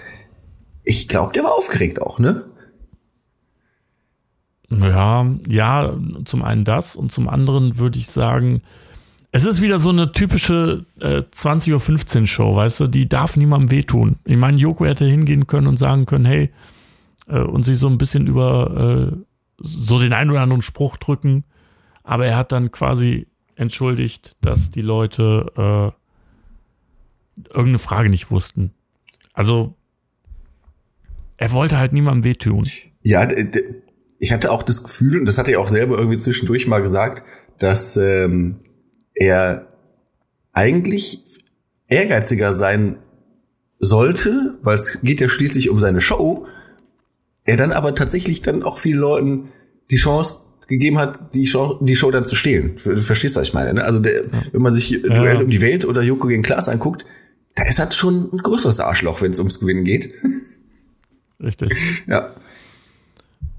ich 0.84 1.08
glaube, 1.08 1.34
der 1.34 1.44
war 1.44 1.54
aufgeregt 1.54 2.02
auch, 2.02 2.20
ne? 2.20 2.46
Ja, 4.70 5.28
ja, 5.48 5.98
zum 6.26 6.44
einen 6.44 6.64
das 6.64 6.96
und 6.96 7.12
zum 7.12 7.28
anderen 7.28 7.78
würde 7.78 8.00
ich 8.00 8.08
sagen, 8.08 8.62
es 9.34 9.46
ist 9.46 9.62
wieder 9.62 9.80
so 9.80 9.90
eine 9.90 10.12
typische 10.12 10.86
äh, 11.00 11.24
20.15 11.34 12.22
Uhr 12.22 12.28
Show, 12.28 12.56
weißt 12.56 12.82
du, 12.82 12.88
die 12.88 13.08
darf 13.08 13.38
niemandem 13.38 13.72
wehtun. 13.72 14.18
Ich 14.26 14.38
meine, 14.38 14.58
Joko 14.58 14.86
hätte 14.86 15.06
hingehen 15.06 15.48
können 15.48 15.68
und 15.68 15.78
sagen 15.78 16.06
können, 16.06 16.26
hey, 16.26 16.52
äh, 17.28 17.40
und 17.40 17.64
sich 17.64 17.78
so 17.78 17.88
ein 17.88 17.98
bisschen 17.98 18.28
über 18.28 19.12
äh, 19.12 19.18
so 19.58 20.00
den 20.00 20.14
einen 20.14 20.32
oder 20.32 20.42
anderen 20.42 20.62
Spruch 20.62 20.98
drücken, 20.98 21.44
aber 22.04 22.26
er 22.26 22.38
hat 22.38 22.52
dann 22.52 22.72
quasi 22.72 23.28
entschuldigt, 23.56 24.36
dass 24.42 24.72
die 24.72 24.82
Leute 24.82 25.94
äh, 25.96 26.01
irgendeine 27.38 27.80
Frage 27.80 28.10
nicht 28.10 28.32
wussten. 28.32 28.72
Also, 29.34 29.76
er 31.38 31.52
wollte 31.52 31.78
halt 31.78 31.94
niemandem 31.94 32.24
wehtun. 32.24 32.68
Ja, 33.02 33.28
ich 34.20 34.32
hatte 34.32 34.52
auch 34.52 34.64
das 34.64 34.84
Gefühl, 34.84 35.20
und 35.20 35.26
das 35.26 35.38
hat 35.38 35.50
er 35.50 35.60
auch 35.60 35.68
selber 35.68 35.98
irgendwie 35.98 36.18
zwischendurch 36.18 36.68
mal 36.68 36.82
gesagt, 36.82 37.24
dass 37.58 37.98
ähm, 37.98 38.60
er 39.16 39.68
eigentlich 40.54 41.40
ehrgeiziger 41.88 42.54
sein 42.54 42.98
sollte, 43.80 44.58
weil 44.62 44.76
es 44.76 45.02
geht 45.02 45.22
ja 45.22 45.30
schließlich 45.30 45.70
um 45.70 45.80
seine 45.80 46.02
Show. 46.02 46.46
Er 47.44 47.58
dann 47.58 47.72
aber 47.72 47.96
tatsächlich 47.96 48.42
dann 48.42 48.64
auch 48.64 48.78
vielen 48.78 49.00
Leuten 49.00 49.50
die 49.90 49.98
Chance 49.98 50.46
gegeben 50.68 51.00
hat, 51.00 51.36
die 51.36 51.48
Show, 51.48 51.80
die 51.82 51.96
Show 51.96 52.12
dann 52.12 52.24
zu 52.24 52.36
stehlen. 52.36 52.78
Du 52.84 52.96
verstehst, 52.98 53.36
was 53.36 53.48
ich 53.48 53.54
meine. 53.54 53.74
Ne? 53.74 53.84
Also 53.84 54.00
der, 54.00 54.24
wenn 54.54 54.62
man 54.62 54.72
sich 54.72 55.02
Duell 55.02 55.42
um 55.42 55.50
die 55.50 55.62
Welt 55.62 55.86
oder 55.86 56.02
Joko 56.02 56.28
gegen 56.28 56.44
Klaas 56.44 56.70
anguckt, 56.70 57.06
da 57.56 57.64
ist 57.64 57.80
halt 57.80 57.94
schon 57.94 58.30
ein 58.34 58.38
größeres 58.38 58.80
Arschloch, 58.80 59.22
wenn 59.22 59.32
es 59.32 59.40
ums 59.40 59.60
Gewinnen 59.60 59.84
geht. 59.84 60.14
Richtig. 61.42 61.74
ja. 62.08 62.34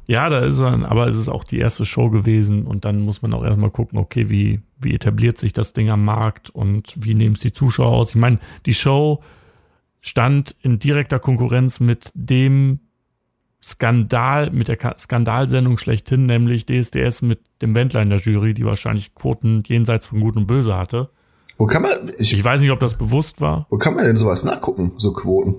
Ja, 0.08 0.28
da 0.28 0.40
ist 0.40 0.58
er, 0.60 0.90
aber 0.90 1.06
es 1.06 1.16
ist 1.16 1.28
auch 1.28 1.44
die 1.44 1.58
erste 1.58 1.86
Show 1.86 2.10
gewesen 2.10 2.66
und 2.66 2.84
dann 2.84 3.00
muss 3.02 3.22
man 3.22 3.32
auch 3.32 3.44
erstmal 3.44 3.70
gucken, 3.70 3.98
okay, 3.98 4.28
wie, 4.28 4.60
wie 4.80 4.94
etabliert 4.94 5.38
sich 5.38 5.52
das 5.52 5.72
Ding 5.72 5.90
am 5.90 6.04
Markt 6.04 6.50
und 6.50 6.92
wie 6.96 7.14
nehmen 7.14 7.34
es 7.36 7.40
die 7.40 7.52
Zuschauer 7.52 7.92
aus. 7.92 8.10
Ich 8.10 8.16
meine, 8.20 8.38
die 8.66 8.74
Show 8.74 9.22
stand 10.00 10.56
in 10.60 10.80
direkter 10.80 11.20
Konkurrenz 11.20 11.78
mit 11.78 12.10
dem 12.14 12.80
Skandal, 13.62 14.50
mit 14.50 14.66
der 14.66 14.76
Ka- 14.76 14.98
Skandalsendung 14.98 15.78
schlechthin, 15.78 16.26
nämlich 16.26 16.66
DSDS 16.66 17.22
mit 17.22 17.38
dem 17.62 17.74
Wendler 17.76 18.02
in 18.02 18.10
der 18.10 18.18
Jury, 18.18 18.54
die 18.54 18.64
wahrscheinlich 18.64 19.14
Quoten 19.14 19.62
jenseits 19.66 20.08
von 20.08 20.20
Gut 20.20 20.36
und 20.36 20.48
Böse 20.48 20.76
hatte. 20.76 21.10
Wo 21.58 21.66
kann 21.66 21.82
man, 21.82 22.12
ich, 22.18 22.32
Ich 22.32 22.44
weiß 22.44 22.60
nicht, 22.60 22.70
ob 22.70 22.80
das 22.80 22.96
bewusst 22.96 23.40
war. 23.40 23.66
wo 23.70 23.78
kann 23.78 23.94
man 23.94 24.04
denn 24.04 24.16
sowas 24.16 24.44
nachgucken, 24.44 24.92
so 24.98 25.12
Quoten? 25.12 25.54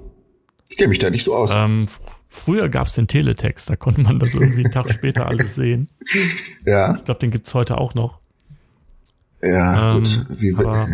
Ich 0.70 0.78
kenne 0.78 0.90
mich 0.90 1.00
da 1.00 1.10
nicht 1.10 1.24
so 1.24 1.36
aus. 1.36 1.52
Ähm, 1.54 1.88
fr 1.88 2.02
früher 2.30 2.68
gab 2.68 2.88
es 2.88 2.94
den 2.94 3.08
Teletext, 3.08 3.70
da 3.70 3.76
konnte 3.76 4.02
man 4.02 4.18
das 4.18 4.34
irgendwie 4.34 4.64
einen 4.66 4.74
Tag 4.74 4.90
später 4.94 5.28
alles 5.28 5.54
sehen. 5.56 5.88
ja, 6.66 6.96
Ich 6.96 7.06
glaube, 7.06 7.20
den 7.20 7.30
gibt 7.30 7.46
es 7.46 7.54
heute 7.54 7.78
auch 7.78 7.94
noch. 7.94 8.20
ja, 9.44 9.92
Ähm, 9.96 10.00
gut. 10.00 10.26
Wie, 10.30 10.54
aber- 10.56 10.90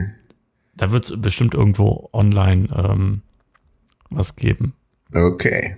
Da 0.75 0.91
wird 0.91 1.09
es 1.09 1.21
bestimmt 1.21 1.53
irgendwo 1.53 2.09
online 2.11 2.67
ähm, 2.75 3.21
was 4.09 4.35
geben. 4.35 4.73
okay. 5.13 5.77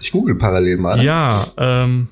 Ich 0.00 0.12
google 0.12 0.34
parallel 0.36 0.76
mal. 0.76 1.02
Ja, 1.02 1.44
ähm, 1.56 2.08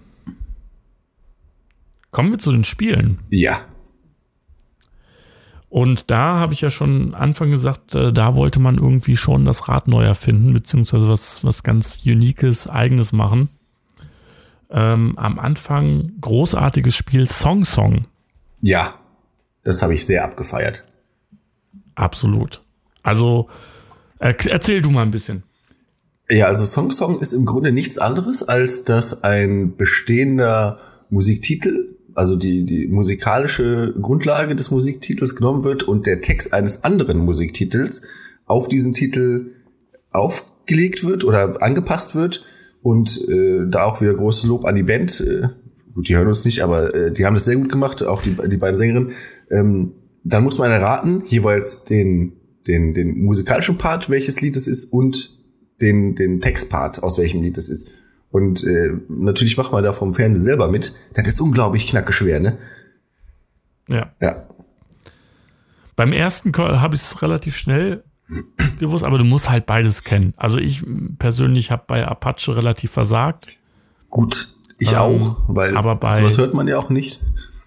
kommen 2.10 2.30
wir 2.30 2.38
zu 2.38 2.50
den 2.50 2.64
Spielen. 2.64 3.18
Ja. 3.30 3.60
Und 5.72 6.10
da 6.10 6.38
habe 6.38 6.52
ich 6.52 6.60
ja 6.60 6.68
schon 6.68 7.14
Anfang 7.14 7.50
gesagt, 7.50 7.94
äh, 7.94 8.12
da 8.12 8.36
wollte 8.36 8.60
man 8.60 8.76
irgendwie 8.76 9.16
schon 9.16 9.46
das 9.46 9.68
Rad 9.68 9.88
neu 9.88 10.04
erfinden, 10.04 10.52
beziehungsweise 10.52 11.08
was, 11.08 11.42
was 11.44 11.62
ganz 11.62 12.00
Uniques, 12.04 12.66
Eigenes 12.66 13.12
machen. 13.12 13.48
Ähm, 14.68 15.14
am 15.16 15.38
Anfang 15.38 16.12
großartiges 16.20 16.94
Spiel 16.94 17.26
Song 17.26 17.64
Song. 17.64 18.06
Ja. 18.60 18.96
Das 19.64 19.80
habe 19.80 19.94
ich 19.94 20.04
sehr 20.04 20.26
abgefeiert. 20.26 20.84
Absolut. 21.94 22.60
Also, 23.02 23.48
er, 24.18 24.38
erzähl 24.50 24.82
du 24.82 24.90
mal 24.90 25.00
ein 25.00 25.10
bisschen. 25.10 25.42
Ja, 26.28 26.48
also 26.48 26.66
Song 26.66 26.92
Song 26.92 27.18
ist 27.18 27.32
im 27.32 27.46
Grunde 27.46 27.72
nichts 27.72 27.96
anderes, 27.96 28.42
als 28.42 28.84
dass 28.84 29.24
ein 29.24 29.74
bestehender 29.78 30.80
Musiktitel, 31.08 31.96
also 32.14 32.36
die, 32.36 32.64
die 32.64 32.88
musikalische 32.88 33.94
Grundlage 34.00 34.54
des 34.54 34.70
Musiktitels 34.70 35.36
genommen 35.36 35.64
wird 35.64 35.82
und 35.82 36.06
der 36.06 36.20
Text 36.20 36.52
eines 36.52 36.84
anderen 36.84 37.18
Musiktitels 37.18 38.02
auf 38.46 38.68
diesen 38.68 38.92
Titel 38.92 39.52
aufgelegt 40.10 41.04
wird 41.04 41.24
oder 41.24 41.62
angepasst 41.62 42.14
wird. 42.14 42.44
Und 42.82 43.28
äh, 43.28 43.60
da 43.68 43.84
auch 43.84 44.00
wieder 44.00 44.14
großes 44.14 44.44
Lob 44.44 44.64
an 44.64 44.74
die 44.74 44.82
Band. 44.82 45.20
Äh, 45.20 45.48
gut, 45.94 46.08
die 46.08 46.16
hören 46.16 46.26
uns 46.26 46.44
nicht, 46.44 46.62
aber 46.62 46.94
äh, 46.94 47.12
die 47.12 47.24
haben 47.24 47.34
das 47.34 47.44
sehr 47.44 47.56
gut 47.56 47.70
gemacht, 47.70 48.02
auch 48.02 48.22
die, 48.22 48.36
die 48.48 48.56
beiden 48.56 48.76
Sängerinnen. 48.76 49.12
Ähm, 49.50 49.92
dann 50.24 50.42
muss 50.42 50.58
man 50.58 50.70
erraten, 50.70 51.22
jeweils 51.26 51.84
den, 51.84 52.32
den, 52.66 52.94
den 52.94 53.22
musikalischen 53.22 53.78
Part, 53.78 54.10
welches 54.10 54.40
Lied 54.40 54.56
es 54.56 54.66
ist, 54.66 54.92
und 54.92 55.38
den, 55.80 56.14
den 56.14 56.40
Textpart, 56.40 57.02
aus 57.02 57.18
welchem 57.18 57.42
Lied 57.42 57.56
es 57.58 57.68
ist. 57.68 57.92
Und 58.32 58.64
äh, 58.64 58.98
natürlich 59.08 59.56
macht 59.56 59.70
man 59.72 59.84
da 59.84 59.92
vom 59.92 60.14
Fernsehen 60.14 60.42
selber 60.44 60.68
mit. 60.68 60.94
Das 61.14 61.28
ist 61.28 61.40
unglaublich 61.40 61.86
knacke 61.86 62.12
schwer, 62.12 62.40
ne? 62.40 62.58
Ja. 63.88 64.10
Ja. 64.20 64.34
Beim 65.96 66.12
ersten 66.12 66.52
habe 66.56 66.96
ich 66.96 67.02
es 67.02 67.22
relativ 67.22 67.56
schnell 67.56 68.02
gewusst, 68.80 69.04
aber 69.04 69.18
du 69.18 69.24
musst 69.24 69.50
halt 69.50 69.66
beides 69.66 70.02
kennen. 70.02 70.32
Also 70.38 70.58
ich 70.58 70.82
persönlich 71.18 71.70
habe 71.70 71.84
bei 71.86 72.06
Apache 72.06 72.56
relativ 72.56 72.90
versagt. 72.90 73.58
Gut, 74.08 74.54
ich 74.78 74.92
Ähm, 74.92 74.98
auch, 74.98 75.36
weil 75.48 75.76
aber 75.76 75.94
bei- 75.96 76.16
sowas 76.18 76.38
hört 76.38 76.54
man 76.54 76.66
ja 76.68 76.78
auch 76.78 76.90
nicht. 76.90 77.20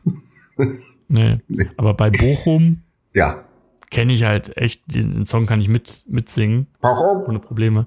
Nee. 1.08 1.40
Aber 1.78 1.94
bei 1.94 2.10
Bochum 2.10 2.82
Ja. 3.14 3.44
Kenne 3.96 4.12
ich 4.12 4.26
halt 4.26 4.58
echt, 4.58 4.94
den 4.94 5.24
Song 5.26 5.46
kann 5.46 5.62
ich 5.62 5.70
mit, 5.70 6.04
mitsingen, 6.06 6.68
Warum? 6.82 7.24
ohne 7.30 7.40
Probleme. 7.40 7.86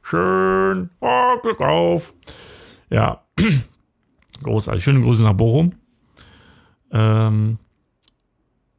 Schön, 0.00 0.90
oh, 1.00 1.36
Glück 1.42 1.60
auf. 1.60 2.14
Ja, 2.88 3.24
großartig. 4.44 4.84
Schöne 4.84 5.00
Grüße 5.00 5.24
nach 5.24 5.32
Bochum. 5.32 5.72
Ähm, 6.92 7.58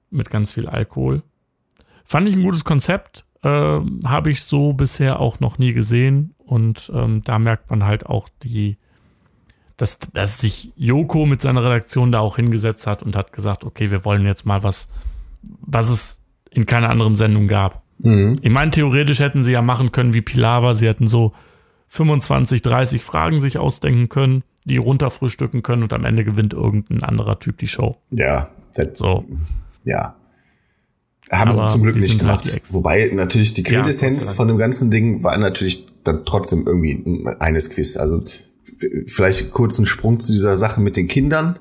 mit 0.10 0.30
ganz 0.30 0.54
viel 0.54 0.70
Alkohol. 0.70 1.24
Fand 2.06 2.30
ich 2.30 2.36
ein 2.36 2.44
gutes 2.44 2.64
Konzept. 2.64 3.26
Ähm, 3.44 4.00
Habe 4.06 4.32
ich 4.32 4.46
so 4.46 4.72
bisher 4.72 5.20
auch 5.20 5.42
noch 5.42 5.58
nie 5.58 5.74
gesehen. 5.74 6.36
Und 6.38 6.90
ähm, 6.96 7.22
da 7.26 7.38
merkt 7.38 7.70
man 7.70 7.84
halt 7.84 8.06
auch 8.06 8.30
die, 8.44 8.78
dass, 9.78 10.00
dass 10.14 10.42
sich 10.42 10.74
Joko 10.76 11.26
mit 11.26 11.42
seiner 11.42 11.64
Redaktion 11.64 12.12
da 12.12 12.20
auch 12.20 12.36
hingesetzt 12.36 12.88
hat 12.88 13.04
und 13.04 13.16
hat 13.16 13.32
gesagt, 13.32 13.64
okay, 13.64 13.92
wir 13.92 14.04
wollen 14.04 14.26
jetzt 14.26 14.46
mal 14.46 14.64
was, 14.64 14.88
was 15.62 15.90
es 15.90 16.20
in 16.50 16.66
keiner 16.66 16.90
anderen 16.90 17.16
Sendung 17.16 17.48
gab. 17.48 17.84
Mhm. 18.00 18.38
Ich 18.42 18.50
meine, 18.50 18.72
theoretisch 18.72 19.20
hätten 19.20 19.44
sie 19.44 19.52
ja 19.52 19.62
machen 19.62 19.92
können 19.92 20.14
wie 20.14 20.22
Pilava, 20.22 20.74
sie 20.74 20.88
hätten 20.88 21.08
so 21.08 21.34
25, 21.90 22.64
30 22.64 23.04
Fragen 23.04 23.40
sich 23.40 23.60
ausdenken 23.60 24.10
können, 24.10 24.44
die 24.66 24.78
runterfrühstücken 24.78 25.64
können 25.64 25.84
und 25.84 25.94
am 25.94 26.06
Ende 26.06 26.26
gewinnt 26.26 26.54
irgendein 26.54 27.04
anderer 27.04 27.40
Typ 27.40 27.58
die 27.60 27.68
Show. 27.68 27.98
Ja, 28.10 28.50
das, 28.74 28.88
so. 28.96 29.26
Ja. 29.84 30.16
Haben 31.32 31.52
Aber 31.52 31.68
sie 31.68 31.74
zum 31.74 31.84
Glück 31.84 31.96
nicht 31.98 32.10
halt 32.10 32.20
gemacht. 32.20 32.52
Halt 32.52 32.74
Wobei 32.74 33.12
natürlich 33.14 33.54
die 33.54 33.64
Quintessenz 33.64 34.28
ja, 34.28 34.34
von 34.34 34.48
dem 34.48 34.58
ganzen 34.58 34.92
Ding 34.92 35.24
war 35.24 35.38
natürlich 35.38 35.86
dann 36.04 36.26
trotzdem 36.26 36.66
irgendwie 36.66 37.28
eines 37.40 37.70
Quiz. 37.70 37.98
Also 37.98 38.24
vielleicht 39.08 39.52
kurz 39.52 39.78
einen 39.78 39.88
Sprung 39.88 40.20
zu 40.20 40.32
dieser 40.32 40.58
Sache 40.58 40.82
mit 40.82 40.98
den 40.98 41.08
Kindern. 41.08 41.60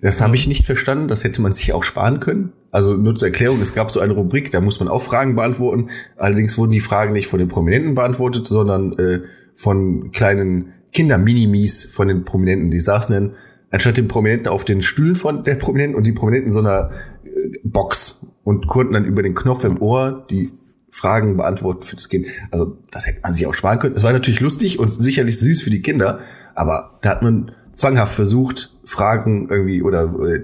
Das 0.00 0.20
habe 0.20 0.34
ich 0.34 0.46
nicht 0.46 0.64
verstanden. 0.64 1.08
Das 1.08 1.24
hätte 1.24 1.42
man 1.42 1.52
sich 1.52 1.72
auch 1.72 1.84
sparen 1.84 2.20
können. 2.20 2.52
Also 2.70 2.96
nur 2.96 3.14
zur 3.14 3.28
Erklärung, 3.28 3.60
es 3.60 3.74
gab 3.74 3.90
so 3.90 4.00
eine 4.00 4.12
Rubrik, 4.12 4.50
da 4.52 4.60
muss 4.60 4.78
man 4.78 4.88
auch 4.88 5.02
Fragen 5.02 5.34
beantworten. 5.34 5.90
Allerdings 6.16 6.56
wurden 6.56 6.70
die 6.70 6.80
Fragen 6.80 7.12
nicht 7.12 7.26
von 7.26 7.38
den 7.38 7.48
Prominenten 7.48 7.94
beantwortet, 7.94 8.46
sondern 8.46 8.96
äh, 8.98 9.20
von 9.54 10.12
kleinen 10.12 10.72
Kinderminimis 10.92 11.86
von 11.86 12.08
den 12.08 12.24
Prominenten. 12.24 12.70
Die 12.70 12.78
saßen 12.78 13.14
dann 13.14 13.34
anstatt 13.70 13.96
den 13.96 14.08
Prominenten 14.08 14.48
auf 14.48 14.64
den 14.64 14.82
Stühlen 14.82 15.16
von 15.16 15.42
der 15.44 15.56
Prominenten 15.56 15.96
und 15.96 16.06
die 16.06 16.12
Prominenten 16.12 16.48
in 16.48 16.52
so 16.52 16.60
einer 16.60 16.90
äh, 17.24 17.58
Box 17.64 18.24
und 18.44 18.68
konnten 18.68 18.94
dann 18.94 19.04
über 19.04 19.22
den 19.22 19.34
Knopf 19.34 19.64
im 19.64 19.82
Ohr 19.82 20.26
die 20.30 20.52
Fragen 20.90 21.36
beantworten 21.36 21.82
für 21.82 21.96
das 21.96 22.08
Kind. 22.08 22.26
Also 22.50 22.78
das 22.90 23.06
hätte 23.06 23.20
man 23.22 23.32
sich 23.32 23.46
auch 23.46 23.54
sparen 23.54 23.78
können. 23.78 23.94
Es 23.94 24.02
war 24.02 24.12
natürlich 24.12 24.40
lustig 24.40 24.78
und 24.78 24.88
sicherlich 24.88 25.38
süß 25.38 25.62
für 25.62 25.70
die 25.70 25.82
Kinder, 25.82 26.18
aber 26.54 26.98
da 27.02 27.10
hat 27.10 27.22
man 27.22 27.52
zwanghaft 27.72 28.14
versucht, 28.14 28.74
Fragen 28.84 29.48
irgendwie 29.48 29.82
oder, 29.82 30.14
oder 30.14 30.38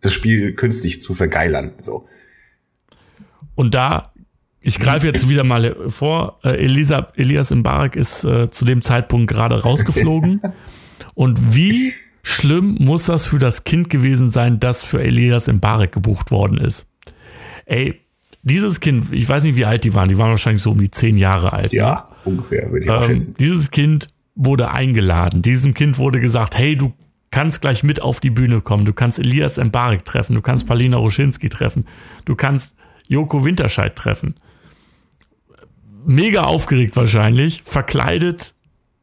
das 0.00 0.12
Spiel 0.12 0.54
künstlich 0.54 1.00
zu 1.00 1.14
vergeilern. 1.14 1.72
So. 1.78 2.06
Und 3.54 3.74
da, 3.74 4.12
ich 4.60 4.78
greife 4.78 5.06
jetzt 5.06 5.28
wieder 5.28 5.44
mal 5.44 5.76
vor, 5.88 6.40
äh, 6.42 6.56
Elisa, 6.56 7.06
Elias 7.14 7.50
Mbarek 7.50 7.96
ist 7.96 8.24
äh, 8.24 8.50
zu 8.50 8.64
dem 8.64 8.82
Zeitpunkt 8.82 9.30
gerade 9.30 9.62
rausgeflogen. 9.62 10.40
Und 11.14 11.54
wie 11.54 11.92
schlimm 12.22 12.76
muss 12.80 13.04
das 13.04 13.26
für 13.26 13.38
das 13.38 13.64
Kind 13.64 13.90
gewesen 13.90 14.30
sein, 14.30 14.60
das 14.60 14.82
für 14.82 15.02
Elias 15.02 15.46
Mbarek 15.46 15.92
gebucht 15.92 16.30
worden 16.30 16.58
ist? 16.58 16.86
Ey, 17.66 18.01
dieses 18.42 18.80
Kind, 18.80 19.12
ich 19.12 19.28
weiß 19.28 19.44
nicht, 19.44 19.56
wie 19.56 19.64
alt 19.64 19.84
die 19.84 19.94
waren, 19.94 20.08
die 20.08 20.18
waren 20.18 20.30
wahrscheinlich 20.30 20.62
so 20.62 20.72
um 20.72 20.78
die 20.78 20.90
zehn 20.90 21.16
Jahre 21.16 21.52
alt. 21.52 21.72
Ja, 21.72 22.08
ne? 22.24 22.32
ungefähr, 22.32 22.70
würde 22.70 22.84
ich 22.84 22.90
auch 22.90 23.02
ähm, 23.02 23.10
schätzen. 23.10 23.36
Dieses 23.38 23.70
Kind 23.70 24.08
wurde 24.34 24.70
eingeladen. 24.70 25.42
Diesem 25.42 25.74
Kind 25.74 25.98
wurde 25.98 26.20
gesagt, 26.20 26.56
hey, 26.56 26.76
du 26.76 26.92
kannst 27.30 27.60
gleich 27.60 27.82
mit 27.82 28.02
auf 28.02 28.20
die 28.20 28.30
Bühne 28.30 28.60
kommen. 28.60 28.84
Du 28.84 28.92
kannst 28.92 29.18
Elias 29.18 29.58
Mbarek 29.58 30.04
treffen. 30.04 30.34
Du 30.34 30.42
kannst 30.42 30.66
Palina 30.66 30.96
Roschinski 30.96 31.48
treffen. 31.48 31.86
Du 32.24 32.34
kannst 32.34 32.74
Joko 33.08 33.44
Winterscheid 33.44 33.94
treffen. 33.94 34.34
Mega 36.04 36.42
aufgeregt 36.42 36.96
wahrscheinlich, 36.96 37.62
verkleidet, 37.64 38.54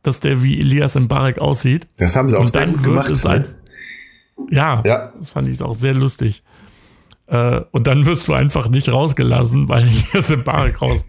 dass 0.04 0.19
der 0.19 0.43
wie 0.43 0.60
Elias 0.60 0.95
Mbarek 0.95 1.39
aussieht. 1.39 1.88
Das 1.97 2.15
haben 2.15 2.30
sie 2.30 2.38
auch 2.38 2.41
Und 2.41 2.49
sehr 2.49 2.67
gut 2.67 2.84
gemacht. 2.84 3.23
Ne? 3.23 3.30
Ein, 3.30 3.45
ja, 4.49 4.84
ja, 4.86 5.13
das 5.17 5.30
fand 5.30 5.47
ich 5.47 5.62
auch 5.62 5.75
sehr 5.75 5.93
lustig. 5.93 6.43
Äh, 7.30 7.62
und 7.72 7.86
dann 7.86 8.06
wirst 8.06 8.28
du 8.28 8.34
einfach 8.34 8.70
nicht 8.70 8.89
rausgelassen, 8.89 9.70
weil 9.70 9.84
Elias 10.13 10.36
Mbarek 10.36 10.82
raus, 10.82 11.06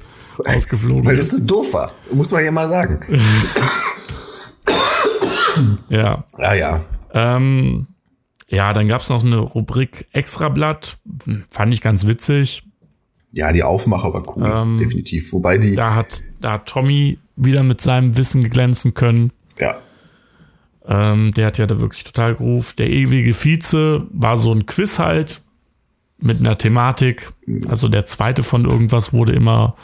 rausgeflogen 0.47 1.05
ist. 1.05 1.09
Weil 1.09 1.17
das 1.17 1.31
so 1.31 1.45
doof 1.45 1.73
war, 1.73 1.93
muss 2.15 2.31
man 2.31 2.45
ja 2.45 2.51
mal 2.51 2.69
sagen. 2.69 3.01
ja. 5.89 6.25
Ja, 6.39 6.55
ja. 6.55 6.81
Ähm, 7.15 7.87
ja, 8.49 8.73
dann 8.73 8.89
gab 8.89 9.01
es 9.01 9.09
noch 9.09 9.25
eine 9.25 9.39
Rubrik 9.39 10.09
Extrablatt. 10.13 10.99
Fand 11.51 11.73
ich 11.73 11.81
ganz 11.81 12.07
witzig. 12.07 12.65
Ja, 13.33 13.53
die 13.53 13.63
Aufmacher 13.63 14.13
war 14.13 14.37
cool, 14.37 14.45
ähm, 14.45 14.79
definitiv. 14.79 15.33
Wobei 15.33 15.57
die. 15.57 15.77
Da 15.77 15.95
hat, 15.95 16.23
da 16.41 16.53
hat 16.55 16.67
Tommy 16.67 17.19
wieder 17.37 17.63
mit 17.63 17.81
seinem 17.81 18.17
Wissen 18.17 18.51
glänzen 18.51 18.93
können. 18.93 19.33
Ja. 19.59 19.77
Ähm, 20.85 21.31
der 21.33 21.47
hat 21.47 21.59
ja 21.59 21.67
da 21.67 21.79
wirklich 21.81 22.05
total 22.05 22.35
gerufen. 22.35 22.75
Der 22.79 22.91
ewige 22.91 23.33
Vize 23.33 24.07
war 24.11 24.37
so 24.37 24.53
ein 24.53 24.67
Quiz 24.67 24.99
halt 24.99 25.43
mit 26.23 26.41
einer 26.41 26.59
Thematik. 26.59 27.33
Also 27.69 27.89
der 27.89 28.07
zweite 28.07 28.43
von 28.43 28.65
irgendwas 28.65 29.13
wurde 29.13 29.33
immer 29.33 29.77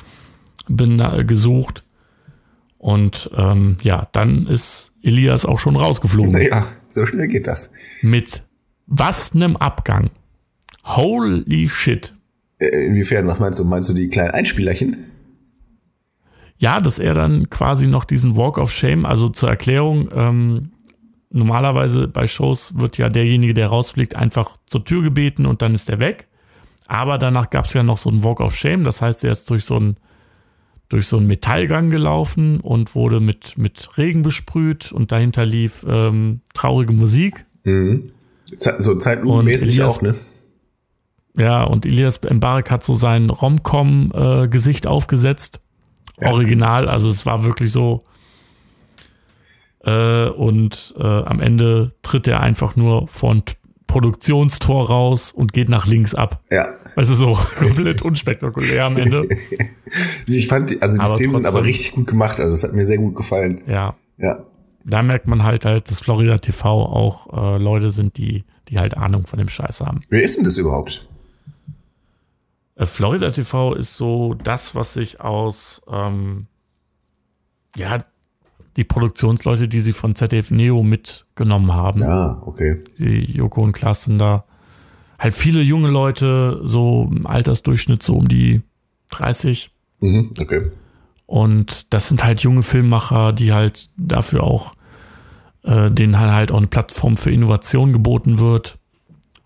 gesucht. 0.69 1.85
Und 2.79 3.31
ähm, 3.37 3.77
ja, 3.83 4.09
dann 4.13 4.47
ist 4.47 4.93
Elias 5.03 5.45
auch 5.45 5.59
schon 5.59 5.77
rausgeflogen. 5.77 6.33
Naja, 6.33 6.67
so 6.89 7.07
schnell 7.07 7.29
geht 7.29 7.47
das. 7.47 7.73
Mit 8.03 8.43
was 8.87 9.35
einem 9.35 9.57
Abgang. 9.57 10.11
Holy 10.85 11.69
shit. 11.69 12.15
Äh, 12.59 12.87
inwiefern, 12.87 13.27
was 13.27 13.41
meinst 13.41 13.59
du? 13.59 13.65
Meinst 13.65 13.89
du 13.89 13.93
die 13.93 14.09
kleinen 14.09 14.31
Einspielerchen? 14.31 14.97
Ja, 16.59 16.81
dass 16.81 16.99
er 16.99 17.15
dann 17.15 17.51
quasi 17.51 17.87
noch 17.87 18.05
diesen 18.05 18.37
Walk 18.37 18.57
of 18.57 18.73
Shame, 18.73 19.05
also 19.05 19.29
zur 19.29 19.51
Erklärung, 19.51 20.09
ähm, 20.15 20.71
normalerweise 21.31 22.09
bei 22.09 22.27
Shows 22.27 22.79
wird 22.79 22.99
ja 22.99 23.09
derjenige, 23.09 23.55
der 23.55 23.69
rausfliegt, 23.69 24.17
einfach 24.17 24.57
zur 24.67 24.85
Tür 24.85 25.03
gebeten 25.03 25.47
und 25.47 25.63
dann 25.63 25.75
ist 25.75 25.89
er 25.89 26.01
weg. 26.01 26.29
Aber 26.87 27.19
danach 27.19 27.51
gab 27.51 27.65
es 27.65 27.75
ja 27.75 27.83
noch 27.83 27.99
so 27.99 28.11
einen 28.11 28.23
Walk 28.23 28.41
of 28.41 28.55
Shame, 28.55 28.85
das 28.85 29.03
heißt, 29.03 29.25
er 29.25 29.33
ist 29.33 29.51
durch 29.51 29.65
so 29.65 29.77
einen 29.77 29.97
durch 30.89 31.09
so 31.09 31.17
einen 31.17 31.27
Metallgang 31.27 31.91
gelaufen 31.91 32.61
und 32.61 32.95
wurde 32.95 33.19
mit, 33.19 33.59
mit 33.59 33.99
Regen 33.99 34.23
besprüht 34.23 34.93
und 34.93 35.11
dahinter 35.11 35.45
lief 35.45 35.85
ähm, 35.89 36.43
traurige 36.55 36.93
Musik. 36.93 37.45
Mhm. 37.65 38.13
So 38.57 38.95
zeitlupenmäßig 38.95 39.83
auch, 39.83 40.01
ne? 40.01 40.15
Ja, 41.37 41.65
und 41.65 41.85
Elias 41.85 42.21
Mbarek 42.23 42.71
hat 42.71 42.85
so 42.85 42.95
sein 42.95 43.31
Romcom-Gesicht 43.31 44.85
äh, 44.87 44.89
aufgesetzt. 44.89 45.61
Ja. 46.21 46.31
Original, 46.31 46.89
also 46.89 47.11
es 47.11 47.27
war 47.27 47.45
wirklich 47.45 47.73
so. 47.73 48.05
Äh, 49.87 50.31
und 50.31 50.95
äh, 50.99 51.03
am 51.03 51.41
Ende 51.41 51.93
tritt 52.03 52.27
er 52.27 52.41
einfach 52.41 52.75
nur 52.75 53.07
von 53.07 53.45
Produktionstor 53.87 54.89
raus 54.89 55.31
und 55.31 55.53
geht 55.53 55.69
nach 55.69 55.87
links 55.87 56.13
ab. 56.13 56.43
Ja. 56.51 56.75
Also 56.97 57.15
so 57.15 57.39
komplett 57.59 58.03
unspektakulär 58.03 58.85
am 58.85 58.97
Ende. 58.97 59.29
Ich 60.27 60.49
fand, 60.49 60.83
also 60.83 60.99
die 60.99 61.05
aber 61.05 61.15
Szenen 61.15 61.33
sind 61.33 61.47
aber 61.47 61.63
richtig 61.63 61.93
gut 61.93 62.09
gemacht. 62.09 62.41
Also 62.41 62.53
es 62.53 62.65
hat 62.65 62.73
mir 62.73 62.85
sehr 62.85 62.99
gut 62.99 63.15
gefallen. 63.15 63.63
Ja. 63.69 63.95
Ja. 64.19 64.43
Da 64.85 65.03
merkt 65.05 65.29
man 65.29 65.45
halt 65.45 65.65
halt, 65.65 65.89
dass 65.89 66.01
Florida 66.01 66.39
TV 66.39 66.69
auch 66.69 67.55
äh, 67.55 67.63
Leute 67.63 67.91
sind, 67.91 68.17
die, 68.17 68.45
die 68.69 68.81
halt 68.81 68.97
Ahnung 68.97 69.27
von 69.27 69.39
dem 69.39 69.49
Scheiß 69.49 69.81
haben. 69.83 70.01
Wer 70.09 70.23
ist 70.23 70.37
denn 70.37 70.45
das 70.45 70.59
überhaupt? 70.59 71.09
Äh, 72.75 72.87
Florida 72.87 73.31
TV 73.31 73.75
ist 73.75 73.97
so 73.97 74.35
das, 74.35 74.75
was 74.75 74.95
sich 74.95 75.21
aus 75.21 75.83
ähm, 75.89 76.49
ja, 77.77 77.99
die 78.77 78.85
Produktionsleute, 78.85 79.69
die 79.69 79.81
sie 79.81 79.93
von 79.93 80.15
ZDF 80.15 80.51
Neo 80.51 80.83
mitgenommen 80.83 81.73
haben. 81.73 82.03
Ah, 82.05 82.41
okay. 82.45 82.85
Die 82.99 83.33
Joko 83.33 83.63
und 83.63 83.73
Klaas 83.73 84.05
sind 84.05 84.19
da. 84.19 84.45
Halt 85.19 85.33
viele 85.35 85.63
junge 85.63 85.89
Leute, 85.89 86.61
so 86.63 87.09
im 87.11 87.27
Altersdurchschnitt 87.27 88.03
so 88.03 88.17
um 88.17 88.29
die 88.29 88.61
30. 89.13 89.71
Mhm, 90.01 90.33
okay. 90.39 90.71
Und 91.25 91.93
das 91.93 92.09
sind 92.09 92.23
halt 92.23 92.41
junge 92.41 92.63
Filmmacher, 92.63 93.33
die 93.33 93.53
halt 93.53 93.89
dafür 93.97 94.45
auch, 94.45 94.75
äh, 95.65 95.91
denen 95.91 96.19
halt, 96.19 96.33
halt 96.33 96.53
auch 96.53 96.59
eine 96.59 96.67
Plattform 96.67 97.17
für 97.17 97.31
Innovation 97.31 97.95
geboten 97.95 98.39
wird. 98.39 98.79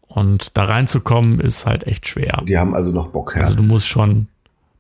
Und 0.09 0.57
da 0.57 0.65
reinzukommen 0.65 1.39
ist 1.39 1.67
halt 1.67 1.87
echt 1.87 2.09
schwer. 2.09 2.43
Die 2.49 2.59
haben 2.59 2.75
also 2.75 2.91
noch 2.91 3.09
Bock, 3.09 3.35
ja. 3.37 3.43
Also 3.43 3.55
du 3.55 3.63
musst 3.63 3.87
schon, 3.87 4.27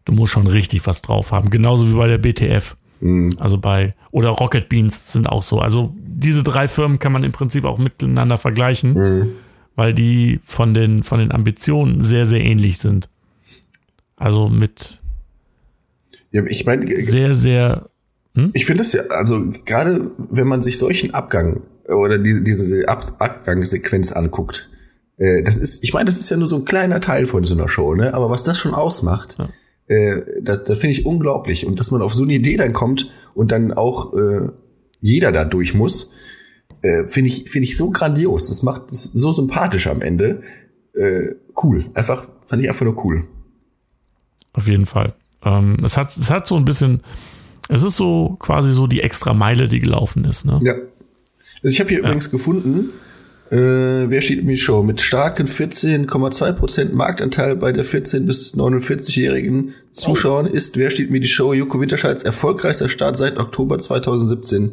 du 0.04 0.12
musst 0.12 0.32
schon 0.32 0.48
richtig 0.48 0.84
was 0.88 1.02
drauf 1.02 1.30
haben. 1.30 1.50
Genauso 1.50 1.88
wie 1.88 1.94
bei 1.94 2.08
der 2.08 2.18
BTF. 2.18 2.76
Mhm. 3.00 3.34
Also 3.38 3.58
bei, 3.58 3.94
oder 4.10 4.30
Rocket 4.30 4.68
Beans 4.68 5.12
sind 5.12 5.28
auch 5.28 5.42
so. 5.42 5.60
Also 5.60 5.94
diese 5.96 6.42
drei 6.42 6.68
Firmen 6.68 6.98
kann 6.98 7.12
man 7.12 7.22
im 7.22 7.32
Prinzip 7.32 7.64
auch 7.64 7.78
miteinander 7.78 8.38
vergleichen, 8.38 8.92
mhm. 8.92 9.32
weil 9.76 9.94
die 9.94 10.40
von 10.44 10.74
den, 10.74 11.02
von 11.02 11.18
den 11.18 11.32
Ambitionen 11.32 12.02
sehr, 12.02 12.26
sehr 12.26 12.40
ähnlich 12.40 12.78
sind. 12.78 13.08
Also 14.16 14.48
mit 14.48 15.00
ja, 16.32 16.44
ich 16.44 16.64
meine, 16.64 16.86
sehr, 17.04 17.34
sehr. 17.34 17.86
Hm? 18.34 18.50
Ich 18.54 18.66
finde 18.66 18.82
es 18.82 18.92
ja, 18.92 19.02
also 19.10 19.52
gerade 19.64 20.10
wenn 20.30 20.46
man 20.46 20.62
sich 20.62 20.78
solchen 20.78 21.12
Abgang 21.12 21.62
oder 21.88 22.18
diese, 22.18 22.44
diese 22.44 22.88
Abgangssequenz 22.88 24.12
anguckt, 24.12 24.70
äh, 25.16 25.42
das 25.42 25.56
ist, 25.56 25.82
ich 25.82 25.92
meine, 25.92 26.04
das 26.06 26.18
ist 26.18 26.30
ja 26.30 26.36
nur 26.36 26.46
so 26.46 26.56
ein 26.56 26.64
kleiner 26.64 27.00
Teil 27.00 27.26
von 27.26 27.42
so 27.42 27.54
einer 27.54 27.68
Show, 27.68 27.94
ne? 27.94 28.14
Aber 28.14 28.30
was 28.30 28.44
das 28.44 28.58
schon 28.58 28.74
ausmacht, 28.74 29.36
ja. 29.38 29.48
Äh, 29.90 30.40
das, 30.40 30.64
das 30.64 30.78
finde 30.78 30.92
ich 30.92 31.04
unglaublich. 31.04 31.66
Und 31.66 31.80
dass 31.80 31.90
man 31.90 32.00
auf 32.00 32.14
so 32.14 32.22
eine 32.22 32.34
Idee 32.34 32.56
dann 32.56 32.72
kommt 32.72 33.10
und 33.34 33.50
dann 33.50 33.72
auch 33.72 34.14
äh, 34.14 34.48
jeder 35.00 35.32
da 35.32 35.44
durch 35.44 35.74
muss, 35.74 36.12
äh, 36.82 37.06
finde 37.06 37.28
ich, 37.28 37.50
finde 37.50 37.64
ich 37.64 37.76
so 37.76 37.90
grandios. 37.90 38.46
Das 38.46 38.62
macht 38.62 38.92
es 38.92 39.02
so 39.02 39.32
sympathisch 39.32 39.88
am 39.88 40.00
Ende. 40.00 40.42
Äh, 40.94 41.34
cool. 41.62 41.86
Einfach, 41.94 42.28
fand 42.46 42.62
ich 42.62 42.68
einfach 42.68 42.84
nur 42.84 43.04
cool. 43.04 43.26
Auf 44.52 44.68
jeden 44.68 44.86
Fall. 44.86 45.14
Ähm, 45.44 45.78
es, 45.82 45.96
hat, 45.96 46.16
es 46.16 46.30
hat 46.30 46.46
so 46.46 46.56
ein 46.56 46.64
bisschen, 46.64 47.02
es 47.68 47.82
ist 47.82 47.96
so 47.96 48.36
quasi 48.38 48.72
so 48.72 48.86
die 48.86 49.00
extra 49.00 49.34
Meile, 49.34 49.68
die 49.68 49.80
gelaufen 49.80 50.24
ist. 50.24 50.44
Ne? 50.44 50.60
Ja. 50.62 50.74
Also 50.74 51.72
ich 51.72 51.80
habe 51.80 51.88
hier 51.88 51.98
ja. 51.98 52.04
übrigens 52.04 52.30
gefunden, 52.30 52.90
äh, 53.50 54.08
wer 54.08 54.20
steht 54.20 54.38
in 54.38 54.46
die 54.46 54.56
Show? 54.56 54.82
Mit 54.82 55.00
starken 55.00 55.48
14,2% 55.48 56.92
Marktanteil 56.92 57.56
bei 57.56 57.72
der 57.72 57.84
14- 57.84 58.24
bis 58.24 58.54
49-jährigen 58.54 59.74
Zuschauern 59.90 60.46
oh. 60.46 60.54
ist 60.54 60.76
Wer 60.76 60.90
steht 60.90 61.10
mir 61.10 61.18
die 61.18 61.26
Show 61.26 61.52
Joko 61.52 61.80
Winterscheids 61.80 62.22
erfolgreichster 62.22 62.88
Start 62.88 63.16
seit 63.16 63.38
Oktober 63.38 63.78
2017. 63.78 64.72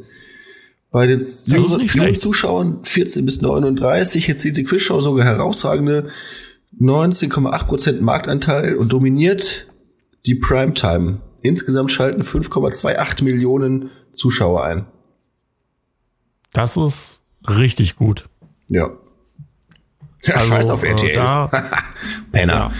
Bei 0.92 1.08
den 1.08 1.20
jungen 1.46 2.16
Zuschauern 2.16 2.80
14 2.84 3.26
bis 3.26 3.42
39 3.42 4.28
jetzt 4.28 4.42
sieht 4.44 4.58
die 4.58 4.64
Quizshow 4.64 5.02
sogar 5.02 5.26
herausragende 5.26 6.10
19,8% 6.80 8.02
Marktanteil 8.02 8.76
und 8.76 8.94
dominiert 8.94 9.68
die 10.28 10.36
Primetime. 10.36 11.20
Insgesamt 11.42 11.92
schalten 11.92 12.22
5,28 12.22 13.24
Millionen 13.24 13.90
Zuschauer 14.14 14.64
ein. 14.64 14.86
Das 16.54 16.78
ist 16.78 17.22
richtig 17.48 17.96
gut. 17.96 18.27
Ja. 18.70 18.90
ja 20.24 20.34
also, 20.36 20.48
Scheiß 20.50 20.70
auf 20.70 20.84
RTL. 20.84 21.12
Äh, 21.12 21.16
da, 21.16 21.50
Penner. 22.32 22.72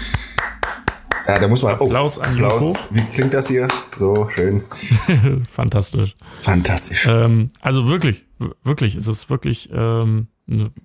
Ja. 1.26 1.34
ja. 1.34 1.38
da 1.40 1.48
muss 1.48 1.62
man. 1.62 1.76
Oh, 1.78 1.86
Applaus 1.86 2.18
an 2.18 2.32
Applaus. 2.32 2.74
Wie 2.90 3.04
klingt 3.12 3.34
das 3.34 3.48
hier? 3.48 3.68
So 3.96 4.28
schön. 4.28 4.62
Fantastisch. 5.50 6.16
Fantastisch. 6.42 7.06
Ähm, 7.06 7.50
also 7.60 7.88
wirklich, 7.88 8.26
wirklich, 8.62 8.94
es 8.94 9.06
ist 9.06 9.30
wirklich 9.30 9.70
ähm, 9.72 10.28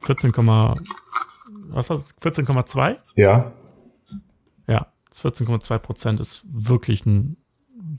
14, 0.01 0.31
was 1.73 1.89
hast 1.89 2.15
du? 2.23 2.29
14,2? 2.29 2.97
Ja. 3.15 3.51
Ja, 4.67 4.87
14,2 5.15 5.77
Prozent 5.79 6.19
ist 6.19 6.43
wirklich 6.45 7.05
ein 7.05 7.37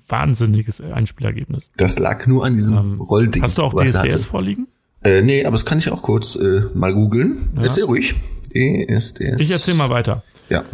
wahnsinniges 0.09 0.81
Einspielergebnis. 0.81 1.71
Das 1.77 1.99
lag 1.99 2.27
nur 2.27 2.45
an 2.45 2.55
diesem 2.55 2.77
ähm, 2.77 3.01
Rollding. 3.01 3.43
Hast 3.43 3.59
du 3.59 3.63
auch 3.63 3.75
DSDS 3.75 4.25
vorliegen? 4.25 4.69
Äh, 5.05 5.23
nee, 5.23 5.45
aber 5.45 5.53
das 5.53 5.67
kann 5.67 5.79
ich 5.79 5.91
auch 5.91 6.03
kurz 6.03 6.37
äh, 6.37 6.63
mal 6.75 6.95
googeln. 6.95 7.37
Ja. 7.57 7.65
Erzähl 7.65 7.85
ruhig. 7.85 8.15
DSDS. 8.55 9.41
Ich 9.41 9.51
erzähl 9.51 9.75
mal 9.75 9.91
weiter. 9.91 10.23
Ja. 10.49 10.65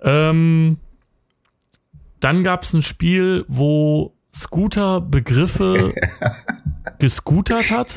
Ähm, 0.00 0.78
dann 2.20 2.44
gab 2.44 2.62
es 2.62 2.72
ein 2.72 2.82
Spiel, 2.82 3.44
wo 3.48 4.14
Scooter 4.34 5.00
Begriffe 5.00 5.92
gescootert 6.98 7.70
hat. 7.70 7.94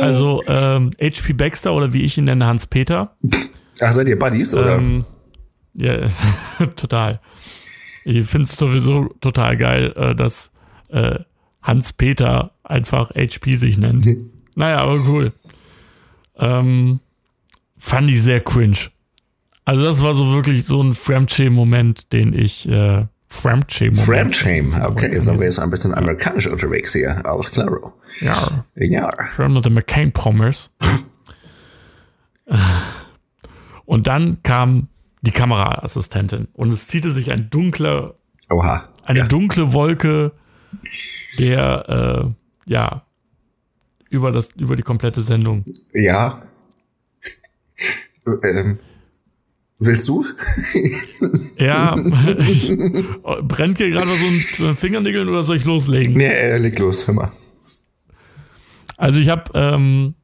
also 0.00 0.42
ähm, 0.46 0.90
HP 1.00 1.32
Baxter 1.32 1.72
oder 1.74 1.92
wie 1.92 2.02
ich 2.02 2.16
ihn 2.18 2.24
nenne, 2.24 2.46
Hans 2.46 2.66
Peter. 2.66 3.16
Ach, 3.80 3.92
seid 3.92 4.08
ihr 4.08 4.18
Buddies, 4.18 4.54
oder? 4.54 4.76
Ähm, 4.76 5.04
ja, 5.74 6.06
total. 6.76 7.20
Ich 8.04 8.26
finde 8.26 8.46
es 8.46 8.56
sowieso 8.56 9.14
total 9.20 9.56
geil, 9.56 9.92
äh, 9.96 10.14
dass 10.14 10.50
äh, 10.88 11.20
Hans 11.62 11.92
Peter 11.92 12.52
einfach 12.64 13.10
HP 13.10 13.54
sich 13.54 13.78
nennt. 13.78 14.06
naja, 14.56 14.78
aber 14.78 15.06
cool. 15.06 15.32
Ähm, 16.36 17.00
fand 17.78 18.10
ich 18.10 18.22
sehr 18.22 18.40
cringe. 18.40 18.88
Also 19.64 19.84
das 19.84 20.02
war 20.02 20.14
so 20.14 20.32
wirklich 20.32 20.64
so 20.64 20.82
ein 20.82 20.94
Fremdshame-Moment, 20.94 22.12
den 22.12 22.32
ich 22.34 22.68
äh, 22.68 23.06
Fremdshame-Moment. 23.28 24.36
Fremdshame, 24.36 24.88
okay, 24.88 25.12
jetzt 25.12 25.24
sind 25.24 25.38
wir 25.38 25.46
jetzt 25.46 25.58
ein 25.58 25.70
bisschen 25.70 25.94
amerikanisch 25.94 26.48
unterwegs 26.48 26.92
hier. 26.92 27.24
Alles 27.24 27.50
klar. 27.50 27.94
Ja. 28.20 28.64
Ja. 28.74 29.10
Fremde 29.36 29.70
McCain-Promise. 29.70 30.70
Und 33.84 34.06
dann 34.06 34.42
kam 34.42 34.88
die 35.22 35.30
Kameraassistentin 35.30 36.48
und 36.52 36.72
es 36.72 36.88
ziehte 36.88 37.10
sich 37.10 37.30
ein 37.30 37.48
dunkler, 37.50 38.14
Oha. 38.50 38.88
eine 39.04 39.20
ja. 39.20 39.26
dunkle 39.26 39.72
Wolke 39.72 40.32
der 41.38 42.34
äh, 42.66 42.70
ja 42.70 43.06
über 44.10 44.30
das 44.30 44.50
über 44.56 44.76
die 44.76 44.82
komplette 44.82 45.22
Sendung. 45.22 45.64
Ja. 45.94 46.42
ähm, 48.44 48.78
willst 49.78 50.08
du? 50.08 50.24
ja. 51.56 51.94
brennt 53.42 53.78
hier 53.78 53.90
gerade 53.90 54.10
so 54.10 54.66
ein 54.66 54.76
Fingernägeln 54.76 55.28
oder 55.28 55.42
soll 55.42 55.56
ich 55.56 55.64
loslegen? 55.64 56.14
Nee, 56.14 56.26
äh, 56.26 56.58
leg 56.58 56.78
los, 56.78 57.06
hör 57.06 57.14
mal. 57.14 57.32
Also 58.96 59.18
ich 59.18 59.28
habe 59.28 59.50
ähm, 59.54 60.14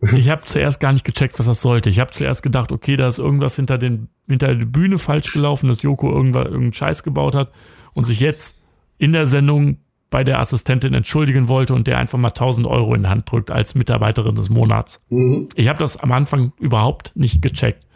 ich 0.00 0.30
habe 0.30 0.42
zuerst 0.42 0.80
gar 0.80 0.92
nicht 0.92 1.04
gecheckt, 1.04 1.38
was 1.38 1.46
das 1.46 1.60
sollte. 1.60 1.90
Ich 1.90 2.00
habe 2.00 2.10
zuerst 2.12 2.42
gedacht, 2.42 2.72
okay, 2.72 2.96
da 2.96 3.06
ist 3.08 3.18
irgendwas 3.18 3.56
hinter 3.56 3.76
den 3.76 4.08
hinter 4.26 4.54
der 4.54 4.64
Bühne 4.64 4.98
falsch 4.98 5.32
gelaufen, 5.32 5.68
dass 5.68 5.82
Joko 5.82 6.10
irgendwas 6.10 6.44
irgendeinen 6.44 6.72
Scheiß 6.72 7.02
gebaut 7.02 7.34
hat 7.34 7.52
und 7.92 8.04
sich 8.04 8.20
jetzt 8.20 8.59
in 9.00 9.12
der 9.14 9.26
Sendung 9.26 9.78
bei 10.10 10.24
der 10.24 10.40
Assistentin 10.40 10.92
entschuldigen 10.92 11.48
wollte 11.48 11.72
und 11.74 11.86
der 11.86 11.98
einfach 11.98 12.18
mal 12.18 12.28
1000 12.28 12.66
Euro 12.66 12.94
in 12.94 13.04
die 13.04 13.08
Hand 13.08 13.30
drückt 13.30 13.50
als 13.50 13.74
Mitarbeiterin 13.74 14.34
des 14.34 14.50
Monats. 14.50 15.00
Mhm. 15.08 15.48
Ich 15.54 15.68
habe 15.68 15.78
das 15.78 15.96
am 15.96 16.12
Anfang 16.12 16.52
überhaupt 16.60 17.12
nicht 17.14 17.40
gecheckt. 17.40 17.86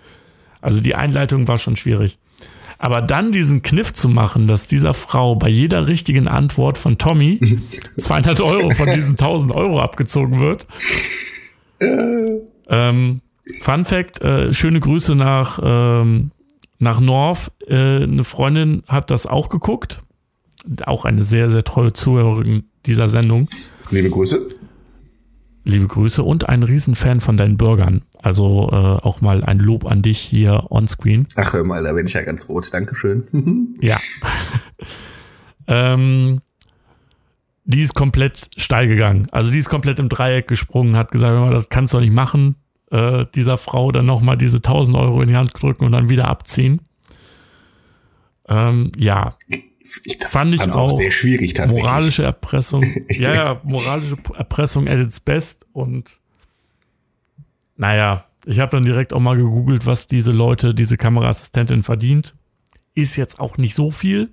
Also 0.62 0.80
die 0.80 0.94
Einleitung 0.94 1.46
war 1.46 1.58
schon 1.58 1.76
schwierig. 1.76 2.18
Aber 2.78 3.02
dann 3.02 3.32
diesen 3.32 3.62
Kniff 3.62 3.92
zu 3.92 4.08
machen, 4.08 4.46
dass 4.46 4.66
dieser 4.66 4.94
Frau 4.94 5.34
bei 5.34 5.48
jeder 5.48 5.86
richtigen 5.86 6.26
Antwort 6.26 6.78
von 6.78 6.96
Tommy 6.96 7.38
200 7.98 8.40
Euro 8.40 8.70
von 8.70 8.88
diesen 8.88 9.12
1000 9.12 9.52
Euro 9.52 9.80
abgezogen 9.80 10.40
wird. 10.40 10.66
ähm, 12.68 13.20
Fun 13.60 13.84
Fact, 13.84 14.22
äh, 14.22 14.54
schöne 14.54 14.80
Grüße 14.80 15.14
nach, 15.14 15.58
ähm, 15.62 16.30
nach 16.78 17.00
North. 17.00 17.52
Äh, 17.66 18.04
eine 18.04 18.24
Freundin 18.24 18.84
hat 18.86 19.10
das 19.10 19.26
auch 19.26 19.50
geguckt 19.50 20.00
auch 20.86 21.04
eine 21.04 21.22
sehr, 21.22 21.50
sehr 21.50 21.64
treue 21.64 21.92
Zuhörerin 21.92 22.64
dieser 22.86 23.08
Sendung. 23.08 23.48
Liebe 23.90 24.10
Grüße. 24.10 24.48
Liebe 25.66 25.86
Grüße 25.86 26.22
und 26.22 26.48
ein 26.48 26.62
Riesenfan 26.62 27.20
von 27.20 27.36
deinen 27.36 27.56
Burgern. 27.56 28.02
Also 28.22 28.68
äh, 28.70 28.74
auch 28.74 29.22
mal 29.22 29.42
ein 29.42 29.58
Lob 29.58 29.86
an 29.86 30.02
dich 30.02 30.18
hier 30.18 30.66
on 30.70 30.86
screen. 30.88 31.26
Ach, 31.36 31.54
hör 31.54 31.64
mal, 31.64 31.82
da 31.82 31.92
bin 31.92 32.06
ich 32.06 32.12
ja 32.12 32.22
ganz 32.22 32.48
rot. 32.48 32.72
Dankeschön. 32.72 33.76
ja. 33.80 33.98
ähm, 35.66 36.40
die 37.64 37.80
ist 37.80 37.94
komplett 37.94 38.50
steil 38.58 38.88
gegangen. 38.88 39.26
Also 39.30 39.50
die 39.50 39.58
ist 39.58 39.70
komplett 39.70 39.98
im 39.98 40.10
Dreieck 40.10 40.48
gesprungen, 40.48 40.96
hat 40.96 41.10
gesagt, 41.10 41.54
das 41.54 41.70
kannst 41.70 41.94
du 41.94 41.96
doch 41.96 42.02
nicht 42.02 42.12
machen, 42.12 42.56
äh, 42.90 43.24
dieser 43.34 43.56
Frau 43.56 43.90
dann 43.90 44.04
nochmal 44.04 44.36
diese 44.36 44.58
1000 44.58 44.96
Euro 44.98 45.22
in 45.22 45.28
die 45.28 45.36
Hand 45.36 45.52
drücken 45.54 45.86
und 45.86 45.92
dann 45.92 46.10
wieder 46.10 46.28
abziehen. 46.28 46.82
Ähm, 48.46 48.92
ja 48.98 49.38
ich 50.04 50.18
fand 50.26 50.54
ich 50.54 50.62
auch, 50.62 50.76
auch 50.76 50.90
sehr 50.90 51.10
schwierig 51.10 51.54
tatsächlich. 51.54 51.84
Moralische 51.84 52.22
Erpressung. 52.22 52.84
ja, 53.10 53.34
ja, 53.34 53.60
moralische 53.64 54.16
Erpressung 54.34 54.88
at 54.88 54.98
its 54.98 55.20
best. 55.20 55.66
Und 55.72 56.20
naja, 57.76 58.24
ich 58.46 58.60
habe 58.60 58.70
dann 58.70 58.84
direkt 58.84 59.12
auch 59.12 59.20
mal 59.20 59.36
gegoogelt, 59.36 59.84
was 59.84 60.06
diese 60.06 60.32
Leute, 60.32 60.74
diese 60.74 60.96
Kameraassistentin 60.96 61.82
verdient. 61.82 62.34
Ist 62.94 63.16
jetzt 63.16 63.38
auch 63.40 63.58
nicht 63.58 63.74
so 63.74 63.90
viel. 63.90 64.32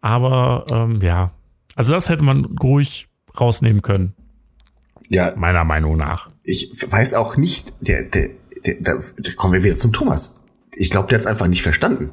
Aber 0.00 0.66
ähm, 0.70 1.00
ja, 1.02 1.32
also 1.74 1.92
das 1.92 2.08
hätte 2.08 2.24
man 2.24 2.44
ruhig 2.62 3.08
rausnehmen 3.38 3.82
können. 3.82 4.14
Ja. 5.08 5.34
Meiner 5.36 5.64
Meinung 5.64 5.96
nach. 5.96 6.30
Ich 6.42 6.72
weiß 6.90 7.14
auch 7.14 7.36
nicht, 7.36 7.74
der, 7.80 8.04
der, 8.04 8.30
der, 8.64 8.76
da 8.80 9.32
kommen 9.36 9.52
wir 9.52 9.62
wieder 9.62 9.76
zum 9.76 9.92
Thomas. 9.92 10.40
Ich 10.74 10.90
glaube, 10.90 11.08
der 11.08 11.18
hat 11.18 11.24
es 11.24 11.26
einfach 11.26 11.48
nicht 11.48 11.62
verstanden. 11.62 12.12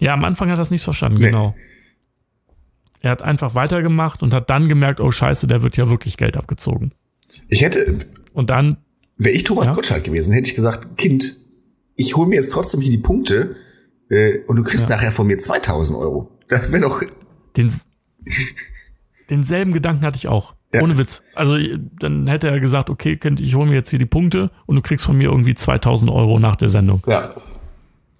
Ja, 0.00 0.14
am 0.14 0.24
Anfang 0.24 0.50
hat 0.50 0.58
er 0.58 0.62
es 0.62 0.70
nicht 0.70 0.82
verstanden, 0.82 1.18
nee. 1.18 1.26
genau. 1.26 1.54
Er 3.00 3.12
hat 3.12 3.22
einfach 3.22 3.54
weitergemacht 3.54 4.22
und 4.22 4.34
hat 4.34 4.50
dann 4.50 4.68
gemerkt, 4.68 5.00
oh 5.00 5.10
scheiße, 5.10 5.46
der 5.46 5.62
wird 5.62 5.76
ja 5.76 5.88
wirklich 5.88 6.16
Geld 6.16 6.36
abgezogen. 6.36 6.92
Ich 7.48 7.62
hätte. 7.62 7.98
Und 8.32 8.50
dann. 8.50 8.78
Wäre 9.16 9.34
ich 9.34 9.44
Thomas 9.44 9.68
ja? 9.68 9.74
Gottschalk 9.74 10.04
gewesen, 10.04 10.32
hätte 10.32 10.48
ich 10.48 10.54
gesagt, 10.54 10.96
Kind, 10.96 11.36
ich 11.96 12.16
hole 12.16 12.28
mir 12.28 12.36
jetzt 12.36 12.50
trotzdem 12.50 12.80
hier 12.80 12.90
die 12.90 12.98
Punkte 12.98 13.56
äh, 14.08 14.38
und 14.46 14.56
du 14.56 14.62
kriegst 14.62 14.88
ja. 14.88 14.96
nachher 14.96 15.12
von 15.12 15.26
mir 15.26 15.38
2000 15.38 15.98
Euro. 15.98 16.30
Das 16.48 16.72
wäre 16.72 16.82
doch. 16.82 17.02
Den, 17.56 17.72
denselben 19.28 19.72
Gedanken 19.72 20.04
hatte 20.04 20.16
ich 20.16 20.28
auch. 20.28 20.54
Ja. 20.72 20.82
Ohne 20.82 20.96
Witz. 20.98 21.22
Also 21.34 21.58
dann 21.98 22.26
hätte 22.26 22.48
er 22.48 22.60
gesagt, 22.60 22.90
okay, 22.90 23.16
Kind, 23.16 23.40
ich 23.40 23.54
hole 23.54 23.68
mir 23.68 23.74
jetzt 23.74 23.90
hier 23.90 23.98
die 23.98 24.06
Punkte 24.06 24.50
und 24.66 24.76
du 24.76 24.82
kriegst 24.82 25.04
von 25.04 25.16
mir 25.16 25.30
irgendwie 25.30 25.54
2000 25.54 26.10
Euro 26.10 26.38
nach 26.38 26.56
der 26.56 26.68
Sendung. 26.68 27.02
Ja. 27.06 27.34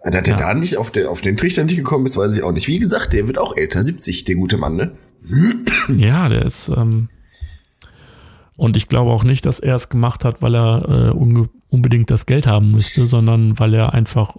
Dass 0.03 0.15
ja. 0.15 0.21
der 0.23 0.37
da 0.37 0.55
nicht 0.55 0.79
auf, 0.79 0.91
der, 0.91 1.11
auf 1.11 1.21
den 1.21 1.37
Trichter 1.37 1.65
nicht 1.65 1.77
gekommen 1.77 2.07
ist, 2.07 2.17
weiß 2.17 2.35
ich 2.35 2.43
auch 2.43 2.53
nicht. 2.53 2.69
Wie 2.69 2.79
gesagt, 2.79 3.13
der 3.13 3.27
wird 3.27 3.39
auch 3.39 3.57
älter, 3.57 3.83
70, 3.83 4.25
der 4.25 4.37
gute 4.37 4.57
Mann, 4.57 4.77
ne? 4.77 4.93
Ja, 5.89 6.29
der 6.29 6.45
ist. 6.45 6.69
Ähm 6.69 7.09
und 8.57 8.77
ich 8.77 8.89
glaube 8.89 9.11
auch 9.11 9.25
nicht, 9.25 9.47
dass 9.47 9.59
er 9.59 9.75
es 9.75 9.89
gemacht 9.89 10.25
hat, 10.25 10.43
weil 10.43 10.55
er 10.55 11.09
äh, 11.09 11.11
unbedingt 11.69 12.11
das 12.11 12.27
Geld 12.27 12.47
haben 12.47 12.71
müsste, 12.73 13.07
sondern 13.07 13.59
weil 13.59 13.73
er 13.75 13.95
einfach 13.95 14.37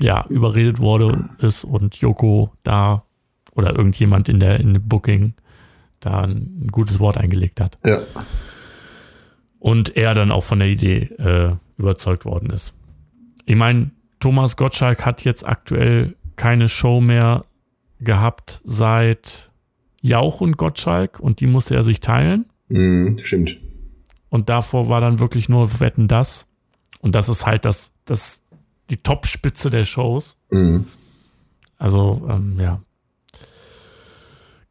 ja 0.00 0.26
überredet 0.28 0.80
wurde 0.80 1.30
ist 1.38 1.64
und 1.64 1.94
Joko 1.96 2.52
da 2.64 3.04
oder 3.52 3.76
irgendjemand 3.76 4.28
in 4.28 4.40
der 4.40 4.58
in 4.58 4.74
dem 4.74 4.88
Booking 4.88 5.34
da 6.00 6.22
ein 6.22 6.68
gutes 6.72 6.98
Wort 6.98 7.16
eingelegt 7.16 7.60
hat. 7.60 7.78
Ja. 7.84 7.98
Und 9.60 9.96
er 9.96 10.14
dann 10.14 10.32
auch 10.32 10.42
von 10.42 10.58
der 10.58 10.68
Idee 10.68 11.04
äh, 11.18 11.52
überzeugt 11.78 12.24
worden 12.24 12.50
ist. 12.50 12.74
Ich 13.44 13.56
meine, 13.56 13.90
Thomas 14.20 14.56
Gottschalk 14.56 15.04
hat 15.04 15.24
jetzt 15.24 15.46
aktuell 15.46 16.16
keine 16.36 16.68
Show 16.68 17.00
mehr 17.00 17.44
gehabt 18.00 18.60
seit 18.64 19.50
Jauch 20.00 20.40
und 20.40 20.56
Gottschalk 20.56 21.20
und 21.20 21.40
die 21.40 21.46
musste 21.46 21.74
er 21.74 21.82
sich 21.82 22.00
teilen. 22.00 22.46
Mhm, 22.68 23.18
stimmt. 23.18 23.58
Und 24.28 24.48
davor 24.48 24.88
war 24.88 25.00
dann 25.00 25.20
wirklich 25.20 25.48
nur 25.48 25.80
Wetten 25.80 26.08
das. 26.08 26.46
Und 27.00 27.14
das 27.14 27.28
ist 27.28 27.46
halt 27.46 27.64
das, 27.64 27.92
das, 28.04 28.42
die 28.90 28.96
Topspitze 28.96 29.70
der 29.70 29.84
Shows. 29.84 30.36
Mhm. 30.50 30.86
Also, 31.78 32.26
ähm, 32.28 32.58
ja. 32.58 32.80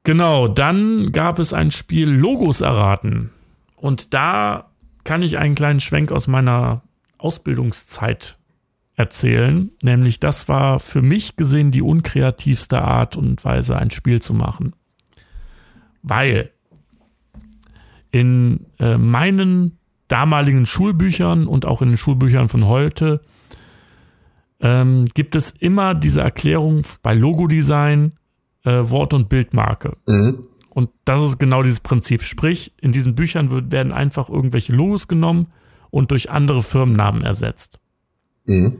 Genau, 0.04 0.48
dann 0.48 1.12
gab 1.12 1.40
es 1.40 1.54
ein 1.54 1.72
Spiel 1.72 2.10
Logos 2.10 2.62
erraten. 2.62 3.32
Und 3.76 4.14
da 4.14 4.72
kann 5.04 5.22
ich 5.22 5.38
einen 5.38 5.56
kleinen 5.56 5.80
Schwenk 5.80 6.12
aus 6.12 6.28
meiner 6.28 6.82
Ausbildungszeit 7.18 8.38
erzählen. 9.04 9.70
Nämlich, 9.82 10.20
das 10.20 10.48
war 10.48 10.80
für 10.80 11.02
mich 11.02 11.36
gesehen 11.36 11.72
die 11.72 11.82
unkreativste 11.82 12.82
Art 12.82 13.18
und 13.18 13.44
Weise, 13.44 13.78
ein 13.78 13.92
Spiel 13.92 14.22
zu 14.22 14.34
machen. 14.34 14.74
Weil 16.02 16.52
in 18.12 18.68
äh, 18.80 18.98
meinen 18.98 19.78
damaligen 20.08 20.66
Schulbüchern 20.66 21.48
und 21.48 21.66
auch 21.66 21.82
in 21.82 21.89
den 21.89 21.98
Schulbüchern 21.98 22.48
von 22.48 22.68
heute 22.68 23.22
ähm, 24.60 25.06
gibt 25.13 25.36
es 25.36 25.52
immer 25.52 25.94
diese 25.96 26.22
Erklärung 26.22 26.84
bei 27.02 27.13
Logodesign, 27.13 28.13
äh, 28.63 28.89
Wort- 28.89 29.13
und 29.13 29.30
Bildmarke. 29.30 29.96
Mhm. 30.08 30.48
Und 30.70 30.89
das 31.06 31.22
ist 31.22 31.39
genau 31.39 31.62
dieses 31.62 31.82
Prinzip. 31.82 32.24
Sprich, 32.24 32.74
in 32.80 32.92
diesen 32.92 33.16
Büchern 33.16 33.52
wird, 33.52 33.72
werden 33.72 33.92
einfach 33.92 34.30
irgendwelche 34.30 34.74
Logos 34.74 35.08
genommen 35.08 35.48
und 35.92 36.12
durch 36.12 36.32
andere 36.32 36.63
Firmennamen 36.63 37.24
ersetzt. 37.24 37.80
Mhm. 38.46 38.78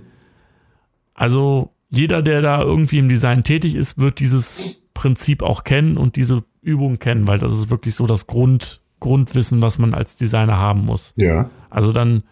Also 1.13 1.71
jeder, 1.89 2.21
der 2.21 2.41
da 2.41 2.62
irgendwie 2.62 2.97
im 2.97 3.08
Design 3.10 3.43
tätig 3.43 3.76
ist, 3.76 3.99
wird 3.99 4.19
dieses 4.19 4.88
Prinzip 4.93 5.43
auch 5.43 5.63
kennen 5.63 5.97
und 5.97 6.15
diese 6.15 6.43
Übung 6.62 6.97
kennen, 6.99 7.28
weil 7.28 7.39
das 7.39 7.52
ist 7.52 7.69
wirklich 7.69 7.95
so 7.95 8.08
das 8.08 8.26
Grund, 8.28 8.82
Grundwissen, 8.99 9.62
was 9.62 9.78
man 9.78 9.93
als 9.93 10.15
Designer 10.15 10.58
haben 10.58 10.86
muss. 10.86 11.13
Ja. 11.17 11.49
Also 11.69 11.91
dann 11.91 12.23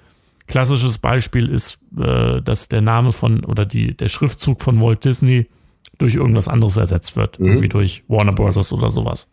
klassisches 0.48 0.98
Beispiel 0.98 1.48
ist, 1.50 1.80
äh, 1.98 2.42
dass 2.42 2.70
der 2.70 2.82
Name 2.82 3.12
von 3.12 3.44
oder 3.46 3.66
die, 3.66 3.96
der 3.96 4.10
Schriftzug 4.10 4.62
von 4.62 4.82
Walt 4.82 5.06
Disney 5.06 5.48
durch 5.98 6.16
irgendwas 6.16 6.48
anderes 6.48 6.78
ersetzt 6.78 7.16
wird, 7.16 7.40
Mhm. 7.40 7.46
irgendwie 7.48 7.70
durch 7.70 8.04
Warner 8.08 8.34
Bros. 8.34 8.72
oder 8.74 8.90
sowas. 8.92 9.28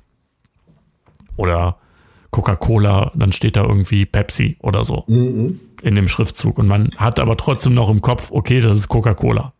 Oder 1.37 1.79
Coca-Cola, 2.31 3.12
dann 3.14 3.33
steht 3.33 3.57
da 3.57 3.64
irgendwie 3.64 4.05
Pepsi 4.07 4.57
oder 4.61 4.85
so 4.85 5.05
Mhm. 5.07 5.61
in 5.83 5.95
dem 5.95 6.09
Schriftzug. 6.09 6.59
Und 6.59 6.67
man 6.69 6.91
hat 6.97 7.21
aber 7.21 7.37
trotzdem 7.37 7.75
noch 7.75 7.91
im 7.91 8.03
Kopf, 8.03 8.31
okay, 8.33 8.61
das 8.61 8.77
ist 8.77 8.88
Coca-Cola. 8.88 9.53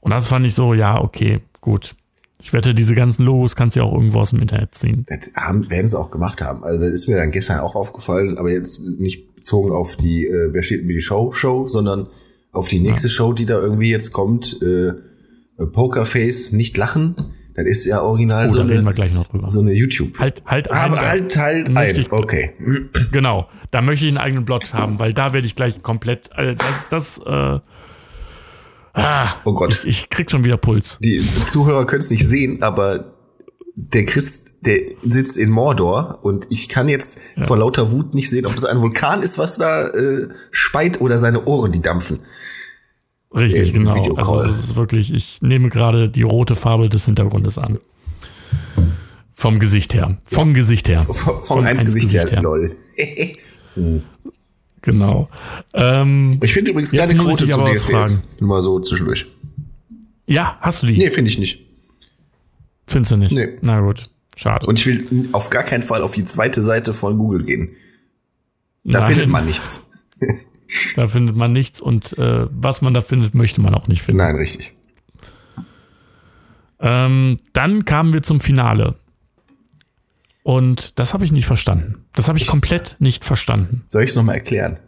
Und 0.00 0.10
das 0.10 0.28
fand 0.28 0.46
ich 0.46 0.54
so, 0.54 0.74
ja, 0.74 1.00
okay, 1.00 1.40
gut. 1.60 1.94
Ich 2.40 2.52
wette, 2.52 2.74
diese 2.74 2.94
ganzen 2.94 3.24
Logos 3.24 3.56
kannst 3.56 3.74
du 3.74 3.80
ja 3.80 3.86
auch 3.86 3.94
irgendwo 3.94 4.20
aus 4.20 4.30
dem 4.30 4.40
Internet 4.40 4.74
ziehen. 4.74 5.06
Das 5.08 5.30
haben, 5.34 5.70
werden 5.70 5.86
sie 5.86 5.98
auch 5.98 6.10
gemacht 6.10 6.42
haben. 6.42 6.62
Also 6.62 6.80
das 6.82 6.90
ist 6.90 7.08
mir 7.08 7.16
dann 7.16 7.30
gestern 7.30 7.60
auch 7.60 7.74
aufgefallen, 7.74 8.36
aber 8.36 8.50
jetzt 8.50 8.82
nicht 8.98 9.34
bezogen 9.34 9.70
auf 9.72 9.96
die, 9.96 10.26
äh, 10.26 10.52
wer 10.52 10.62
steht 10.62 10.84
mir 10.84 10.92
die 10.92 11.00
Show, 11.00 11.32
Show, 11.32 11.66
sondern 11.68 12.06
auf 12.52 12.68
die 12.68 12.80
nächste 12.80 13.08
Show, 13.08 13.32
die 13.32 13.46
da 13.46 13.58
irgendwie 13.58 13.90
jetzt 13.90 14.12
kommt, 14.12 14.60
äh, 14.62 14.92
Pokerface, 15.72 16.52
nicht 16.52 16.76
lachen. 16.76 17.14
Das 17.56 17.64
ist 17.66 17.84
ja 17.84 18.02
original 18.02 18.48
Oh, 18.48 18.50
so 18.50 18.60
eine, 18.62 18.82
gleich 18.94 19.14
noch 19.14 19.28
drüber. 19.28 19.48
so 19.48 19.60
eine 19.60 19.72
YouTube. 19.72 20.18
Halt, 20.18 20.42
halt, 20.44 20.70
aber 20.72 20.98
ein, 20.98 21.06
halt, 21.08 21.36
halt 21.36 21.76
ein. 21.76 21.96
ich- 21.96 22.10
Okay. 22.12 22.52
Genau, 23.12 23.48
da 23.70 23.80
möchte 23.82 24.04
ich 24.06 24.10
einen 24.10 24.18
eigenen 24.18 24.44
Blog 24.44 24.62
haben, 24.72 24.98
weil 24.98 25.12
da 25.14 25.32
werde 25.32 25.46
ich 25.46 25.54
gleich 25.54 25.80
komplett, 25.82 26.30
äh, 26.36 26.56
das, 26.56 26.88
das, 26.90 27.18
äh, 27.24 27.60
ah, 28.94 29.28
Oh 29.44 29.52
Gott. 29.54 29.80
ich, 29.84 29.86
ich 29.86 30.10
krieg 30.10 30.30
schon 30.30 30.44
wieder 30.44 30.56
Puls. 30.56 30.98
Die 31.00 31.24
Zuhörer 31.46 31.86
können 31.86 32.00
es 32.02 32.10
nicht 32.10 32.26
sehen, 32.26 32.62
aber 32.62 33.12
der 33.76 34.04
Chris, 34.04 34.44
der 34.60 34.78
sitzt 35.02 35.36
in 35.36 35.50
Mordor 35.50 36.20
und 36.22 36.46
ich 36.50 36.68
kann 36.68 36.88
jetzt 36.88 37.20
vor 37.42 37.56
lauter 37.58 37.90
Wut 37.90 38.14
nicht 38.14 38.30
sehen, 38.30 38.46
ob 38.46 38.54
es 38.56 38.64
ein 38.64 38.80
Vulkan 38.80 39.22
ist, 39.22 39.36
was 39.36 39.58
da 39.58 39.88
äh, 39.88 40.28
speit 40.52 41.00
oder 41.00 41.18
seine 41.18 41.44
Ohren, 41.46 41.72
die 41.72 41.82
dampfen. 41.82 42.20
Richtig, 43.34 43.72
genau. 43.72 43.92
Also 44.16 44.40
es 44.42 44.58
ist 44.64 44.76
wirklich, 44.76 45.12
ich 45.12 45.42
nehme 45.42 45.68
gerade 45.68 46.08
die 46.08 46.22
rote 46.22 46.54
Farbe 46.56 46.88
des 46.88 47.04
Hintergrundes 47.06 47.58
an. 47.58 47.78
Vom 49.34 49.58
Gesicht 49.58 49.92
her. 49.94 50.18
Vom 50.24 50.54
Gesicht 50.54 50.88
her. 50.88 51.00
Von, 51.02 51.40
von 51.40 51.66
eins 51.66 51.84
Gesicht 51.84 52.12
her, 52.12 52.42
lol. 52.42 52.70
Genau. 54.82 55.28
Ähm, 55.72 56.38
Ich 56.42 56.52
finde 56.52 56.70
übrigens 56.72 56.92
keine 56.92 57.14
Quote 57.14 57.48
zu 57.48 57.56
DSDS. 57.58 57.84
fragen. 57.90 58.22
Nur 58.40 58.48
mal 58.50 58.62
so 58.62 58.78
zwischendurch. 58.80 59.24
ja, 60.26 60.58
hast 60.60 60.82
du 60.82 60.86
die? 60.86 60.98
Nee, 60.98 61.10
finde 61.10 61.30
ich 61.30 61.38
nicht. 61.38 61.60
Findest 62.86 63.12
du 63.12 63.16
nicht? 63.16 63.32
Nee. 63.32 63.56
Na 63.62 63.80
gut. 63.80 64.10
Schade. 64.36 64.66
Und 64.66 64.78
ich 64.78 64.84
will 64.86 65.28
auf 65.32 65.48
gar 65.48 65.62
keinen 65.62 65.82
Fall 65.82 66.02
auf 66.02 66.12
die 66.12 66.24
zweite 66.26 66.60
Seite 66.60 66.92
von 66.92 67.16
Google 67.16 67.44
gehen. 67.44 67.70
Da 68.84 69.00
Nein, 69.00 69.08
findet 69.10 69.28
man 69.30 69.46
nichts. 69.46 69.88
Da 70.96 71.08
findet 71.08 71.36
man 71.36 71.52
nichts 71.52 71.80
und 71.80 72.16
äh, 72.18 72.46
was 72.50 72.82
man 72.82 72.94
da 72.94 73.00
findet, 73.00 73.34
möchte 73.34 73.60
man 73.60 73.74
auch 73.74 73.88
nicht 73.88 74.02
finden. 74.02 74.18
Nein, 74.18 74.36
richtig. 74.36 74.72
Ähm, 76.80 77.38
dann 77.52 77.84
kamen 77.84 78.12
wir 78.12 78.22
zum 78.22 78.40
Finale. 78.40 78.94
Und 80.42 80.98
das 80.98 81.14
habe 81.14 81.24
ich 81.24 81.32
nicht 81.32 81.46
verstanden. 81.46 82.04
Das 82.14 82.28
habe 82.28 82.38
ich 82.38 82.46
komplett 82.46 82.96
nicht 82.98 83.24
verstanden. 83.24 83.82
Soll 83.86 84.04
ich 84.04 84.10
es 84.10 84.16
nochmal 84.16 84.36
erklären? 84.36 84.78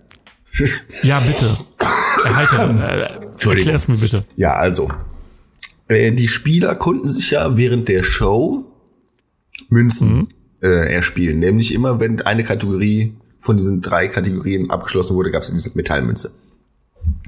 Ja, 1.02 1.18
bitte. 1.20 1.56
Erheiter, 2.24 2.68
äh, 2.88 3.24
Entschuldigung. 3.32 3.56
erklär's 3.56 3.88
mir 3.88 3.96
bitte. 3.96 4.24
Ja, 4.36 4.54
also. 4.54 4.90
Äh, 5.88 6.12
die 6.12 6.28
Spieler 6.28 6.74
konnten 6.74 7.08
sich 7.08 7.30
ja 7.30 7.56
während 7.56 7.88
der 7.88 8.02
Show 8.02 8.70
Münzen 9.68 10.28
äh, 10.62 10.92
erspielen. 10.92 11.38
Nämlich 11.38 11.72
immer, 11.72 12.00
wenn 12.00 12.20
eine 12.20 12.44
Kategorie 12.44 13.14
von 13.46 13.56
diesen 13.56 13.80
drei 13.80 14.08
Kategorien 14.08 14.70
abgeschlossen 14.70 15.16
wurde, 15.16 15.30
gab 15.30 15.42
es 15.42 15.50
diese 15.50 15.70
Metallmünze. 15.74 16.32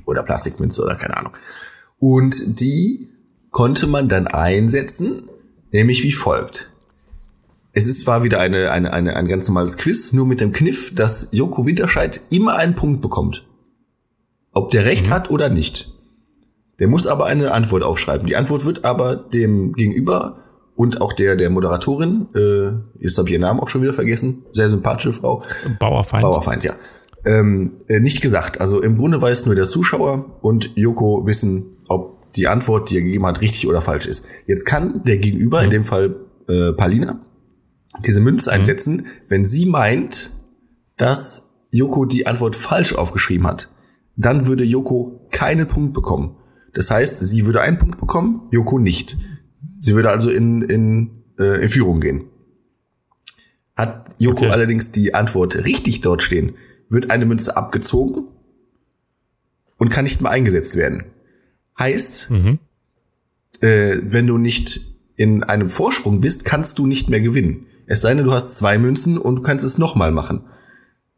Oder 0.05 0.23
Plastikmünze 0.23 0.83
oder 0.83 0.97
keine 0.97 1.17
Ahnung. 1.17 1.33
Und 1.99 2.61
die 2.61 3.09
konnte 3.51 3.87
man 3.87 4.09
dann 4.09 4.27
einsetzen, 4.27 5.23
nämlich 5.73 6.03
wie 6.03 6.13
folgt. 6.13 6.71
Es 7.73 7.87
ist 7.87 8.01
zwar 8.01 8.25
wieder 8.25 8.41
eine, 8.41 8.73
eine, 8.73 8.93
eine, 8.93 9.17
ein 9.17 9.29
ganz 9.29 9.47
normales 9.49 9.77
Quiz, 9.77 10.13
nur 10.13 10.27
mit 10.27 10.41
dem 10.41 10.53
Kniff, 10.53 10.95
dass 10.95 11.29
Joko 11.33 11.65
Winterscheid 11.65 12.21
immer 12.31 12.57
einen 12.57 12.75
Punkt 12.75 13.01
bekommt. 13.01 13.47
Ob 14.53 14.71
der 14.71 14.85
recht 14.85 15.11
hat 15.11 15.31
oder 15.31 15.49
nicht. 15.49 15.93
Der 16.79 16.89
muss 16.89 17.07
aber 17.07 17.27
eine 17.27 17.53
Antwort 17.53 17.85
aufschreiben. 17.85 18.27
Die 18.27 18.37
Antwort 18.37 18.65
wird 18.65 18.85
aber 18.85 19.17
dem 19.17 19.75
Gegenüber 19.75 20.43
und 20.79 21.01
auch 21.01 21.13
der, 21.13 21.35
der 21.35 21.51
Moderatorin, 21.51 22.29
äh, 22.37 23.03
jetzt 23.03 23.19
habe 23.19 23.29
ich 23.29 23.33
ihren 23.33 23.41
Namen 23.41 23.59
auch 23.59 23.69
schon 23.69 23.83
wieder 23.83 23.93
vergessen, 23.93 24.45
sehr 24.53 24.69
sympathische 24.69 25.13
Frau, 25.13 25.43
Bauerfeind. 25.81 26.23
Bauerfeind, 26.23 26.63
ja, 26.63 26.75
ähm, 27.27 27.79
äh, 27.89 27.99
nicht 27.99 28.21
gesagt. 28.21 28.61
Also 28.61 28.81
im 28.81 28.97
Grunde 28.97 29.21
weiß 29.21 29.47
nur 29.47 29.57
der 29.57 29.65
Zuschauer 29.65 30.39
und 30.41 30.71
Joko 30.77 31.27
wissen, 31.27 31.77
ob 31.89 32.33
die 32.35 32.47
Antwort, 32.47 32.91
die 32.91 32.99
er 32.99 33.03
gegeben 33.03 33.27
hat, 33.27 33.41
richtig 33.41 33.67
oder 33.67 33.81
falsch 33.81 34.07
ist. 34.07 34.25
Jetzt 34.47 34.67
kann 34.67 35.03
der 35.03 35.19
Gegenüber, 35.19 35.65
in 35.65 35.71
dem 35.71 35.85
Fall 35.85 36.15
äh, 36.49 36.73
Palina, 36.73 37.19
diese 38.07 38.21
Münze 38.21 38.53
einsetzen, 38.53 39.09
wenn 39.29 39.45
sie 39.45 39.67
meint, 39.67 40.31
dass 40.97 41.57
Joko 41.73 42.05
die 42.05 42.29
Antwort 42.29 42.55
falsch 42.55 42.95
aufgeschrieben 42.95 43.49
hat. 43.49 43.69
Dann 44.15 44.47
würde 44.47 44.63
Joko 44.63 45.27
keinen 45.33 45.67
Punkt 45.67 45.93
bekommen. 45.93 46.37
Das 46.73 46.89
heißt, 46.93 47.19
sie 47.19 47.47
würde 47.47 47.63
einen 47.63 47.79
Punkt 47.79 47.99
bekommen, 47.99 48.43
Joko 48.53 48.79
nicht. 48.79 49.17
Sie 49.79 49.95
würde 49.95 50.11
also 50.11 50.31
in, 50.31 50.63
in, 50.63 51.23
äh, 51.39 51.63
in 51.63 51.69
Führung 51.69 52.01
gehen. 52.01 52.25
Hat 53.77 54.15
Joko 54.19 54.45
Okay. 54.45 54.51
allerdings 54.53 54.91
die 54.93 55.15
Antwort 55.15 55.55
richtig 55.65 56.01
dort 56.01 56.23
stehen, 56.23 56.55
wird 56.89 57.11
eine 57.11 57.27
Münze 57.27 57.57
abgezogen 57.57 58.27
und 59.77 59.89
kann 59.91 60.05
nicht 60.05 60.21
mehr 60.21 60.31
eingesetzt 60.33 60.77
werden. 60.77 61.05
Heißt, 61.79 62.29
äh, 63.61 63.99
wenn 64.03 64.27
du 64.27 64.37
nicht 64.39 64.81
in 65.15 65.45
einem 65.45 65.71
Vorsprung 65.71 66.21
bist, 66.21 66.45
kannst 66.45 66.79
du 66.79 66.87
nicht 66.87 67.09
mehr 67.09 67.21
gewinnen. 67.21 67.67
Es 67.87 68.01
sei 68.01 68.15
denn, 68.15 68.25
du 68.25 68.33
hast 68.33 68.57
zwei 68.57 68.79
Münzen 68.79 69.17
und 69.17 69.37
du 69.37 69.43
kannst 69.43 69.65
es 69.65 69.79
nochmal 69.79 70.11
machen. 70.11 70.41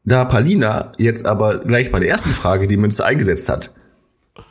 Da 0.05 0.25
Palina 0.25 0.93
jetzt 0.99 1.27
aber 1.27 1.59
gleich 1.59 1.91
bei 1.93 2.01
der 2.01 2.09
ersten 2.11 2.31
Frage 2.31 2.67
die 2.69 2.77
Münze 2.77 3.05
eingesetzt 3.05 3.49
hat, 3.49 3.75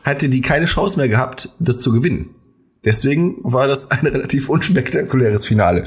hatte 0.04 0.30
die 0.30 0.42
keine 0.42 0.66
Chance 0.66 0.98
mehr 0.98 1.08
gehabt, 1.08 1.56
das 1.60 1.78
zu 1.78 1.92
gewinnen. 1.92 2.30
Deswegen 2.86 3.38
war 3.44 3.68
das 3.68 3.92
ein 3.92 4.06
relativ 4.08 4.50
unspektakuläres 4.50 5.46
Finale. 5.46 5.86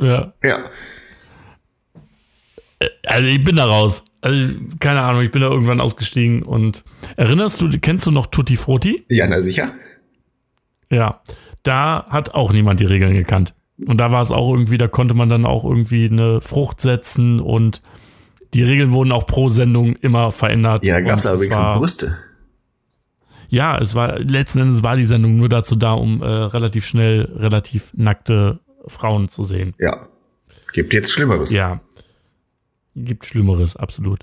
Ja. 0.00 0.32
ja. 0.42 0.58
Also 3.06 3.26
ich 3.26 3.44
bin 3.44 3.56
da 3.56 3.66
raus. 3.66 4.04
Also, 4.22 4.54
keine 4.80 5.02
Ahnung, 5.02 5.22
ich 5.22 5.30
bin 5.30 5.42
da 5.42 5.48
irgendwann 5.48 5.80
ausgestiegen 5.80 6.42
und 6.42 6.84
erinnerst 7.16 7.60
du, 7.60 7.68
kennst 7.80 8.06
du 8.06 8.10
noch 8.10 8.26
Tutti 8.26 8.56
Frutti? 8.56 9.04
Ja, 9.10 9.26
na 9.26 9.40
sicher. 9.40 9.72
Ja. 10.90 11.22
Da 11.62 12.06
hat 12.08 12.34
auch 12.34 12.52
niemand 12.52 12.80
die 12.80 12.86
Regeln 12.86 13.12
gekannt. 13.14 13.54
Und 13.86 13.98
da 13.98 14.10
war 14.12 14.20
es 14.22 14.30
auch 14.30 14.52
irgendwie, 14.52 14.78
da 14.78 14.88
konnte 14.88 15.14
man 15.14 15.28
dann 15.28 15.44
auch 15.46 15.64
irgendwie 15.64 16.06
eine 16.06 16.40
Frucht 16.40 16.80
setzen 16.80 17.40
und 17.40 17.80
die 18.54 18.62
Regeln 18.62 18.92
wurden 18.92 19.12
auch 19.12 19.26
pro 19.26 19.48
Sendung 19.48 19.94
immer 19.96 20.32
verändert. 20.32 20.84
Ja, 20.84 20.94
da 20.94 21.00
gab 21.02 21.18
es 21.18 21.26
aber 21.26 21.40
wenigstens 21.40 21.62
war- 21.64 21.78
Brüste. 21.78 22.16
Ja, 23.50 23.78
es 23.78 23.94
war 23.94 24.18
letzten 24.18 24.60
Endes 24.60 24.82
war 24.82 24.96
die 24.96 25.04
Sendung 25.04 25.36
nur 25.36 25.48
dazu 25.48 25.76
da, 25.76 25.92
um 25.92 26.22
äh, 26.22 26.26
relativ 26.26 26.86
schnell 26.86 27.22
relativ 27.36 27.92
nackte 27.94 28.60
Frauen 28.86 29.28
zu 29.28 29.44
sehen. 29.44 29.74
Ja. 29.78 30.08
Gibt 30.72 30.92
jetzt 30.92 31.10
Schlimmeres. 31.10 31.52
Ja. 31.52 31.80
Gibt 32.94 33.26
Schlimmeres, 33.26 33.76
absolut. 33.76 34.20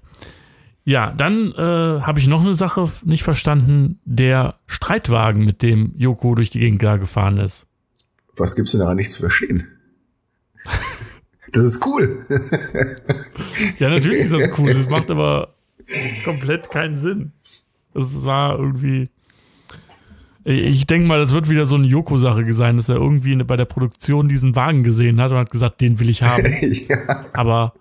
Ja, 0.85 1.11
dann 1.11 1.51
äh, 1.51 2.01
habe 2.01 2.19
ich 2.19 2.27
noch 2.27 2.41
eine 2.41 2.55
Sache 2.55 2.89
nicht 3.03 3.23
verstanden. 3.23 3.99
Der 4.05 4.55
Streitwagen, 4.67 5.43
mit 5.43 5.61
dem 5.61 5.91
Joko 5.97 6.33
durch 6.33 6.49
die 6.49 6.59
Gegend 6.59 6.81
da 6.81 6.95
gefahren 6.95 7.37
ist. 7.37 7.67
Was 8.37 8.55
gibt's 8.55 8.71
denn 8.71 8.79
daran 8.79 8.95
nicht 8.95 9.11
zu 9.11 9.19
verstehen? 9.19 9.67
Das 11.53 11.63
ist 11.63 11.85
cool. 11.85 12.25
ja, 13.79 13.89
natürlich 13.89 14.19
ist 14.19 14.33
das 14.33 14.57
cool. 14.57 14.73
Das 14.73 14.89
macht 14.89 15.09
aber 15.09 15.55
komplett 16.25 16.69
keinen 16.71 16.95
Sinn. 16.95 17.31
Das 17.93 18.23
war 18.25 18.59
irgendwie. 18.59 19.09
Ich 20.49 20.85
denke 20.85 21.09
mal, 21.09 21.19
das 21.19 21.33
wird 21.33 21.49
wieder 21.49 21.65
so 21.65 21.75
eine 21.75 21.85
Joko-Sache 21.85 22.53
sein, 22.53 22.77
dass 22.77 22.87
er 22.87 22.95
irgendwie 22.95 23.35
bei 23.35 23.57
der 23.57 23.65
Produktion 23.65 24.29
diesen 24.29 24.55
Wagen 24.55 24.81
gesehen 24.81 25.19
hat 25.19 25.31
und 25.31 25.37
hat 25.37 25.49
gesagt, 25.49 25.81
den 25.81 25.99
will 25.99 26.09
ich 26.09 26.23
haben. 26.23 26.41
ja. 26.87 27.25
Aber 27.33 27.73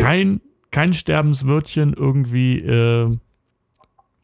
kein, 0.00 0.40
kein 0.72 0.94
Sterbenswörtchen 0.94 1.94
irgendwie, 1.94 2.58
äh, 2.58 3.16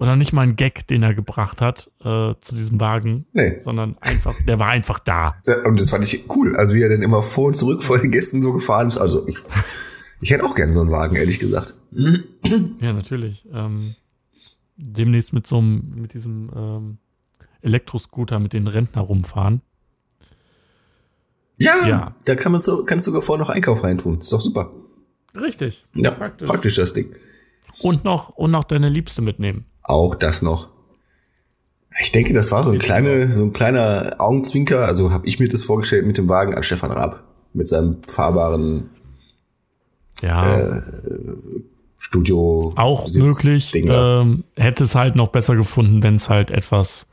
oder 0.01 0.17
nicht 0.17 0.33
mal 0.33 0.43
ein 0.43 0.57
Gag, 0.57 0.89
den 0.89 1.05
er 1.05 1.15
gebracht 1.15 1.61
hat 1.61 1.89
äh, 2.01 2.35
zu 2.41 2.57
diesem 2.57 2.81
Wagen, 2.81 3.27
nee. 3.33 3.61
sondern 3.61 3.95
einfach, 4.01 4.35
der 4.49 4.59
war 4.59 4.71
einfach 4.71 4.99
da. 4.99 5.37
Und 5.67 5.79
das 5.79 5.91
fand 5.91 6.03
ich 6.03 6.29
cool. 6.35 6.57
Also 6.57 6.75
wie 6.75 6.83
er 6.83 6.89
dann 6.89 7.03
immer 7.03 7.23
vor 7.23 7.47
und 7.47 7.55
zurück 7.55 7.85
vor 7.85 8.01
den 8.01 8.11
Gästen 8.11 8.43
so 8.43 8.53
gefahren 8.53 8.89
ist. 8.89 8.99
Also 8.99 9.25
ich, 9.29 9.37
ich 10.21 10.33
hätte 10.33 10.43
auch 10.43 10.57
gern 10.57 10.73
so 10.73 10.81
einen 10.81 10.91
Wagen, 10.91 11.15
ehrlich 11.15 11.39
gesagt. 11.39 11.75
Ja, 12.81 12.93
natürlich. 12.93 13.45
Ähm, 13.53 13.79
demnächst 14.77 15.33
mit 15.33 15.47
so 15.47 15.59
einem, 15.59 15.93
mit 15.95 16.13
diesem 16.13 16.51
ähm, 16.57 16.99
Elektroscooter 17.65 18.39
mit 18.39 18.53
den 18.53 18.67
Rentner 18.67 19.03
rumfahren. 19.03 19.63
Ja, 21.57 21.87
ja. 21.87 22.15
da 22.25 22.35
kann 22.35 22.53
man 22.53 22.61
so, 22.61 22.85
kannst 22.85 23.07
du 23.07 23.11
sogar 23.11 23.23
vorher 23.23 23.45
noch 23.45 23.51
Einkauf 23.51 23.85
reintun. 23.85 24.21
Ist 24.21 24.33
doch 24.33 24.41
super. 24.41 24.73
Richtig. 25.35 25.87
Ja, 25.95 26.11
praktisch. 26.11 26.49
praktisch 26.49 26.77
das 26.77 26.95
Ding. 26.95 27.15
Und 27.81 28.05
noch, 28.05 28.31
und 28.31 28.51
noch 28.51 28.65
deine 28.65 28.89
Liebste 28.89 29.23
mitnehmen. 29.23 29.67
Auch 29.83 30.15
das 30.15 30.43
noch. 30.43 30.69
Ich 32.01 32.11
denke, 32.13 32.33
das 32.33 32.51
war 32.51 32.65
so 32.65 32.73
ein 32.73 32.79
kleiner, 32.79 33.33
so 33.33 33.45
ein 33.45 33.53
kleiner 33.53 34.17
Augenzwinker. 34.19 34.87
Also 34.87 35.13
habe 35.13 35.27
ich 35.27 35.39
mir 35.39 35.49
das 35.49 35.63
vorgestellt 35.63 36.07
mit 36.07 36.19
dem 36.19 36.29
Wagen 36.29 36.55
an 36.55 36.63
Stefan 36.63 36.91
Raab 36.91 37.25
mit 37.53 37.69
seinem 37.69 37.99
fahrbaren 38.07 38.91
ja. 40.21 40.59
äh, 40.59 40.83
Studio. 41.97 42.73
Auch 42.77 43.09
möglich. 43.13 43.73
Ähm, 43.75 44.45
hätte 44.57 44.85
es 44.85 44.95
halt 44.97 45.15
noch 45.15 45.29
besser 45.29 45.55
gefunden, 45.55 46.03
wenn 46.03 46.17
es 46.17 46.29
halt 46.29 46.51
etwas 46.51 47.07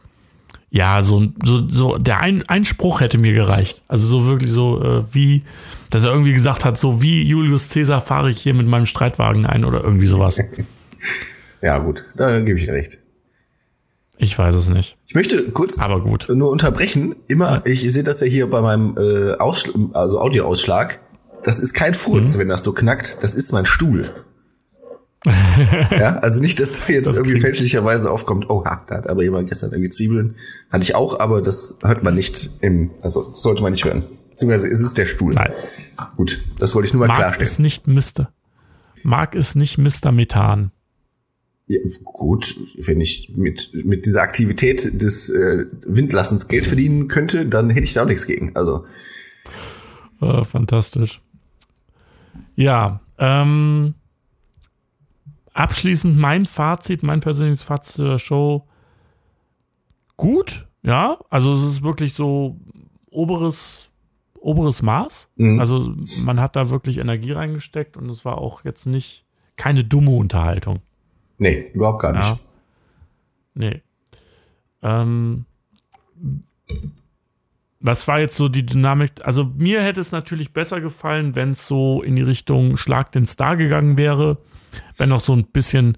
ja, 0.74 1.04
so, 1.04 1.28
so, 1.44 1.68
so, 1.70 1.98
der 1.98 2.22
ein, 2.22 2.44
Einspruch 2.48 3.02
hätte 3.02 3.18
mir 3.18 3.34
gereicht. 3.34 3.84
Also 3.90 4.08
so 4.08 4.26
wirklich 4.26 4.50
so, 4.50 4.82
äh, 4.82 5.04
wie, 5.12 5.44
dass 5.90 6.06
er 6.06 6.12
irgendwie 6.12 6.32
gesagt 6.32 6.64
hat, 6.64 6.80
so 6.80 7.02
wie 7.02 7.24
Julius 7.24 7.70
Caesar 7.70 8.00
fahre 8.00 8.32
ich 8.32 8.42
hier 8.42 8.54
mit 8.54 8.68
meinem 8.68 8.86
Streitwagen 8.86 9.46
ein 9.46 9.66
oder 9.66 9.84
irgendwie 9.84 10.06
sowas. 10.06 10.40
ja, 11.62 11.78
gut, 11.80 12.06
da 12.16 12.40
gebe 12.40 12.58
ich 12.58 12.66
dir 12.66 12.74
recht. 12.74 13.00
Ich 14.18 14.38
weiß 14.38 14.56
es 14.56 14.70
nicht. 14.70 14.98
Ich 15.08 15.14
möchte 15.14 15.44
kurz 15.52 15.80
Aber 15.80 16.00
gut. 16.00 16.28
nur 16.30 16.50
unterbrechen. 16.50 17.16
Immer, 17.28 17.64
ich 17.66 17.82
sehe 17.92 18.04
das 18.04 18.22
ja 18.22 18.28
hier 18.28 18.50
bei 18.50 18.62
meinem 18.62 18.96
äh, 18.98 19.34
Ausschl 19.40 19.74
also 19.92 20.22
Audioausschlag. 20.22 21.02
Das 21.44 21.60
ist 21.60 21.74
kein 21.74 21.96
Furz, 21.96 22.36
mhm. 22.36 22.40
wenn 22.40 22.48
das 22.48 22.64
so 22.64 22.72
knackt. 22.72 23.18
Das 23.22 23.34
ist 23.34 23.52
mein 23.52 23.66
Stuhl 23.66 24.10
ja, 25.26 26.18
also 26.22 26.42
nicht, 26.42 26.60
dass 26.60 26.72
da 26.72 26.94
jetzt 26.94 27.08
das 27.08 27.16
irgendwie 27.16 27.40
fälschlicherweise 27.40 28.10
aufkommt, 28.10 28.50
oh, 28.50 28.64
da 28.64 28.82
hat 28.90 29.08
aber 29.08 29.24
jemand 29.24 29.50
gestern 29.50 29.72
irgendwie 29.72 29.90
Zwiebeln. 29.90 30.36
Hatte 30.72 30.84
ich 30.84 30.96
auch, 30.96 31.20
aber 31.20 31.42
das 31.42 31.78
hört 31.84 32.04
man 32.04 32.16
nicht 32.16 32.52
im, 32.62 32.92
also 33.02 33.24
das 33.24 33.42
sollte 33.42 33.62
man 33.62 33.72
nicht 33.74 33.86
hören. 33.86 34.04
Beziehungsweise 34.32 34.68
ist 34.68 34.82
es 34.82 34.94
der 34.94 35.06
Stuhl. 35.06 35.34
Nein. 35.36 35.52
Gut, 36.16 36.42
das 36.58 36.74
wollte 36.74 36.88
ich 36.88 36.94
nur 36.94 37.02
mal 37.02 37.08
Mark 37.08 37.20
klarstellen. 37.20 37.50
Ist 37.50 37.60
nicht 37.60 37.88
Mr. 37.88 38.32
Mark 39.04 39.36
ist 39.36 39.56
nicht 39.56 39.78
Mr. 39.78 40.12
Methan. 40.12 40.72
Ja, 41.68 41.80
gut, 42.04 42.56
wenn 42.78 43.00
ich 43.00 43.32
mit, 43.36 43.86
mit 43.86 44.06
dieser 44.06 44.24
Aktivität 44.24 45.02
des 45.02 45.30
äh, 45.30 45.66
Windlassens 45.86 46.48
Geld 46.48 46.66
verdienen 46.66 47.08
könnte, 47.08 47.46
dann 47.46 47.70
hätte 47.70 47.84
ich 47.84 47.94
da 47.94 48.04
auch 48.04 48.08
nichts 48.08 48.26
gegen. 48.26 48.56
Also. 48.56 48.86
Oh, 50.20 50.44
fantastisch. 50.44 51.22
Ja, 52.56 53.02
ähm, 53.18 53.94
abschließend 55.54 56.18
mein 56.18 56.46
Fazit, 56.46 57.04
mein 57.04 57.20
persönliches 57.20 57.64
Fazit 57.64 58.00
der 58.00 58.20
Show. 58.20 58.68
Gut, 60.18 60.68
ja. 60.84 61.18
Also 61.30 61.54
es 61.54 61.64
ist 61.64 61.84
wirklich 61.84 62.14
so 62.14 62.58
oberes, 63.10 63.90
oberes 64.40 64.82
Maß. 64.82 65.30
Mhm. 65.36 65.60
Also 65.60 65.96
man 66.26 66.40
hat 66.40 66.56
da 66.56 66.70
wirklich 66.70 66.98
Energie 66.98 67.32
reingesteckt 67.32 67.98
und 67.98 68.10
es 68.10 68.26
war 68.26 68.38
auch 68.38 68.64
jetzt 68.64 68.86
nicht 68.86 69.26
keine 69.56 69.84
dumme 69.84 70.12
Unterhaltung. 70.12 70.80
Nee, 71.38 71.72
überhaupt 71.74 72.02
gar 72.02 72.14
nicht. 72.14 72.24
Ja. 72.24 72.40
Nee. 73.54 73.82
Ähm, 74.84 75.46
was 77.82 78.08
war 78.08 78.20
jetzt 78.20 78.36
so 78.36 78.48
die 78.48 78.66
Dynamik? 78.66 79.12
Also 79.24 79.52
mir 79.58 79.82
hätte 79.82 80.00
es 80.00 80.12
natürlich 80.12 80.54
besser 80.54 80.82
gefallen, 80.82 81.36
wenn 81.36 81.52
es 81.52 81.68
so 81.68 82.02
in 82.04 82.16
die 82.16 82.22
Richtung 82.22 82.78
Schlag 82.78 83.12
den 83.12 83.26
Star 83.26 83.58
gegangen 83.58 83.98
wäre 83.98 84.38
wenn 84.98 85.10
noch 85.10 85.20
so 85.20 85.34
ein 85.34 85.46
bisschen 85.46 85.98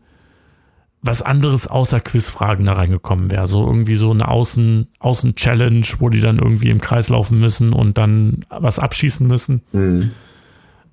was 1.02 1.22
anderes 1.22 1.68
außer 1.68 2.00
Quizfragen 2.00 2.66
da 2.66 2.74
reingekommen 2.74 3.30
wäre. 3.30 3.48
So 3.48 3.66
irgendwie 3.66 3.96
so 3.96 4.12
eine 4.12 4.28
Außen, 4.28 4.88
Außen-Challenge, 5.00 5.86
wo 6.00 6.10
die 6.10 6.22
dann 6.22 6.40
irgendwie 6.40 6.70
im 6.70 6.80
Kreis 6.80 7.10
laufen 7.10 7.40
müssen 7.40 7.74
und 7.74 7.98
dann 7.98 8.40
was 8.50 8.80
abschießen 8.80 9.28
müssen. 9.28 9.64
Mhm. 9.74 10.12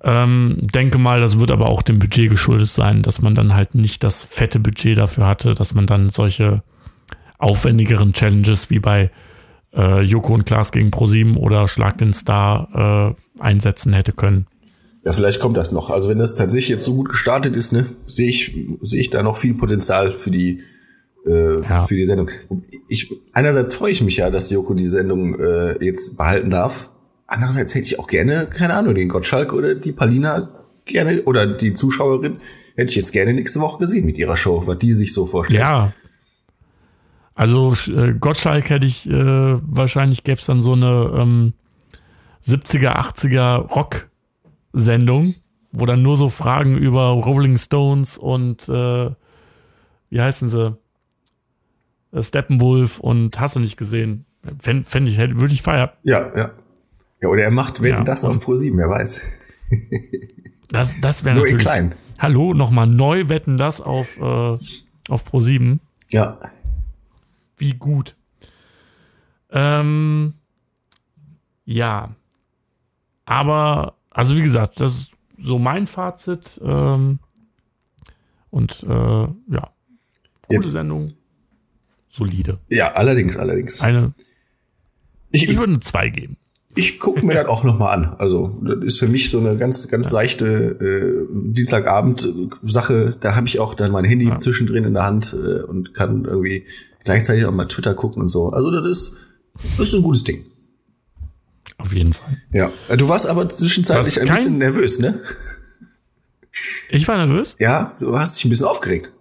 Ähm, 0.03 0.57
denke 0.61 0.97
mal, 0.97 1.21
das 1.21 1.39
wird 1.39 1.51
aber 1.51 1.69
auch 1.69 1.81
dem 1.81 1.99
Budget 1.99 2.29
geschuldet 2.29 2.67
sein, 2.67 3.03
dass 3.03 3.21
man 3.21 3.35
dann 3.35 3.53
halt 3.53 3.75
nicht 3.75 4.03
das 4.03 4.23
fette 4.23 4.59
Budget 4.59 4.97
dafür 4.97 5.27
hatte, 5.27 5.53
dass 5.53 5.73
man 5.73 5.85
dann 5.85 6.09
solche 6.09 6.63
aufwendigeren 7.37 8.11
Challenges 8.11 8.69
wie 8.69 8.79
bei 8.79 9.11
äh, 9.73 10.01
Joko 10.01 10.33
und 10.33 10.45
Klaas 10.45 10.71
gegen 10.71 10.91
ProSieben 10.91 11.37
oder 11.37 11.67
Schlag 11.67 11.97
den 11.97 12.13
Star 12.13 13.15
äh, 13.39 13.41
einsetzen 13.41 13.93
hätte 13.93 14.11
können. 14.11 14.47
Ja, 15.03 15.13
vielleicht 15.13 15.39
kommt 15.39 15.57
das 15.57 15.71
noch. 15.71 15.89
Also 15.89 16.09
wenn 16.09 16.19
das 16.19 16.35
tatsächlich 16.35 16.69
jetzt 16.69 16.83
so 16.83 16.93
gut 16.93 17.09
gestartet 17.09 17.55
ist, 17.55 17.73
ne, 17.73 17.85
sehe 18.05 18.29
ich, 18.29 18.55
sehe 18.81 19.01
ich 19.01 19.09
da 19.09 19.23
noch 19.23 19.37
viel 19.37 19.55
Potenzial 19.55 20.11
für 20.11 20.29
die, 20.29 20.61
äh, 21.25 21.61
ja. 21.61 21.81
für 21.81 21.95
die 21.95 22.05
Sendung. 22.05 22.29
Ich, 22.87 23.11
einerseits 23.33 23.73
freue 23.73 23.91
ich 23.91 24.01
mich 24.01 24.17
ja, 24.17 24.29
dass 24.29 24.51
Joko 24.51 24.75
die 24.75 24.87
Sendung 24.87 25.39
äh, 25.39 25.83
jetzt 25.83 26.17
behalten 26.17 26.51
darf. 26.51 26.91
Andererseits 27.25 27.73
hätte 27.73 27.85
ich 27.85 27.97
auch 27.97 28.07
gerne, 28.07 28.47
keine 28.47 28.75
Ahnung, 28.75 28.93
den 28.93 29.09
Gottschalk 29.09 29.53
oder 29.53 29.73
die 29.73 29.91
Palina 29.91 30.49
gerne 30.85 31.23
oder 31.23 31.47
die 31.47 31.73
Zuschauerin 31.73 32.37
hätte 32.75 32.89
ich 32.89 32.95
jetzt 32.95 33.11
gerne 33.11 33.33
nächste 33.33 33.59
Woche 33.59 33.79
gesehen 33.79 34.05
mit 34.05 34.17
ihrer 34.17 34.37
Show, 34.37 34.63
was 34.65 34.77
die 34.79 34.91
sich 34.91 35.13
so 35.13 35.25
vorstellt. 35.25 35.61
Ja. 35.61 35.93
Also 37.35 37.73
äh, 37.87 38.13
Gottschalk 38.13 38.69
hätte 38.69 38.85
ich, 38.85 39.09
äh, 39.09 39.13
wahrscheinlich 39.61 40.23
gäbe 40.23 40.37
es 40.37 40.45
dann 40.45 40.61
so 40.61 40.73
eine 40.73 41.11
ähm, 41.17 41.53
70er, 42.45 42.95
80er 42.97 43.57
Rock- 43.73 44.07
Sendung, 44.73 45.35
wo 45.73 45.85
dann 45.85 46.01
nur 46.01 46.15
so 46.15 46.29
Fragen 46.29 46.77
über 46.77 47.09
Rolling 47.09 47.57
Stones 47.57 48.17
und 48.17 48.69
äh, 48.69 49.09
wie 50.09 50.21
heißen 50.21 50.47
sie? 50.49 50.77
Äh, 52.13 52.23
Steppenwolf 52.23 53.01
und 53.01 53.37
hast 53.37 53.57
du 53.57 53.59
nicht 53.59 53.75
gesehen? 53.75 54.23
Fände 54.59 54.89
fänd 54.89 55.09
ich, 55.09 55.17
würde 55.17 55.53
ich 55.53 55.61
feiern. 55.61 55.89
Ja, 56.03 56.31
ja. 56.37 56.51
Ja, 57.21 57.27
oder 57.29 57.43
er 57.43 57.51
macht 57.51 57.81
wenn 57.83 57.91
ja, 57.91 58.03
das 58.05 58.23
auf 58.23 58.39
Pro 58.39 58.55
7, 58.55 58.77
wer 58.77 58.89
weiß. 58.89 59.21
das 60.69 61.01
das 61.01 61.25
wäre 61.25 61.35
natürlich. 61.39 61.59
klein. 61.65 61.93
Hallo, 62.17 62.53
nochmal 62.53 62.87
neu 62.87 63.27
wetten 63.27 63.57
das 63.57 63.81
auf, 63.81 64.17
äh, 64.21 64.57
auf 65.09 65.25
Pro 65.25 65.41
7. 65.41 65.81
Ja. 66.11 66.39
Wie 67.61 67.73
gut. 67.73 68.15
Ähm, 69.51 70.33
ja. 71.63 72.15
Aber 73.25 73.97
also 74.09 74.35
wie 74.35 74.41
gesagt, 74.41 74.79
das 74.81 74.93
ist 74.93 75.11
so 75.37 75.59
mein 75.59 75.85
Fazit. 75.85 76.59
Ähm, 76.63 77.19
und 78.49 78.83
äh, 78.83 78.87
ja, 78.89 79.29
gute 80.47 80.55
Jetzt. 80.55 80.69
Sendung. 80.69 81.13
Solide. 82.09 82.57
Ja, 82.67 82.93
allerdings, 82.93 83.37
allerdings. 83.37 83.81
Eine. 83.81 84.11
Ich, 85.31 85.47
ich 85.47 85.55
würde 85.55 85.73
eine 85.73 85.79
2 85.81 86.09
geben. 86.09 86.37
Ich 86.73 86.99
gucke 86.99 87.23
mir 87.23 87.35
das 87.35 87.47
auch 87.47 87.63
nochmal 87.63 87.93
an. 87.95 88.15
Also, 88.17 88.59
das 88.63 88.83
ist 88.83 88.99
für 88.99 89.07
mich 89.07 89.29
so 89.29 89.39
eine 89.39 89.55
ganz, 89.55 89.87
ganz 89.87 90.07
ja. 90.07 90.13
leichte 90.13 90.47
äh, 90.47 91.27
Dienstagabend-Sache. 91.53 93.17
Da 93.21 93.35
habe 93.35 93.45
ich 93.45 93.59
auch 93.59 93.75
dann 93.75 93.91
mein 93.91 94.05
Handy 94.05 94.29
ja. 94.29 94.39
zwischendrin 94.39 94.85
in 94.85 94.95
der 94.95 95.03
Hand 95.03 95.33
äh, 95.33 95.61
und 95.61 95.93
kann 95.93 96.25
irgendwie 96.25 96.65
gleichzeitig 97.03 97.45
auch 97.45 97.51
mal 97.51 97.65
Twitter 97.65 97.93
gucken 97.93 98.21
und 98.21 98.29
so. 98.29 98.49
Also, 98.49 98.71
das 98.71 98.85
ist, 98.85 99.17
das 99.77 99.87
ist 99.87 99.93
ein 99.95 100.03
gutes 100.03 100.23
Ding. 100.23 100.45
Auf 101.77 101.93
jeden 101.93 102.13
Fall. 102.13 102.37
Ja. 102.53 102.71
Du 102.95 103.07
warst 103.07 103.27
aber 103.27 103.49
zwischenzeitlich 103.49 104.21
ein 104.21 104.27
bisschen 104.27 104.57
nervös, 104.57 104.99
ne? 104.99 105.19
Ich 106.89 107.07
war 107.07 107.17
nervös? 107.17 107.55
Ja, 107.59 107.95
du 107.99 108.17
hast 108.19 108.37
dich 108.37 108.45
ein 108.45 108.49
bisschen 108.49 108.67
aufgeregt. 108.67 109.11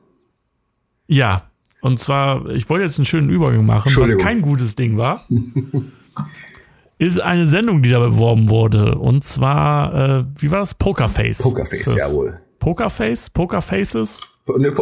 Ja. 1.07 1.51
Und 1.81 1.99
zwar, 1.99 2.51
ich 2.51 2.69
wollte 2.69 2.85
jetzt 2.85 2.99
einen 2.99 3.07
schönen 3.07 3.31
Übergang 3.31 3.65
machen, 3.65 3.91
was 3.97 4.19
kein 4.19 4.43
gutes 4.43 4.75
Ding 4.75 4.99
war. 4.99 5.25
ist 6.99 7.19
eine 7.21 7.47
Sendung, 7.47 7.81
die 7.81 7.89
da 7.89 8.01
beworben 8.01 8.51
wurde. 8.51 8.97
Und 8.99 9.25
zwar, 9.25 9.95
äh, 9.95 10.25
wie 10.37 10.51
war 10.51 10.61
das? 10.61 10.75
Pokerface. 10.75 11.39
Pokerface, 11.39 11.97
jawohl. 11.97 12.39
Pokerface? 12.59 13.31
Pokerfaces? 13.31 14.21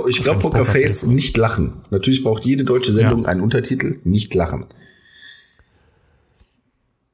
Ich 0.08 0.22
glaube 0.22 0.40
Pokerface, 0.40 1.06
nicht 1.06 1.36
lachen. 1.36 1.72
Natürlich 1.90 2.22
braucht 2.22 2.44
jede 2.44 2.64
deutsche 2.64 2.92
Sendung 2.92 3.22
ja. 3.22 3.28
einen 3.28 3.40
Untertitel, 3.40 3.98
nicht 4.04 4.34
lachen. 4.34 4.66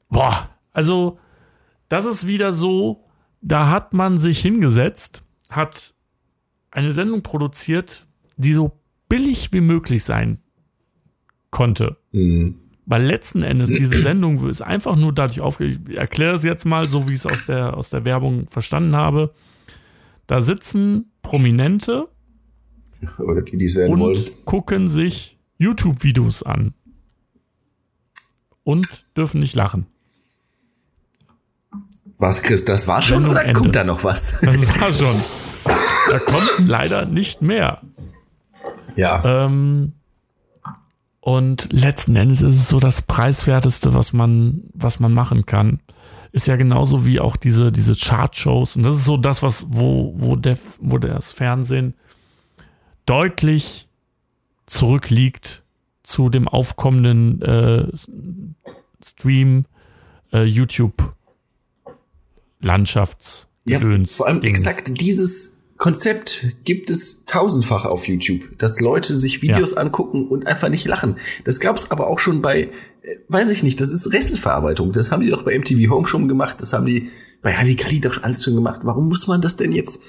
Boah, 0.08 0.50
also 0.72 1.18
das 1.88 2.04
ist 2.04 2.26
wieder 2.26 2.52
so, 2.52 3.04
da 3.40 3.70
hat 3.70 3.94
man 3.94 4.18
sich 4.18 4.40
hingesetzt, 4.40 5.22
hat 5.48 5.94
eine 6.70 6.92
Sendung 6.92 7.22
produziert, 7.22 8.06
die 8.36 8.52
so 8.52 8.72
billig 9.08 9.52
wie 9.52 9.60
möglich 9.60 10.04
sein 10.04 10.38
konnte. 11.50 11.96
Mhm. 12.12 12.56
Weil 12.86 13.04
letzten 13.04 13.42
Endes 13.42 13.70
diese 13.70 13.98
Sendung 13.98 14.48
ist 14.48 14.60
einfach 14.60 14.96
nur 14.96 15.12
dadurch 15.12 15.40
aufge... 15.40 15.66
Ich 15.66 15.96
erkläre 15.96 16.34
es 16.34 16.42
jetzt 16.42 16.66
mal, 16.66 16.86
so 16.86 17.08
wie 17.08 17.14
ich 17.14 17.20
es 17.20 17.26
aus 17.26 17.46
der, 17.46 17.76
aus 17.76 17.90
der 17.90 18.04
Werbung 18.04 18.46
verstanden 18.48 18.94
habe. 18.94 19.32
Da 20.26 20.40
sitzen 20.40 21.12
Prominente 21.22 22.08
Oder 23.18 23.42
die, 23.42 23.56
die 23.56 23.78
und 23.88 24.00
wollen. 24.00 24.24
gucken 24.44 24.88
sich 24.88 25.38
YouTube-Videos 25.58 26.42
an. 26.42 26.74
Und 28.62 28.86
dürfen 29.16 29.40
nicht 29.40 29.54
lachen. 29.54 29.86
Was, 32.16 32.42
Chris, 32.42 32.64
das 32.64 32.86
war 32.88 33.02
schon 33.02 33.16
Sendung 33.16 33.32
oder 33.32 33.44
Ende. 33.44 33.60
kommt 33.60 33.76
da 33.76 33.84
noch 33.84 34.04
was? 34.04 34.40
Das 34.42 34.80
war 34.80 34.92
schon. 34.92 35.74
Da 36.10 36.18
kommt 36.18 36.66
leider 36.66 37.04
nicht 37.04 37.42
mehr. 37.42 37.82
Ja. 38.96 39.44
Ähm, 39.44 39.92
und 41.20 41.72
letzten 41.72 42.16
Endes 42.16 42.42
ist 42.42 42.54
es 42.56 42.68
so 42.68 42.80
das 42.80 43.02
preiswerteste, 43.02 43.94
was 43.94 44.12
man, 44.12 44.62
was 44.72 45.00
man 45.00 45.12
machen 45.12 45.46
kann. 45.46 45.80
Ist 46.32 46.46
ja 46.46 46.56
genauso 46.56 47.06
wie 47.06 47.20
auch 47.20 47.36
diese, 47.36 47.72
diese 47.72 47.94
Chart-Shows. 47.94 48.76
Und 48.76 48.82
das 48.82 48.96
ist 48.96 49.04
so 49.04 49.16
das, 49.16 49.42
was, 49.42 49.66
wo, 49.68 50.12
wo, 50.16 50.36
der, 50.36 50.58
wo 50.80 50.98
das 50.98 51.32
Fernsehen 51.32 51.94
deutlich 53.06 53.88
zurückliegt 54.66 55.62
zu 56.02 56.28
dem 56.28 56.48
aufkommenden 56.48 57.42
äh, 57.42 57.88
Stream 59.02 59.64
äh, 60.32 60.44
YouTube 60.44 61.14
Landschafts. 62.60 63.46
Ja, 63.64 63.80
vor 64.06 64.26
allem 64.26 64.40
Ding. 64.40 64.50
exakt 64.50 65.00
dieses 65.00 65.62
Konzept 65.76 66.46
gibt 66.64 66.88
es 66.90 67.24
tausendfach 67.24 67.84
auf 67.84 68.06
YouTube, 68.06 68.58
dass 68.58 68.80
Leute 68.80 69.14
sich 69.14 69.42
Videos 69.42 69.72
ja. 69.72 69.78
angucken 69.78 70.28
und 70.28 70.46
einfach 70.46 70.68
nicht 70.68 70.86
lachen. 70.86 71.16
Das 71.44 71.60
gab 71.60 71.76
es 71.76 71.90
aber 71.90 72.06
auch 72.06 72.18
schon 72.18 72.42
bei, 72.42 72.62
äh, 72.62 72.68
weiß 73.28 73.50
ich 73.50 73.62
nicht, 73.62 73.80
das 73.80 73.90
ist 73.90 74.12
Resteverarbeitung. 74.12 74.92
Das 74.92 75.10
haben 75.10 75.22
die 75.22 75.30
doch 75.30 75.42
bei 75.42 75.58
MTV 75.58 75.90
Home 75.90 76.06
schon 76.06 76.28
gemacht, 76.28 76.60
das 76.60 76.72
haben 76.72 76.86
die 76.86 77.10
bei 77.42 77.54
Halligalli 77.54 78.00
doch 78.00 78.22
alles 78.22 78.44
schon 78.44 78.54
gemacht. 78.54 78.80
Warum 78.84 79.08
muss 79.08 79.26
man 79.26 79.42
das 79.42 79.56
denn 79.56 79.72
jetzt? 79.72 80.00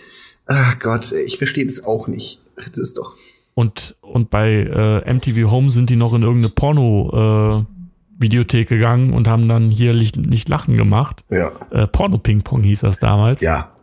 Ach 0.47 0.79
Gott, 0.79 1.11
ich 1.11 1.37
verstehe 1.37 1.65
das 1.65 1.83
auch 1.83 2.07
nicht. 2.07 2.41
Das 2.55 2.77
ist 2.77 2.97
doch. 2.97 3.13
Und, 3.55 3.95
und 4.01 4.29
bei 4.29 4.51
äh, 4.51 5.13
MTV 5.13 5.49
Home 5.49 5.69
sind 5.69 5.89
die 5.89 5.95
noch 5.95 6.13
in 6.13 6.23
irgendeine 6.23 6.53
Porno- 6.53 7.61
äh, 7.61 7.75
Videothek 8.17 8.69
gegangen 8.69 9.13
und 9.13 9.27
haben 9.27 9.49
dann 9.49 9.71
hier 9.71 9.93
nicht, 9.93 10.15
nicht 10.15 10.47
Lachen 10.47 10.77
gemacht. 10.77 11.25
Ja. 11.29 11.51
Äh, 11.71 11.85
Porno-Ping-Pong 11.85 12.63
hieß 12.63 12.79
das 12.79 12.97
damals. 12.97 13.41
Ja, 13.41 13.75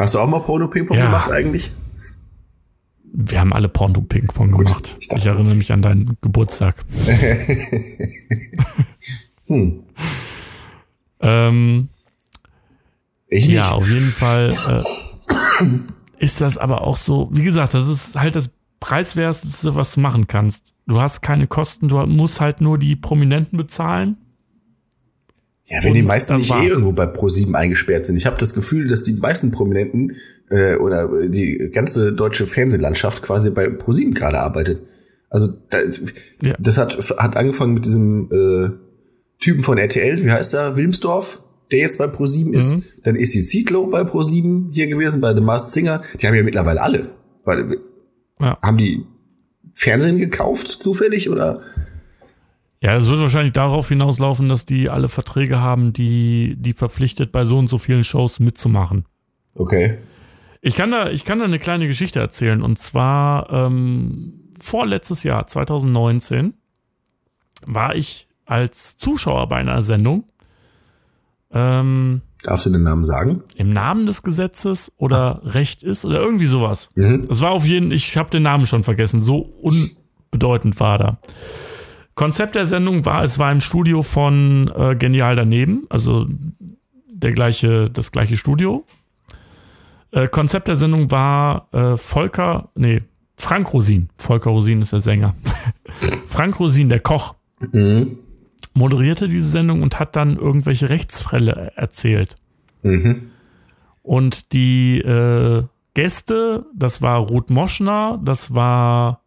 Hast 0.00 0.14
du 0.14 0.18
auch 0.18 0.26
mal 0.26 0.40
Porno-Ping-Pong 0.40 0.96
ja. 0.96 1.04
gemacht 1.04 1.30
eigentlich? 1.30 1.72
Wir 3.12 3.38
haben 3.38 3.52
alle 3.52 3.68
Porno-Ping-Pong 3.68 4.52
gemacht. 4.52 4.96
Ich, 4.98 5.12
ich, 5.14 5.26
erinnere 5.26 5.54
mich 5.54 5.70
an 5.72 5.82
deinen 5.82 6.16
Geburtstag. 6.22 6.76
hm. 9.46 9.82
ähm, 11.20 11.88
ich 13.28 13.46
nicht. 13.46 13.56
Ja, 13.56 13.72
auf 13.72 13.86
jeden 13.86 14.10
Fall 14.10 14.48
äh, 14.48 14.82
ist 16.18 16.40
das 16.40 16.58
aber 16.58 16.82
auch 16.86 16.96
so, 16.96 17.28
wie 17.32 17.44
gesagt, 17.44 17.74
das 17.74 17.88
ist 17.88 18.16
halt 18.16 18.34
das 18.34 18.50
preiswerteste, 18.80 19.74
was 19.74 19.94
du 19.94 20.00
machen 20.00 20.26
kannst. 20.26 20.74
Du 20.86 21.00
hast 21.00 21.20
keine 21.20 21.46
Kosten, 21.46 21.88
du 21.88 21.98
musst 22.06 22.40
halt 22.40 22.60
nur 22.60 22.78
die 22.78 22.96
Prominenten 22.96 23.56
bezahlen 23.58 24.16
ja, 25.70 25.84
wenn 25.84 25.94
die 25.94 26.02
meisten 26.02 26.34
nicht 26.34 26.50
eh 26.50 26.66
irgendwo 26.66 26.90
bei 26.90 27.04
Pro7 27.04 27.54
eingesperrt 27.54 28.04
sind. 28.04 28.16
Ich 28.16 28.26
habe 28.26 28.36
das 28.36 28.54
Gefühl, 28.54 28.88
dass 28.88 29.04
die 29.04 29.12
meisten 29.12 29.52
Prominenten 29.52 30.16
äh, 30.50 30.74
oder 30.74 31.28
die 31.28 31.70
ganze 31.72 32.12
deutsche 32.12 32.46
Fernsehlandschaft 32.46 33.22
quasi 33.22 33.52
bei 33.52 33.66
Pro7 33.66 34.12
gerade 34.12 34.40
arbeitet. 34.40 34.82
Also 35.28 35.46
da, 35.70 35.78
ja. 36.42 36.56
das 36.58 36.76
hat, 36.76 36.98
hat 37.18 37.36
angefangen 37.36 37.74
mit 37.74 37.84
diesem 37.84 38.28
äh, 38.32 38.70
Typen 39.38 39.60
von 39.60 39.78
RTL, 39.78 40.24
wie 40.24 40.32
heißt 40.32 40.54
er, 40.54 40.76
Wilmsdorf, 40.76 41.40
der 41.72 41.80
jetzt 41.80 41.98
bei 41.98 42.06
Pro7 42.06 42.52
ist. 42.52 42.76
Mhm. 42.76 42.82
Dann 43.04 43.16
ist 43.16 43.34
die 43.34 43.42
Zietlow 43.42 43.86
bei 43.88 44.02
Pro7 44.02 44.72
hier 44.72 44.86
gewesen, 44.86 45.20
bei 45.20 45.34
The 45.34 45.40
Masked 45.40 45.72
Singer. 45.72 46.02
Die 46.20 46.26
haben 46.26 46.34
ja 46.34 46.42
mittlerweile 46.42 46.82
alle. 46.82 47.10
Weil, 47.44 47.78
ja. 48.40 48.58
Haben 48.62 48.76
die 48.76 49.04
Fernsehen 49.74 50.18
gekauft 50.18 50.68
zufällig 50.68 51.30
oder 51.30 51.60
ja, 52.82 52.96
es 52.96 53.08
wird 53.08 53.20
wahrscheinlich 53.20 53.52
darauf 53.52 53.88
hinauslaufen, 53.88 54.48
dass 54.48 54.64
die 54.64 54.88
alle 54.88 55.08
Verträge 55.08 55.60
haben, 55.60 55.92
die, 55.92 56.56
die 56.58 56.72
verpflichtet, 56.72 57.30
bei 57.30 57.44
so 57.44 57.58
und 57.58 57.68
so 57.68 57.76
vielen 57.76 58.04
Shows 58.04 58.40
mitzumachen. 58.40 59.04
Okay. 59.54 59.98
Ich 60.62 60.76
kann 60.76 60.90
da, 60.90 61.10
ich 61.10 61.26
kann 61.26 61.38
da 61.38 61.44
eine 61.44 61.58
kleine 61.58 61.86
Geschichte 61.86 62.20
erzählen. 62.20 62.62
Und 62.62 62.78
zwar 62.78 63.50
ähm, 63.52 64.50
vorletztes 64.58 65.24
Jahr, 65.24 65.46
2019, 65.46 66.54
war 67.66 67.94
ich 67.94 68.28
als 68.46 68.96
Zuschauer 68.96 69.48
bei 69.48 69.56
einer 69.56 69.82
Sendung. 69.82 70.24
Ähm, 71.52 72.22
Darfst 72.42 72.66
du 72.66 72.70
den 72.70 72.82
Namen 72.82 73.04
sagen? 73.04 73.42
Im 73.56 73.70
Namen 73.70 74.06
des 74.06 74.22
Gesetzes 74.22 74.92
oder 74.96 75.42
ah. 75.44 75.48
Recht 75.48 75.82
ist 75.82 76.04
oder 76.04 76.20
irgendwie 76.20 76.46
sowas. 76.46 76.90
Mhm. 76.94 77.26
Es 77.30 77.40
war 77.40 77.50
auf 77.50 77.66
jeden, 77.66 77.90
ich 77.90 78.16
habe 78.16 78.30
den 78.30 78.42
Namen 78.42 78.66
schon 78.66 78.82
vergessen. 78.82 79.22
So 79.22 79.40
unbedeutend 79.40 80.78
war 80.80 80.98
da. 80.98 81.18
Konzept 82.14 82.54
der 82.54 82.66
Sendung 82.66 83.04
war, 83.04 83.24
es 83.24 83.38
war 83.38 83.50
im 83.52 83.60
Studio 83.60 84.02
von 84.02 84.70
äh, 84.76 84.94
Genial 84.96 85.36
daneben, 85.36 85.86
also 85.88 86.26
der 87.08 87.32
gleiche, 87.32 87.90
das 87.90 88.12
gleiche 88.12 88.36
Studio. 88.36 88.84
Äh, 90.10 90.28
Konzept 90.28 90.68
der 90.68 90.76
Sendung 90.76 91.10
war 91.10 91.68
äh, 91.72 91.96
Volker, 91.96 92.70
nee, 92.74 93.02
Frank 93.36 93.72
Rosin. 93.72 94.10
Volker 94.18 94.50
Rosin 94.50 94.82
ist 94.82 94.92
der 94.92 95.00
Sänger. 95.00 95.34
Frank 96.26 96.58
Rosin, 96.60 96.88
der 96.88 97.00
Koch, 97.00 97.34
mhm. 97.72 98.18
Moderierte 98.72 99.28
diese 99.28 99.48
Sendung 99.48 99.82
und 99.82 99.98
hat 99.98 100.16
dann 100.16 100.36
irgendwelche 100.36 100.88
Rechtsfälle 100.90 101.72
erzählt. 101.76 102.36
Mhm. 102.82 103.30
Und 104.02 104.52
die 104.52 104.98
äh, 104.98 105.64
Gäste, 105.94 106.66
das 106.74 107.02
war 107.02 107.18
Ruth 107.18 107.50
Moschner, 107.50 108.20
das 108.24 108.54
war 108.54 109.22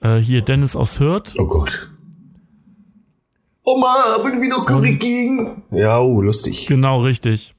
äh, 0.00 0.16
hier 0.16 0.42
Dennis 0.42 0.74
aus 0.74 1.00
Hürth. 1.00 1.34
Oh 1.38 1.46
Gott. 1.46 1.90
Oma, 3.62 3.94
haben 4.18 4.42
wir 4.42 4.48
noch 4.48 4.66
Curry 4.66 4.98
Ja, 5.70 6.00
oh, 6.00 6.20
lustig. 6.20 6.66
Genau, 6.66 7.00
richtig. 7.00 7.54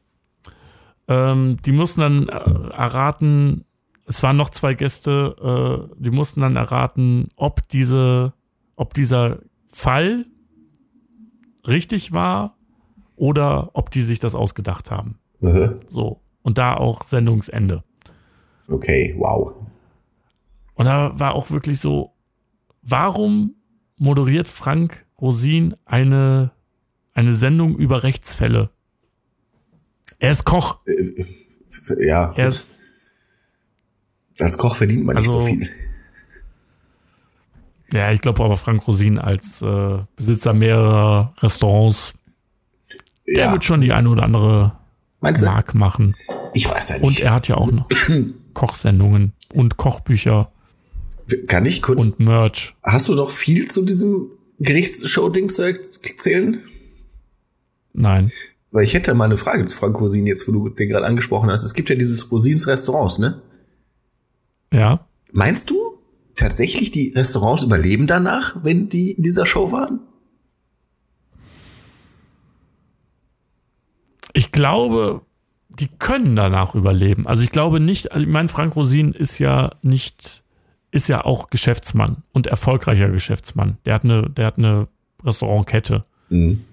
Ähm, 1.07 1.57
die 1.65 1.71
mussten 1.71 2.01
dann 2.01 2.29
äh, 2.29 2.75
erraten, 2.75 3.65
es 4.05 4.21
waren 4.21 4.37
noch 4.37 4.51
zwei 4.51 4.75
Gäste, 4.75 5.87
äh, 5.89 5.95
die 5.97 6.11
mussten 6.11 6.41
dann 6.41 6.55
erraten, 6.55 7.29
ob 7.35 7.67
diese, 7.69 8.33
ob 8.75 8.93
dieser 8.93 9.39
Fall 9.67 10.25
richtig 11.67 12.11
war 12.11 12.57
oder 13.15 13.71
ob 13.73 13.91
die 13.91 14.01
sich 14.01 14.19
das 14.19 14.35
ausgedacht 14.35 14.91
haben. 14.91 15.19
Mhm. 15.39 15.79
So. 15.89 16.21
Und 16.41 16.57
da 16.57 16.75
auch 16.75 17.03
Sendungsende. 17.03 17.83
Okay, 18.67 19.15
wow. 19.17 19.53
Und 20.75 20.85
da 20.85 21.17
war 21.17 21.33
auch 21.33 21.49
wirklich 21.51 21.79
so, 21.79 22.15
Warum 22.87 23.55
moderiert 23.97 24.47
Frank 24.47 25.05
Rosin 25.19 25.75
eine, 25.85 26.51
eine 27.13 27.33
Sendung 27.33 27.75
über 27.77 28.03
Rechtsfälle? 28.03 28.69
Er 30.19 30.31
ist 30.31 30.45
Koch. 30.45 30.81
Äh, 30.85 31.25
ja. 32.05 32.31
Er 32.35 32.47
ist, 32.47 32.79
als 34.39 34.59
Koch 34.59 34.75
verdient 34.75 35.03
man 35.03 35.17
also, 35.17 35.39
nicht 35.39 35.61
so 35.61 35.65
viel. 35.65 35.69
Ja, 37.95 38.11
ich 38.11 38.19
glaube 38.19 38.43
aber 38.43 38.57
Frank 38.57 38.85
Rosin 38.87 39.19
als 39.19 39.61
äh, 39.61 39.97
Besitzer 40.17 40.53
mehrerer 40.53 41.33
Restaurants, 41.41 42.13
ja. 43.25 43.35
der 43.35 43.51
wird 43.53 43.63
schon 43.63 43.79
die 43.79 43.93
eine 43.93 44.09
oder 44.09 44.23
andere 44.23 44.73
Mark 45.21 45.75
machen. 45.75 46.15
Ich 46.53 46.69
weiß 46.69 46.89
ja 46.89 46.95
nicht. 46.97 47.05
Und 47.05 47.19
er 47.21 47.33
hat 47.33 47.47
ja 47.47 47.55
auch 47.55 47.71
noch 47.71 47.87
Kochsendungen 48.53 49.31
und 49.53 49.77
Kochbücher. 49.77 50.51
Kann 51.47 51.65
ich 51.65 51.81
kurz. 51.81 52.05
Und 52.05 52.19
Merch. 52.19 52.75
Hast 52.83 53.07
du 53.07 53.15
noch 53.15 53.29
viel 53.29 53.69
zu 53.71 53.85
diesem 53.85 54.29
Gerichtsshow-Ding 54.59 55.47
zu 55.47 55.63
erzählen? 55.63 56.61
Nein. 57.93 58.29
Weil 58.71 58.83
ich 58.83 58.93
hätte 58.93 59.13
mal 59.13 59.23
eine 59.23 59.37
Frage 59.37 59.63
zu 59.63 59.77
Frank 59.77 59.99
Rosin, 60.01 60.27
jetzt 60.27 60.47
wo 60.49 60.51
du 60.51 60.67
den 60.67 60.89
gerade 60.89 61.05
angesprochen 61.05 61.49
hast. 61.49 61.63
Es 61.63 61.73
gibt 61.73 61.89
ja 61.89 61.95
dieses 61.95 62.29
Rosins 62.29 62.67
Restaurants, 62.67 63.19
ne? 63.19 63.41
Ja. 64.73 65.07
Meinst 65.31 65.69
du, 65.69 65.84
tatsächlich 66.35 66.91
die 66.91 67.11
Restaurants 67.15 67.63
überleben 67.63 68.07
danach, 68.07 68.63
wenn 68.63 68.89
die 68.89 69.11
in 69.11 69.23
dieser 69.23 69.45
Show 69.45 69.71
waren? 69.71 69.99
Ich 74.33 74.51
glaube, 74.51 75.21
die 75.69 75.87
können 75.87 76.35
danach 76.35 76.75
überleben. 76.75 77.27
Also 77.27 77.43
ich 77.43 77.51
glaube 77.51 77.79
nicht, 77.79 78.11
also 78.11 78.25
ich 78.25 78.31
meine, 78.31 78.49
Frank 78.49 78.75
Rosin 78.75 79.13
ist 79.13 79.39
ja 79.39 79.71
nicht, 79.81 80.43
ist 80.91 81.07
ja 81.07 81.23
auch 81.23 81.49
Geschäftsmann 81.49 82.23
und 82.33 82.47
erfolgreicher 82.47 83.09
Geschäftsmann. 83.09 83.77
Der 83.85 83.95
hat 83.95 84.03
eine, 84.03 84.29
der 84.29 84.47
hat 84.47 84.57
eine 84.57 84.87
Restaurantkette. 85.23 86.01
Mhm. 86.29 86.65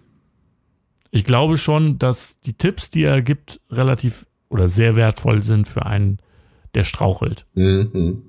Ich 1.11 1.25
glaube 1.25 1.57
schon, 1.57 1.99
dass 1.99 2.41
die 2.41 2.55
Tipps, 2.55 2.91
die 2.91 3.05
er 3.05 3.23
gibt, 3.23 3.61
relativ 3.71 4.27
oder 4.49 4.67
sehr 4.67 4.97
wertvoll 4.97 5.43
sind 5.43 5.69
für 5.69 5.87
einen, 5.87 6.19
der 6.75 6.85
strauchelt. 6.85 7.47
Mhm. 7.55 8.23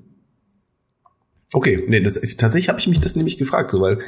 Okay, 1.53 1.83
nee, 1.87 2.01
das, 2.01 2.15
tatsächlich 2.35 2.69
habe 2.69 2.79
ich 2.79 2.87
mich 2.87 2.99
das 2.99 3.15
nämlich 3.15 3.37
gefragt, 3.37 3.71
so, 3.71 3.79
weil 3.79 3.99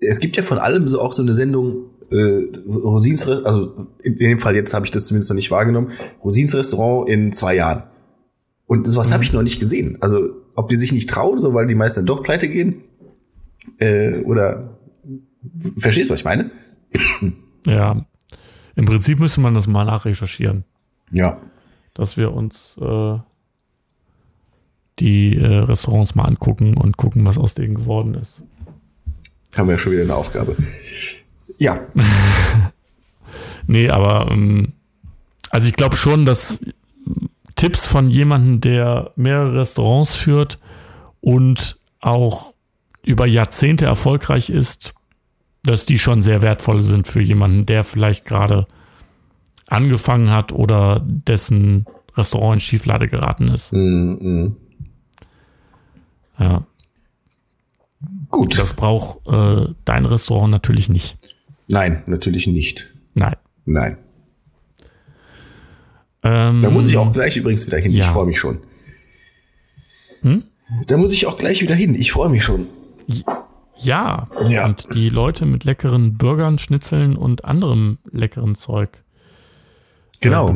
es 0.00 0.20
gibt 0.20 0.36
ja 0.36 0.42
von 0.42 0.58
allem 0.58 0.88
so 0.88 1.00
auch 1.00 1.12
so 1.12 1.22
eine 1.22 1.34
Sendung, 1.34 1.90
äh, 2.10 2.44
Rosins, 2.66 3.28
also 3.28 3.86
in 4.02 4.16
dem 4.16 4.38
Fall 4.38 4.56
jetzt 4.56 4.72
habe 4.72 4.86
ich 4.86 4.90
das 4.90 5.06
zumindest 5.06 5.30
noch 5.30 5.36
nicht 5.36 5.50
wahrgenommen, 5.50 5.92
Rosins 6.24 6.54
Restaurant 6.54 7.08
in 7.08 7.32
zwei 7.32 7.54
Jahren. 7.56 7.82
Und 8.66 8.86
sowas 8.86 9.10
mhm. 9.10 9.14
habe 9.14 9.24
ich 9.24 9.32
noch 9.32 9.42
nicht 9.42 9.60
gesehen. 9.60 9.98
Also 10.00 10.30
ob 10.54 10.68
die 10.68 10.76
sich 10.76 10.92
nicht 10.92 11.10
trauen, 11.10 11.38
so 11.38 11.52
weil 11.52 11.66
die 11.66 11.74
meisten 11.74 12.06
doch 12.06 12.22
pleite 12.22 12.48
gehen, 12.48 12.82
äh, 13.78 14.22
oder 14.22 14.78
verstehst 15.78 16.08
du, 16.08 16.14
was 16.14 16.20
ich 16.20 16.24
meine? 16.24 16.50
Ja, 17.66 18.06
im 18.76 18.86
Prinzip 18.86 19.18
müsste 19.18 19.42
man 19.42 19.54
das 19.54 19.66
mal 19.66 19.84
nachrecherchieren. 19.84 20.64
Ja. 21.10 21.42
Dass 21.92 22.16
wir 22.16 22.32
uns 22.32 22.76
äh, 22.80 23.18
die 25.00 25.36
äh, 25.36 25.46
Restaurants 25.46 26.14
mal 26.14 26.24
angucken 26.24 26.76
und 26.76 26.96
gucken, 26.96 27.26
was 27.26 27.38
aus 27.38 27.54
denen 27.54 27.74
geworden 27.74 28.14
ist. 28.14 28.42
Haben 29.56 29.68
wir 29.68 29.74
ja 29.74 29.78
schon 29.78 29.92
wieder 29.92 30.02
eine 30.02 30.14
Aufgabe. 30.14 30.56
Ja. 31.58 31.80
nee, 33.66 33.88
aber 33.88 34.30
ähm, 34.30 34.74
also 35.50 35.68
ich 35.68 35.74
glaube 35.74 35.96
schon, 35.96 36.24
dass 36.24 36.60
Tipps 37.56 37.86
von 37.86 38.06
jemandem, 38.06 38.60
der 38.60 39.12
mehrere 39.16 39.60
Restaurants 39.60 40.14
führt 40.14 40.58
und 41.20 41.76
auch 42.00 42.54
über 43.04 43.26
Jahrzehnte 43.26 43.86
erfolgreich 43.86 44.50
ist, 44.50 44.94
dass 45.64 45.86
die 45.86 45.98
schon 45.98 46.22
sehr 46.22 46.42
wertvoll 46.42 46.82
sind 46.82 47.08
für 47.08 47.20
jemanden, 47.20 47.66
der 47.66 47.84
vielleicht 47.84 48.24
gerade 48.24 48.66
angefangen 49.66 50.30
hat 50.30 50.52
oder 50.52 51.02
dessen 51.04 51.86
Restaurant 52.16 52.54
in 52.54 52.60
Schieflade 52.60 53.08
geraten 53.08 53.48
ist. 53.48 53.72
Mm, 53.72 54.12
mm. 54.20 54.56
Ja. 56.38 56.66
Gut. 58.30 58.58
Das 58.58 58.74
braucht 58.74 59.26
äh, 59.28 59.72
dein 59.84 60.06
Restaurant 60.06 60.50
natürlich 60.50 60.88
nicht. 60.88 61.18
Nein, 61.66 62.02
natürlich 62.06 62.46
nicht. 62.46 62.88
Nein. 63.14 63.36
Nein. 63.64 63.98
Ähm, 66.22 66.60
da 66.60 66.70
muss 66.70 66.88
ich 66.88 66.96
auch 66.96 67.12
gleich 67.12 67.36
übrigens 67.36 67.66
wieder 67.66 67.78
hin. 67.78 67.92
Ja. 67.92 68.04
Ich 68.04 68.10
freue 68.10 68.26
mich 68.26 68.38
schon. 68.38 68.60
Hm? 70.22 70.44
Da 70.86 70.96
muss 70.96 71.12
ich 71.12 71.26
auch 71.26 71.36
gleich 71.36 71.62
wieder 71.62 71.74
hin. 71.74 71.94
Ich 71.94 72.12
freue 72.12 72.28
mich 72.28 72.44
schon. 72.44 72.66
Ja. 73.76 74.28
ja. 74.48 74.66
Und 74.66 74.86
die 74.94 75.08
Leute 75.08 75.46
mit 75.46 75.64
leckeren 75.64 76.18
Burgern, 76.18 76.58
Schnitzeln 76.58 77.16
und 77.16 77.44
anderem 77.44 77.98
leckeren 78.10 78.54
Zeug 78.54 79.02
Genau. 80.20 80.52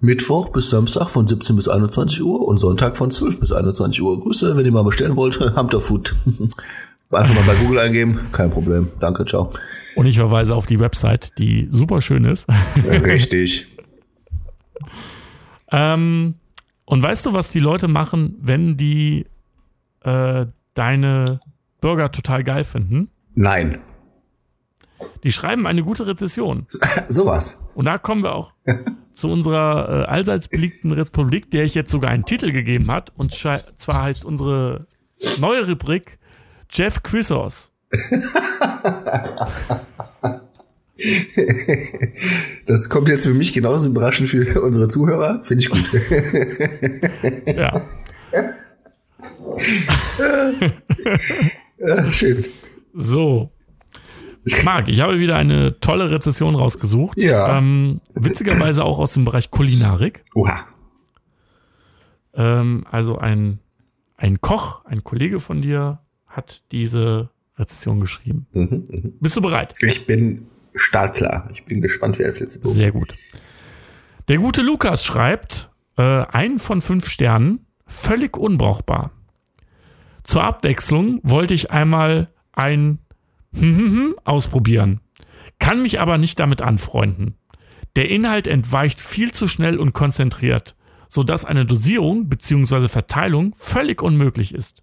Mittwoch 0.00 0.50
bis 0.50 0.70
Samstag 0.70 1.08
von 1.08 1.26
17 1.26 1.54
bis 1.54 1.68
21 1.68 2.22
Uhr 2.22 2.46
und 2.46 2.58
Sonntag 2.58 2.96
von 2.96 3.10
12 3.10 3.40
bis 3.40 3.52
21 3.52 4.02
Uhr. 4.02 4.18
Grüße, 4.20 4.56
wenn 4.56 4.64
ihr 4.64 4.72
mal 4.72 4.82
bestellen 4.82 5.14
wollt, 5.14 5.38
Hamter 5.56 5.80
Food. 5.80 6.14
Einfach 7.10 7.34
mal 7.34 7.44
bei 7.46 7.54
Google 7.62 7.78
eingeben, 7.78 8.18
kein 8.32 8.50
Problem. 8.50 8.88
Danke, 8.98 9.24
ciao. 9.24 9.52
Und 9.94 10.06
ich 10.06 10.16
verweise 10.16 10.56
auf 10.56 10.66
die 10.66 10.80
Website, 10.80 11.38
die 11.38 11.68
super 11.70 12.00
schön 12.00 12.24
ist. 12.24 12.46
Richtig. 12.84 13.68
ähm, 15.70 16.34
und 16.84 17.02
weißt 17.02 17.26
du, 17.26 17.32
was 17.32 17.52
die 17.52 17.60
Leute 17.60 17.86
machen, 17.86 18.36
wenn 18.40 18.76
die 18.76 19.26
äh, 20.00 20.46
deine 20.74 21.40
Burger 21.80 22.10
total 22.10 22.42
geil 22.42 22.64
finden? 22.64 23.10
Nein. 23.36 23.78
Die 25.22 25.30
schreiben 25.30 25.68
eine 25.68 25.84
gute 25.84 26.06
Rezession. 26.06 26.66
Sowas. 27.08 27.68
Und 27.76 27.84
da 27.84 27.98
kommen 27.98 28.24
wir 28.24 28.34
auch 28.34 28.52
zu 29.14 29.30
unserer 29.30 29.88
äh, 29.88 30.04
allseits 30.06 30.48
beliebten 30.48 30.92
Republik, 30.92 31.50
der 31.50 31.64
ich 31.64 31.74
jetzt 31.74 31.90
sogar 31.90 32.10
einen 32.10 32.24
Titel 32.24 32.52
gegeben 32.52 32.90
hat. 32.90 33.12
Und 33.16 33.32
zwar 33.32 34.02
heißt 34.02 34.24
unsere 34.24 34.86
neue 35.38 35.66
Rubrik 35.66 36.18
Jeff 36.70 37.02
Quizos. 37.02 37.70
Das 42.66 42.88
kommt 42.88 43.08
jetzt 43.08 43.26
für 43.26 43.34
mich 43.34 43.52
genauso 43.52 43.88
überraschend 43.88 44.28
für 44.28 44.62
unsere 44.62 44.86
Zuhörer. 44.88 45.42
Finde 45.42 45.64
ich 45.64 45.70
gut. 45.70 45.90
Ja. 47.56 47.82
ja. 51.78 52.12
Schön. 52.12 52.44
So. 52.94 53.53
Marc, 54.64 54.88
ich 54.88 55.00
habe 55.00 55.18
wieder 55.18 55.36
eine 55.36 55.80
tolle 55.80 56.10
Rezession 56.10 56.54
rausgesucht. 56.54 57.18
Ja. 57.20 57.58
Ähm, 57.58 58.00
witzigerweise 58.14 58.84
auch 58.84 58.98
aus 58.98 59.14
dem 59.14 59.24
Bereich 59.24 59.50
Kulinarik. 59.50 60.24
Oha. 60.34 60.66
Ähm, 62.34 62.84
also 62.90 63.18
ein, 63.18 63.60
ein 64.16 64.40
Koch, 64.40 64.84
ein 64.84 65.04
Kollege 65.04 65.40
von 65.40 65.62
dir, 65.62 66.00
hat 66.26 66.62
diese 66.72 67.30
Rezession 67.58 68.00
geschrieben. 68.00 68.46
Mhm, 68.52 68.84
mh. 68.88 69.10
Bist 69.20 69.36
du 69.36 69.40
bereit? 69.40 69.74
Ich 69.80 70.06
bin 70.06 70.46
startklar. 70.74 71.48
Ich 71.52 71.64
bin 71.64 71.80
gespannt 71.80 72.18
wie 72.18 72.24
ein 72.24 72.32
Flitzebogen. 72.32 72.74
Sehr 72.74 72.92
gut. 72.92 73.14
Der 74.28 74.38
gute 74.38 74.62
Lukas 74.62 75.04
schreibt, 75.04 75.70
äh, 75.96 76.02
einen 76.02 76.58
von 76.58 76.80
fünf 76.80 77.08
Sternen, 77.08 77.66
völlig 77.86 78.36
unbrauchbar. 78.36 79.12
Zur 80.24 80.42
Abwechslung 80.42 81.20
wollte 81.22 81.54
ich 81.54 81.70
einmal 81.70 82.28
ein 82.52 82.98
ausprobieren. 84.24 85.00
Kann 85.58 85.82
mich 85.82 86.00
aber 86.00 86.18
nicht 86.18 86.38
damit 86.40 86.62
anfreunden. 86.62 87.34
Der 87.96 88.10
Inhalt 88.10 88.46
entweicht 88.46 89.00
viel 89.00 89.32
zu 89.32 89.46
schnell 89.46 89.78
und 89.78 89.92
konzentriert, 89.92 90.76
sodass 91.08 91.44
eine 91.44 91.64
Dosierung 91.64 92.28
bzw. 92.28 92.88
Verteilung 92.88 93.54
völlig 93.56 94.02
unmöglich 94.02 94.54
ist. 94.54 94.82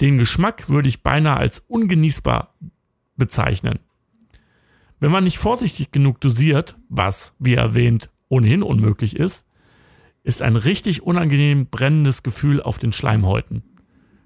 Den 0.00 0.18
Geschmack 0.18 0.68
würde 0.68 0.88
ich 0.88 1.02
beinahe 1.02 1.36
als 1.36 1.60
ungenießbar 1.60 2.54
bezeichnen. 3.16 3.78
Wenn 4.98 5.10
man 5.10 5.24
nicht 5.24 5.38
vorsichtig 5.38 5.90
genug 5.90 6.20
dosiert, 6.20 6.76
was, 6.88 7.34
wie 7.38 7.54
erwähnt, 7.54 8.08
ohnehin 8.28 8.62
unmöglich 8.62 9.16
ist, 9.16 9.46
ist 10.24 10.42
ein 10.42 10.56
richtig 10.56 11.02
unangenehm 11.02 11.66
brennendes 11.66 12.22
Gefühl 12.22 12.62
auf 12.62 12.78
den 12.78 12.92
Schleimhäuten. 12.92 13.64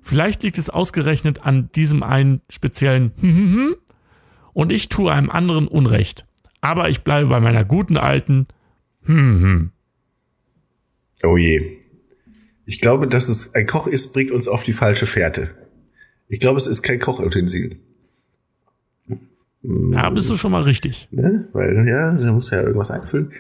Vielleicht 0.07 0.45
liegt 0.45 0.57
es 0.57 0.71
ausgerechnet 0.71 1.43
an 1.43 1.69
diesem 1.75 2.05
einen 2.05 2.41
speziellen 2.49 3.11
und 4.53 4.71
ich 4.71 4.89
tue 4.89 5.13
einem 5.13 5.31
anderen 5.31 5.67
Unrecht. 5.67 6.27
Aber 6.61 6.89
ich 6.89 7.03
bleibe 7.03 7.29
bei 7.29 7.41
meiner 7.41 7.65
guten 7.65 7.97
alten 7.97 8.47
Oh 11.25 11.37
je. 11.37 11.61
Ich 12.67 12.81
glaube, 12.81 13.09
dass 13.09 13.29
es 13.29 13.53
ein 13.57 13.67
Koch 13.67 13.89
ist, 13.89 14.13
bringt 14.13 14.31
uns 14.31 14.47
auf 14.47 14.63
die 14.63 14.73
falsche 14.73 15.07
Fährte. 15.07 15.51
Ich 16.29 16.39
glaube, 16.39 16.59
es 16.59 16.69
ist 16.69 16.83
kein 16.83 17.01
Kochutensil. 17.01 17.81
Ja, 19.63 20.09
bist 20.11 20.31
du 20.31 20.37
schon 20.37 20.53
mal 20.53 20.63
richtig. 20.63 21.09
Ne? 21.11 21.49
Weil, 21.53 21.85
ja, 21.89 22.13
da 22.13 22.33
muss 22.33 22.51
ja 22.51 22.61
irgendwas 22.61 22.93
einfüllen. 22.93 23.33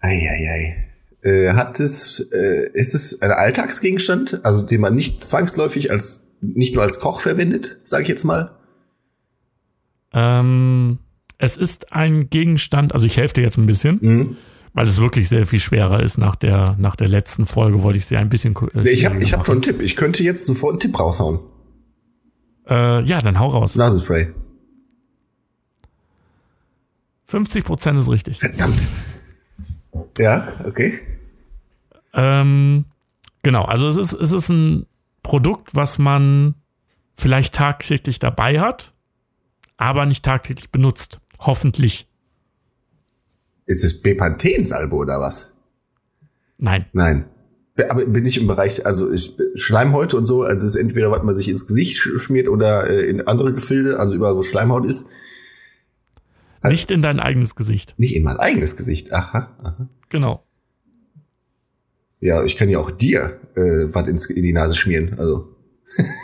Eieiei. 0.00 0.87
Äh, 1.22 1.52
hat 1.54 1.80
es, 1.80 2.20
äh, 2.32 2.70
ist 2.74 2.94
es 2.94 3.20
ein 3.22 3.32
Alltagsgegenstand, 3.32 4.44
also 4.44 4.64
den 4.64 4.80
man 4.80 4.94
nicht 4.94 5.24
zwangsläufig 5.24 5.90
als, 5.90 6.28
nicht 6.40 6.74
nur 6.74 6.84
als 6.84 7.00
Koch 7.00 7.20
verwendet, 7.20 7.78
sage 7.84 8.04
ich 8.04 8.08
jetzt 8.08 8.24
mal? 8.24 8.52
Ähm, 10.12 10.98
es 11.38 11.56
ist 11.56 11.92
ein 11.92 12.30
Gegenstand, 12.30 12.92
also 12.92 13.06
ich 13.06 13.16
helfe 13.16 13.34
dir 13.34 13.42
jetzt 13.42 13.56
ein 13.56 13.66
bisschen, 13.66 13.98
mhm. 14.00 14.36
weil 14.74 14.86
es 14.86 15.00
wirklich 15.00 15.28
sehr 15.28 15.46
viel 15.46 15.60
schwerer 15.60 16.02
ist. 16.02 16.18
Nach 16.18 16.36
der, 16.36 16.76
nach 16.78 16.96
der 16.96 17.08
letzten 17.08 17.46
Folge 17.46 17.82
wollte 17.82 17.98
ich 17.98 18.06
sie 18.06 18.16
ein 18.16 18.28
bisschen. 18.28 18.54
Äh, 18.74 18.88
ich 18.88 19.04
habe 19.04 19.20
ich 19.20 19.32
hab 19.32 19.44
schon 19.44 19.56
einen 19.56 19.62
Tipp. 19.62 19.82
Ich 19.82 19.96
könnte 19.96 20.22
jetzt 20.22 20.46
sofort 20.46 20.72
einen 20.72 20.80
Tipp 20.80 20.98
raushauen. 20.98 21.40
Äh, 22.68 23.02
ja, 23.02 23.22
dann 23.22 23.38
hau 23.38 23.48
raus. 23.48 23.76
Nasenspray. 23.76 24.28
50% 27.30 27.98
ist 27.98 28.08
richtig. 28.08 28.40
Verdammt. 28.40 28.86
Ja, 30.18 30.48
okay. 30.64 30.98
Ähm, 32.14 32.84
genau, 33.42 33.64
also 33.64 33.88
es 33.88 33.96
ist, 33.96 34.12
es 34.12 34.32
ist 34.32 34.48
ein 34.48 34.86
Produkt, 35.22 35.74
was 35.74 35.98
man 35.98 36.54
vielleicht 37.14 37.54
tagtäglich 37.54 38.18
dabei 38.18 38.60
hat, 38.60 38.94
aber 39.76 40.06
nicht 40.06 40.24
tagtäglich 40.24 40.70
benutzt. 40.70 41.20
Hoffentlich. 41.40 42.06
Ist 43.66 43.84
es 43.84 44.00
Bepanthen-Salbe 44.02 44.94
oder 44.94 45.20
was? 45.20 45.54
Nein. 46.58 46.86
Nein. 46.92 47.26
aber 47.88 48.04
bin 48.06 48.26
ich 48.26 48.38
im 48.38 48.46
Bereich, 48.46 48.84
also 48.86 49.12
ich, 49.12 49.36
Schleimhäute 49.54 50.16
und 50.16 50.24
so, 50.24 50.42
also 50.42 50.66
es 50.66 50.74
ist 50.74 50.80
entweder, 50.80 51.10
was 51.10 51.22
man 51.22 51.34
sich 51.34 51.48
ins 51.48 51.66
Gesicht 51.66 51.98
schmiert 51.98 52.48
oder 52.48 52.88
äh, 52.88 53.08
in 53.08 53.26
andere 53.26 53.52
Gefilde, 53.52 53.98
also 53.98 54.16
überall, 54.16 54.36
wo 54.36 54.42
Schleimhaut 54.42 54.86
ist. 54.86 55.10
Nicht 56.64 56.90
in 56.90 57.02
dein 57.02 57.20
eigenes 57.20 57.54
Gesicht. 57.54 57.94
Nicht 57.98 58.16
in 58.16 58.24
mein 58.24 58.38
eigenes 58.38 58.76
Gesicht. 58.76 59.12
Aha, 59.12 59.54
aha. 59.62 59.88
Genau. 60.08 60.44
Ja, 62.20 62.44
ich 62.44 62.56
kann 62.56 62.68
ja 62.68 62.78
auch 62.78 62.90
dir 62.90 63.40
äh, 63.54 63.86
was 63.94 64.08
ins, 64.08 64.26
in 64.26 64.42
die 64.42 64.52
Nase 64.52 64.74
schmieren. 64.74 65.18
Also. 65.18 65.54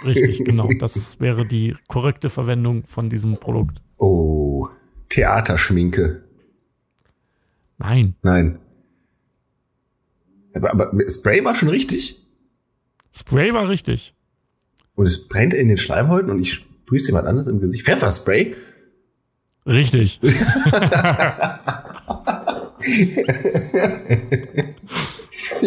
Richtig, 0.05 0.45
genau. 0.45 0.69
Das 0.79 1.21
wäre 1.21 1.47
die 1.47 1.77
korrekte 1.89 2.31
Verwendung 2.31 2.85
von 2.87 3.09
diesem 3.09 3.37
Produkt. 3.37 3.81
Oh, 3.97 4.69
Theaterschminke. 5.09 6.25
Nein. 7.79 8.15
Nein. 8.23 8.59
Aber, 10.55 10.71
aber 10.73 11.09
Spray 11.09 11.45
war 11.45 11.55
schon 11.55 11.69
richtig. 11.69 12.21
Spray 13.13 13.53
war 13.53 13.69
richtig. 13.69 14.15
Und 14.95 15.07
es 15.07 15.29
brennt 15.29 15.55
in 15.55 15.69
den 15.69 15.79
Schleimhäuten 15.79 16.31
und 16.31 16.41
ich 16.41 16.55
sprühe 16.55 17.01
jemand 17.01 17.27
anderes 17.27 17.49
im 17.49 17.61
Gesicht. 17.61 17.85
Pfefferspray? 17.85 18.55
Richtig. 19.67 20.21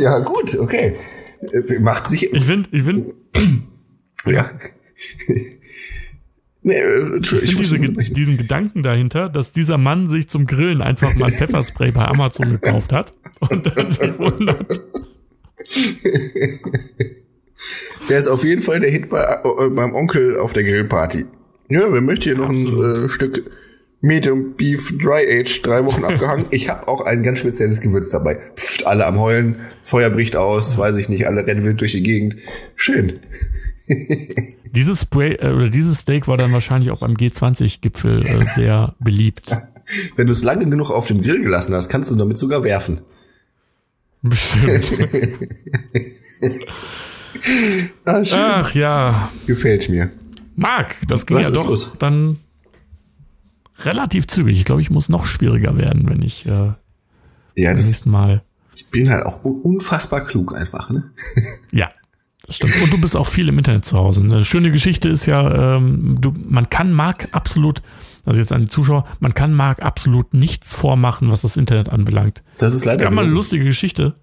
ja, 0.01 0.19
gut, 0.19 0.57
okay. 0.59 0.95
Äh, 1.41 1.79
macht 1.79 2.09
sich. 2.09 2.31
Ich 2.33 2.45
finde, 2.45 2.69
ich 2.71 2.83
finde. 2.83 3.13
Ja. 4.25 4.49
nee, 6.63 6.73
äh, 6.73 7.19
ich 7.21 7.29
finde 7.29 7.55
diese, 7.55 8.13
diesen 8.13 8.35
Gedanken 8.35 8.83
dahinter, 8.83 9.29
dass 9.29 9.53
dieser 9.53 9.77
Mann 9.77 10.07
sich 10.07 10.27
zum 10.27 10.47
Grillen 10.47 10.81
einfach 10.81 11.15
mal 11.15 11.29
Pfefferspray 11.29 11.91
bei 11.91 12.03
Amazon 12.03 12.49
gekauft 12.49 12.91
hat 12.91 13.13
und 13.39 13.65
dann 13.65 13.91
sich 13.91 14.19
wundert. 14.19 14.83
Der 18.09 18.19
ist 18.19 18.27
auf 18.27 18.43
jeden 18.43 18.61
Fall 18.61 18.79
der 18.79 18.89
Hit 18.89 19.09
bei, 19.09 19.21
äh, 19.23 19.69
beim 19.69 19.93
Onkel 19.93 20.37
auf 20.37 20.53
der 20.53 20.63
Grillparty. 20.63 21.25
Ja, 21.69 21.91
wer 21.91 22.01
möchte 22.01 22.29
hier 22.29 22.37
noch 22.37 22.49
Absolut. 22.49 22.85
ein 22.85 23.05
äh, 23.05 23.09
Stück 23.09 23.51
Medium 24.01 24.53
Beef 24.55 24.97
Dry 24.99 25.41
Age, 25.41 25.61
drei 25.61 25.85
Wochen 25.85 26.03
abgehangen. 26.05 26.45
Ich 26.51 26.69
habe 26.69 26.87
auch 26.87 27.01
ein 27.01 27.23
ganz 27.23 27.39
spezielles 27.39 27.81
Gewürz 27.81 28.11
dabei. 28.11 28.39
Pft, 28.55 28.85
alle 28.85 29.05
am 29.05 29.19
Heulen, 29.19 29.55
Feuer 29.81 30.09
bricht 30.09 30.35
aus, 30.35 30.77
weiß 30.77 30.97
ich 30.97 31.09
nicht, 31.09 31.27
alle 31.27 31.45
rennen 31.45 31.63
wild 31.63 31.81
durch 31.81 31.93
die 31.93 32.03
Gegend. 32.03 32.37
Schön. 32.75 33.19
dieses 34.73 35.01
Spray 35.01 35.35
äh, 35.35 35.53
oder 35.53 35.69
dieses 35.69 35.99
Steak 35.99 36.27
war 36.27 36.37
dann 36.37 36.51
wahrscheinlich 36.51 36.91
auch 36.91 36.99
beim 36.99 37.13
G20-Gipfel 37.13 38.25
äh, 38.25 38.45
sehr 38.45 38.93
beliebt. 38.99 39.55
Wenn 40.15 40.27
du 40.27 40.33
es 40.33 40.43
lange 40.43 40.69
genug 40.69 40.91
auf 40.91 41.07
dem 41.07 41.21
Grill 41.21 41.41
gelassen 41.41 41.73
hast, 41.73 41.89
kannst 41.89 42.11
du 42.11 42.15
damit 42.15 42.37
sogar 42.37 42.63
werfen. 42.63 42.99
Bestimmt. 44.21 44.91
ah, 48.05 48.23
Ach 48.33 48.75
ja. 48.75 49.31
Gefällt 49.45 49.89
mir. 49.89 50.11
Marc, 50.55 50.95
das 51.07 51.25
ging 51.25 51.37
Was 51.37 51.45
ja 51.45 51.51
doch 51.51 51.67
los? 51.67 51.93
dann 51.99 52.39
relativ 53.83 54.27
zügig. 54.27 54.57
Ich 54.57 54.65
glaube, 54.65 54.81
ich 54.81 54.89
muss 54.89 55.09
noch 55.09 55.25
schwieriger 55.25 55.77
werden, 55.77 56.09
wenn 56.09 56.21
ich 56.21 56.45
äh, 56.45 56.73
ja, 57.55 57.73
das 57.73 57.85
nächsten 57.85 58.09
Mal. 58.09 58.41
Ich 58.75 58.87
bin 58.89 59.09
halt 59.09 59.25
auch 59.25 59.43
unfassbar 59.43 60.21
klug 60.25 60.55
einfach, 60.55 60.89
ne? 60.89 61.11
ja. 61.71 61.89
Das 62.45 62.55
stimmt. 62.55 62.81
Und 62.81 62.93
du 62.93 63.01
bist 63.01 63.17
auch 63.17 63.27
viel 63.27 63.49
im 63.49 63.57
Internet 63.57 63.83
zu 63.83 63.97
Hause. 63.97 64.21
Eine 64.21 64.45
schöne 64.45 64.71
Geschichte 64.71 65.09
ist 65.09 65.25
ja, 65.25 65.75
ähm, 65.75 66.15
du, 66.19 66.33
man 66.47 66.69
kann 66.69 66.93
Marc 66.93 67.27
absolut, 67.33 67.81
also 68.25 68.39
jetzt 68.39 68.53
an 68.53 68.61
die 68.61 68.69
Zuschauer, 68.69 69.05
man 69.19 69.33
kann 69.33 69.53
Marc 69.53 69.81
absolut 69.81 70.33
nichts 70.33 70.73
vormachen, 70.73 71.29
was 71.29 71.41
das 71.41 71.57
Internet 71.57 71.89
anbelangt. 71.89 72.43
Das 72.57 72.73
ist 72.73 72.85
leider. 72.85 72.99
Es 72.99 73.03
gab 73.03 73.13
mal 73.13 73.25
eine 73.25 73.33
lustige 73.33 73.65
Geschichte. 73.65 74.15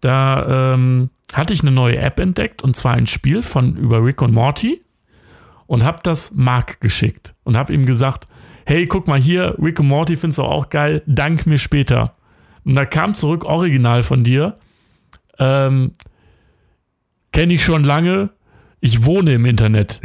Da 0.00 0.74
ähm, 0.74 1.10
hatte 1.32 1.52
ich 1.52 1.62
eine 1.62 1.72
neue 1.72 1.98
App 1.98 2.20
entdeckt 2.20 2.62
und 2.62 2.76
zwar 2.76 2.94
ein 2.94 3.06
Spiel 3.06 3.42
von 3.42 3.76
über 3.76 4.04
Rick 4.04 4.22
und 4.22 4.32
Morty 4.32 4.80
und 5.66 5.82
habe 5.82 5.98
das 6.04 6.32
Marc 6.34 6.80
geschickt 6.80 7.34
und 7.42 7.56
habe 7.56 7.72
ihm 7.72 7.84
gesagt, 7.84 8.28
hey, 8.68 8.84
guck 8.84 9.08
mal 9.08 9.18
hier, 9.18 9.56
Rick 9.58 9.80
und 9.80 9.88
Morty 9.88 10.14
findest 10.14 10.36
du 10.36 10.42
auch 10.42 10.68
geil, 10.68 11.02
dank 11.06 11.46
mir 11.46 11.56
später. 11.56 12.12
Und 12.66 12.74
da 12.74 12.84
kam 12.84 13.14
zurück 13.14 13.46
Original 13.46 14.02
von 14.02 14.24
dir. 14.24 14.56
Ähm, 15.38 15.92
Kenne 17.32 17.54
ich 17.54 17.64
schon 17.64 17.82
lange. 17.82 18.28
Ich 18.80 19.06
wohne 19.06 19.32
im 19.32 19.46
Internet. 19.46 20.02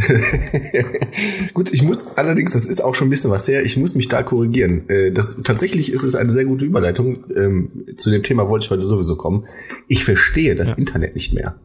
Gut, 1.54 1.74
ich 1.74 1.84
muss 1.84 2.18
allerdings, 2.18 2.54
das 2.54 2.66
ist 2.66 2.82
auch 2.82 2.96
schon 2.96 3.08
ein 3.08 3.10
bisschen 3.10 3.32
was 3.32 3.50
her, 3.50 3.66
ich 3.66 3.76
muss 3.76 3.96
mich 3.96 4.08
da 4.08 4.24
korrigieren. 4.24 4.90
Äh, 4.90 5.12
das, 5.12 5.42
tatsächlich 5.44 5.92
ist 5.92 6.04
es 6.04 6.16
eine 6.16 6.32
sehr 6.32 6.46
gute 6.46 6.64
Überleitung. 6.64 7.26
Ähm, 7.36 7.86
zu 7.98 8.12
dem 8.12 8.24
Thema 8.24 8.48
wollte 8.48 8.68
ich 8.68 8.72
heute 8.72 8.84
sowieso 8.84 9.18
kommen. 9.18 9.46
Ich 9.90 10.06
verstehe 10.06 10.56
das 10.56 10.70
ja. 10.70 10.78
Internet 10.78 11.16
nicht 11.16 11.34
mehr. 11.34 11.60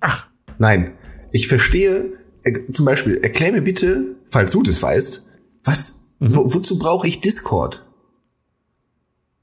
Ach. 0.00 0.28
Nein, 0.58 0.92
ich 1.32 1.48
verstehe, 1.48 2.12
äh, 2.42 2.70
zum 2.70 2.84
Beispiel, 2.84 3.16
erklär 3.22 3.52
mir 3.52 3.62
bitte, 3.62 4.16
falls 4.26 4.52
du 4.52 4.62
das 4.62 4.82
weißt, 4.82 5.31
was, 5.64 6.04
mhm. 6.18 6.34
wo, 6.34 6.54
wozu 6.54 6.78
brauche 6.78 7.06
ich 7.06 7.20
Discord? 7.20 7.84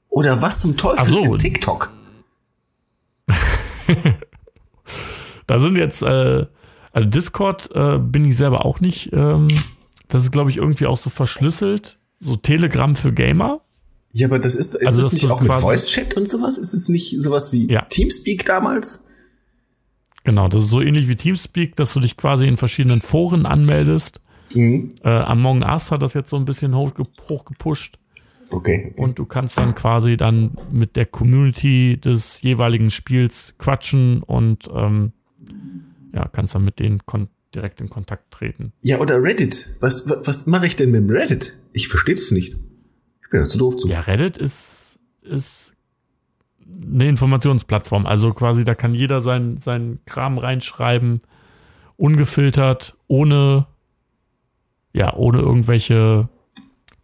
Oder 0.08 0.42
was 0.42 0.60
zum 0.60 0.76
Teufel 0.76 1.06
so. 1.06 1.20
ist 1.20 1.38
TikTok? 1.38 1.92
da 5.46 5.58
sind 5.58 5.76
jetzt, 5.76 6.02
äh, 6.02 6.46
also 6.92 7.08
Discord 7.08 7.70
äh, 7.74 7.98
bin 7.98 8.24
ich 8.24 8.36
selber 8.36 8.64
auch 8.64 8.80
nicht. 8.80 9.12
Ähm, 9.12 9.48
das 10.08 10.22
ist, 10.24 10.32
glaube 10.32 10.50
ich, 10.50 10.56
irgendwie 10.56 10.86
auch 10.86 10.96
so 10.96 11.10
verschlüsselt. 11.10 11.98
So 12.18 12.36
Telegram 12.36 12.94
für 12.94 13.12
Gamer. 13.12 13.60
Ja, 14.12 14.26
aber 14.26 14.40
das 14.40 14.56
ist, 14.56 14.74
ist 14.74 14.86
also, 14.86 15.02
das 15.02 15.12
nicht 15.12 15.30
auch 15.30 15.40
mit 15.40 15.52
Voice-Chat 15.52 16.14
und 16.14 16.28
sowas? 16.28 16.58
Ist 16.58 16.74
es 16.74 16.88
nicht 16.88 17.20
sowas 17.20 17.52
wie 17.52 17.70
ja. 17.70 17.82
Teamspeak 17.82 18.44
damals? 18.44 19.06
Genau, 20.24 20.48
das 20.48 20.64
ist 20.64 20.70
so 20.70 20.80
ähnlich 20.80 21.08
wie 21.08 21.16
Teamspeak, 21.16 21.76
dass 21.76 21.94
du 21.94 22.00
dich 22.00 22.16
quasi 22.16 22.46
in 22.46 22.56
verschiedenen 22.56 23.00
Foren 23.00 23.46
anmeldest 23.46 24.20
Mhm. 24.54 24.90
Äh, 25.04 25.08
Among 25.08 25.62
Us 25.62 25.90
hat 25.90 26.02
das 26.02 26.14
jetzt 26.14 26.30
so 26.30 26.36
ein 26.36 26.44
bisschen 26.44 26.74
hoch, 26.74 26.92
hochgepusht. 27.28 27.98
Okay. 28.50 28.92
Und 28.96 29.18
du 29.18 29.26
kannst 29.26 29.58
dann 29.58 29.74
quasi 29.74 30.16
dann 30.16 30.56
mit 30.72 30.96
der 30.96 31.06
Community 31.06 31.98
des 32.00 32.42
jeweiligen 32.42 32.90
Spiels 32.90 33.54
quatschen 33.58 34.22
und 34.22 34.68
ähm, 34.74 35.12
ja, 36.12 36.26
kannst 36.28 36.54
dann 36.54 36.64
mit 36.64 36.80
denen 36.80 37.00
direkt 37.54 37.80
in 37.80 37.88
Kontakt 37.88 38.30
treten. 38.32 38.72
Ja, 38.82 38.98
oder 38.98 39.22
Reddit. 39.22 39.76
Was, 39.80 40.08
was, 40.08 40.26
was 40.26 40.46
mache 40.46 40.66
ich 40.66 40.76
denn 40.76 40.90
mit 40.90 41.02
dem 41.02 41.10
Reddit? 41.10 41.56
Ich 41.72 41.88
verstehe 41.88 42.14
das 42.14 42.30
nicht. 42.30 42.54
Ich 43.22 43.30
bin 43.30 43.40
ja 43.40 43.46
zu 43.46 43.58
doof 43.58 43.76
zu. 43.76 43.88
Ja, 43.88 44.00
Reddit 44.00 44.36
ist, 44.36 44.98
ist 45.22 45.74
eine 46.82 47.08
Informationsplattform. 47.08 48.06
Also 48.06 48.32
quasi, 48.32 48.64
da 48.64 48.74
kann 48.74 48.94
jeder 48.94 49.20
seinen 49.20 49.58
sein 49.58 50.00
Kram 50.06 50.38
reinschreiben, 50.38 51.20
ungefiltert, 51.96 52.96
ohne 53.06 53.66
ja, 54.92 55.14
ohne 55.14 55.38
irgendwelche 55.38 56.28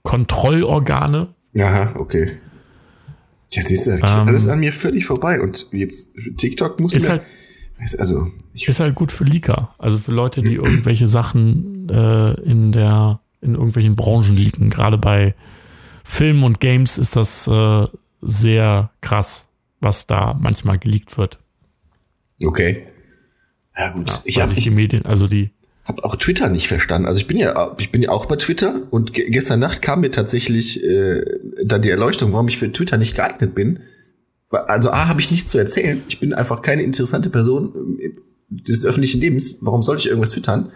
Kontrollorgane. 0.02 1.34
Aha, 1.58 1.94
okay. 1.96 2.38
Ja, 3.50 3.62
siehst 3.62 3.86
du, 3.86 3.92
ähm, 3.92 4.02
alles 4.02 4.48
an 4.48 4.60
mir 4.60 4.72
völlig 4.72 5.06
vorbei. 5.06 5.40
Und 5.40 5.68
jetzt 5.72 6.14
TikTok 6.36 6.80
muss 6.80 6.94
ist 6.94 7.08
halt, 7.08 7.22
also 7.98 8.26
ist 8.54 8.80
halt 8.80 8.94
gut 8.94 9.12
für 9.12 9.24
Leaker, 9.24 9.74
also 9.78 9.98
für 9.98 10.10
Leute, 10.10 10.42
die 10.42 10.54
irgendwelche 10.54 11.06
Sachen 11.06 11.88
äh, 11.88 12.34
in 12.42 12.72
der 12.72 13.20
in 13.40 13.52
irgendwelchen 13.52 13.96
Branchen 13.96 14.34
liegen. 14.34 14.70
Gerade 14.70 14.98
bei 14.98 15.34
Filmen 16.04 16.42
und 16.42 16.60
Games 16.60 16.98
ist 16.98 17.16
das 17.16 17.46
äh, 17.46 17.86
sehr 18.22 18.90
krass, 19.00 19.46
was 19.80 20.06
da 20.06 20.34
manchmal 20.38 20.78
geleakt 20.78 21.16
wird. 21.16 21.38
Okay. 22.44 22.86
Ja 23.78 23.90
gut, 23.90 24.08
ja, 24.08 24.20
ich 24.24 24.40
habe 24.40 24.54
die 24.54 24.70
Medien, 24.70 25.04
also 25.04 25.26
die 25.26 25.50
habe 25.86 26.04
auch 26.04 26.16
Twitter 26.16 26.48
nicht 26.48 26.68
verstanden. 26.68 27.06
Also 27.06 27.20
ich 27.20 27.26
bin 27.26 27.36
ja, 27.36 27.74
ich 27.78 27.92
bin 27.92 28.02
ja 28.02 28.10
auch 28.10 28.26
bei 28.26 28.36
Twitter 28.36 28.82
und 28.90 29.12
gestern 29.14 29.60
Nacht 29.60 29.82
kam 29.82 30.00
mir 30.00 30.10
tatsächlich 30.10 30.82
äh, 30.84 31.22
dann 31.64 31.82
die 31.82 31.90
Erleuchtung, 31.90 32.32
warum 32.32 32.48
ich 32.48 32.58
für 32.58 32.70
Twitter 32.70 32.96
nicht 32.96 33.14
geeignet 33.14 33.54
bin. 33.54 33.80
Also 34.50 34.90
A, 34.90 35.08
habe 35.08 35.20
ich 35.20 35.30
nichts 35.30 35.50
zu 35.50 35.58
erzählen. 35.58 36.02
Ich 36.08 36.18
bin 36.20 36.32
einfach 36.32 36.62
keine 36.62 36.82
interessante 36.82 37.30
Person 37.30 37.98
äh, 38.00 38.10
des 38.48 38.84
öffentlichen 38.84 39.20
Lebens. 39.20 39.58
Warum 39.60 39.82
sollte 39.82 40.00
ich 40.00 40.08
irgendwas 40.08 40.30
twittern? 40.30 40.70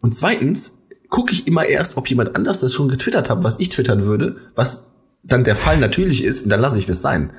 Und 0.00 0.14
zweitens 0.14 0.82
gucke 1.08 1.32
ich 1.32 1.46
immer 1.46 1.66
erst, 1.66 1.96
ob 1.96 2.08
jemand 2.08 2.36
anders 2.36 2.60
das 2.60 2.72
schon 2.72 2.88
getwittert 2.88 3.30
hat, 3.30 3.44
was 3.44 3.58
ich 3.60 3.68
twittern 3.68 4.04
würde, 4.04 4.36
was 4.54 4.92
dann 5.22 5.44
der 5.44 5.56
Fall 5.56 5.78
natürlich 5.78 6.24
ist, 6.24 6.44
und 6.44 6.50
dann 6.50 6.60
lasse 6.60 6.78
ich 6.78 6.86
das 6.86 7.02
sein. 7.02 7.30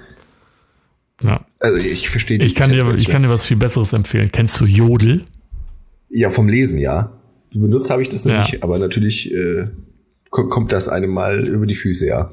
Ja. 1.21 1.45
Also 1.59 1.78
ich 1.78 2.09
verstehe 2.09 2.38
Ich 2.39 2.55
kann 2.55 2.71
dir, 2.71 2.95
ich 2.95 3.07
kann 3.07 3.24
dir 3.24 3.30
was 3.30 3.45
viel 3.45 3.57
Besseres 3.57 3.93
empfehlen. 3.93 4.32
Kennst 4.32 4.59
du 4.59 4.65
Jodel? 4.65 5.24
Ja, 6.16 6.30
vom 6.30 6.47
Lesen, 6.47 6.78
ja. 6.78 7.11
Benutzt 7.53 7.89
habe 7.89 8.03
ich 8.03 8.09
das 8.09 8.24
ja. 8.24 8.39
nicht, 8.39 8.64
aber 8.64 8.78
natürlich 8.78 9.34
äh, 9.34 9.68
kommt 10.30 10.72
das 10.72 10.88
einem 10.88 11.11
mal 11.11 11.47
über 11.47 11.66
die 11.66 11.76
Füße, 11.76 12.05
ja. 12.07 12.32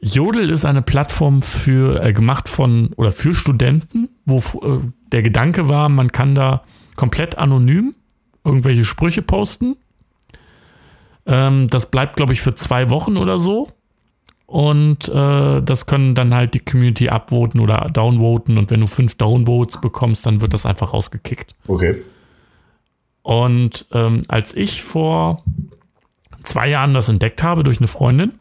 Jodel 0.00 0.50
ist 0.50 0.64
eine 0.64 0.82
Plattform 0.82 1.40
für 1.40 2.02
äh, 2.02 2.12
gemacht 2.12 2.48
von 2.48 2.92
oder 2.96 3.12
für 3.12 3.34
Studenten, 3.34 4.08
wo 4.26 4.38
äh, 4.38 4.80
der 5.12 5.22
Gedanke 5.22 5.68
war, 5.68 5.88
man 5.88 6.10
kann 6.10 6.34
da 6.34 6.62
komplett 6.96 7.38
anonym 7.38 7.94
irgendwelche 8.44 8.84
Sprüche 8.84 9.22
posten. 9.22 9.76
Ähm, 11.26 11.66
das 11.68 11.90
bleibt, 11.90 12.16
glaube 12.16 12.34
ich, 12.34 12.42
für 12.42 12.54
zwei 12.54 12.90
Wochen 12.90 13.16
oder 13.16 13.38
so. 13.38 13.68
und 14.46 15.08
äh, 15.08 15.62
das 15.62 15.86
können 15.86 16.14
dann 16.14 16.34
halt 16.34 16.54
die 16.54 16.60
Community 16.60 17.08
upvoten 17.08 17.60
oder 17.60 17.88
downvoten 17.92 18.58
und 18.58 18.70
wenn 18.70 18.80
du 18.80 18.86
fünf 18.86 19.16
Downvotes 19.16 19.80
bekommst, 19.80 20.26
dann 20.26 20.40
wird 20.40 20.52
das 20.52 20.66
einfach 20.66 20.92
rausgekickt. 20.92 21.54
Okay. 21.66 22.02
Und 23.24 23.86
ähm, 23.90 24.20
als 24.28 24.54
ich 24.54 24.82
vor 24.82 25.38
zwei 26.42 26.68
Jahren 26.68 26.92
das 26.92 27.08
entdeckt 27.08 27.42
habe 27.42 27.62
durch 27.62 27.78
eine 27.78 27.88
Freundin, 27.88 28.34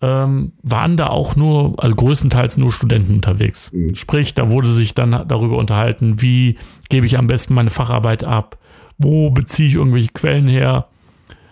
ähm, 0.00 0.52
waren 0.62 0.96
da 0.96 1.08
auch 1.08 1.34
nur, 1.34 1.74
also 1.82 1.96
größtenteils 1.96 2.56
nur 2.56 2.70
Studenten 2.70 3.16
unterwegs. 3.16 3.72
Mhm. 3.72 3.96
Sprich, 3.96 4.34
da 4.34 4.50
wurde 4.50 4.68
sich 4.68 4.94
dann 4.94 5.26
darüber 5.26 5.58
unterhalten, 5.58 6.22
wie 6.22 6.56
gebe 6.88 7.06
ich 7.06 7.18
am 7.18 7.26
besten 7.26 7.54
meine 7.54 7.70
Facharbeit 7.70 8.22
ab, 8.22 8.56
wo 8.98 9.30
beziehe 9.30 9.68
ich 9.68 9.74
irgendwelche 9.74 10.12
Quellen 10.12 10.46
her, 10.46 10.86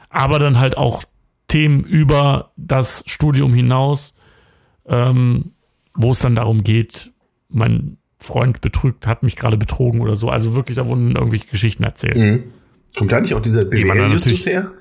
aber 0.08 0.38
dann 0.38 0.60
halt 0.60 0.78
auch 0.78 1.02
Themen 1.48 1.80
über 1.80 2.52
das 2.56 3.02
Studium 3.06 3.52
hinaus, 3.52 4.14
ähm, 4.86 5.50
wo 5.96 6.12
es 6.12 6.20
dann 6.20 6.36
darum 6.36 6.62
geht, 6.62 7.10
mein 7.48 7.97
Freund 8.18 8.60
betrügt, 8.60 9.06
hat 9.06 9.22
mich 9.22 9.36
gerade 9.36 9.56
betrogen 9.56 10.00
oder 10.00 10.16
so. 10.16 10.30
Also 10.30 10.54
wirklich, 10.54 10.76
da 10.76 10.86
wurden 10.86 11.14
irgendwelche 11.14 11.46
Geschichten 11.46 11.84
erzählt. 11.84 12.16
Mhm. 12.16 12.52
Kommt 12.96 13.12
da 13.12 13.20
nicht 13.20 13.34
auch 13.34 13.40
dieser 13.40 13.64
BWL-Justus 13.64 14.46
her? 14.46 14.72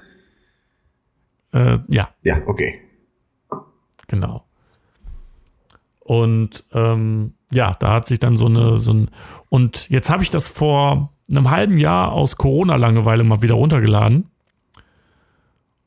Äh, 1.54 1.78
ja, 1.88 2.10
Ja, 2.24 2.38
okay. 2.48 2.82
genau. 4.08 4.44
Und 6.00 6.64
ähm, 6.74 7.34
ja, 7.52 7.76
da 7.80 7.94
hat 7.94 8.08
sich 8.08 8.20
dann 8.20 8.38
so 8.38 8.48
eine, 8.48 8.78
so 8.78 8.94
ein, 8.94 9.12
und 9.50 9.90
jetzt 9.90 10.10
habe 10.10 10.24
ich 10.24 10.30
das 10.30 10.48
vor 10.48 11.14
einem 11.30 11.50
halben 11.50 11.78
Jahr 11.78 12.14
aus 12.14 12.38
Corona-Langeweile 12.38 13.24
mal 13.24 13.42
wieder 13.42 13.56
runtergeladen 13.56 14.30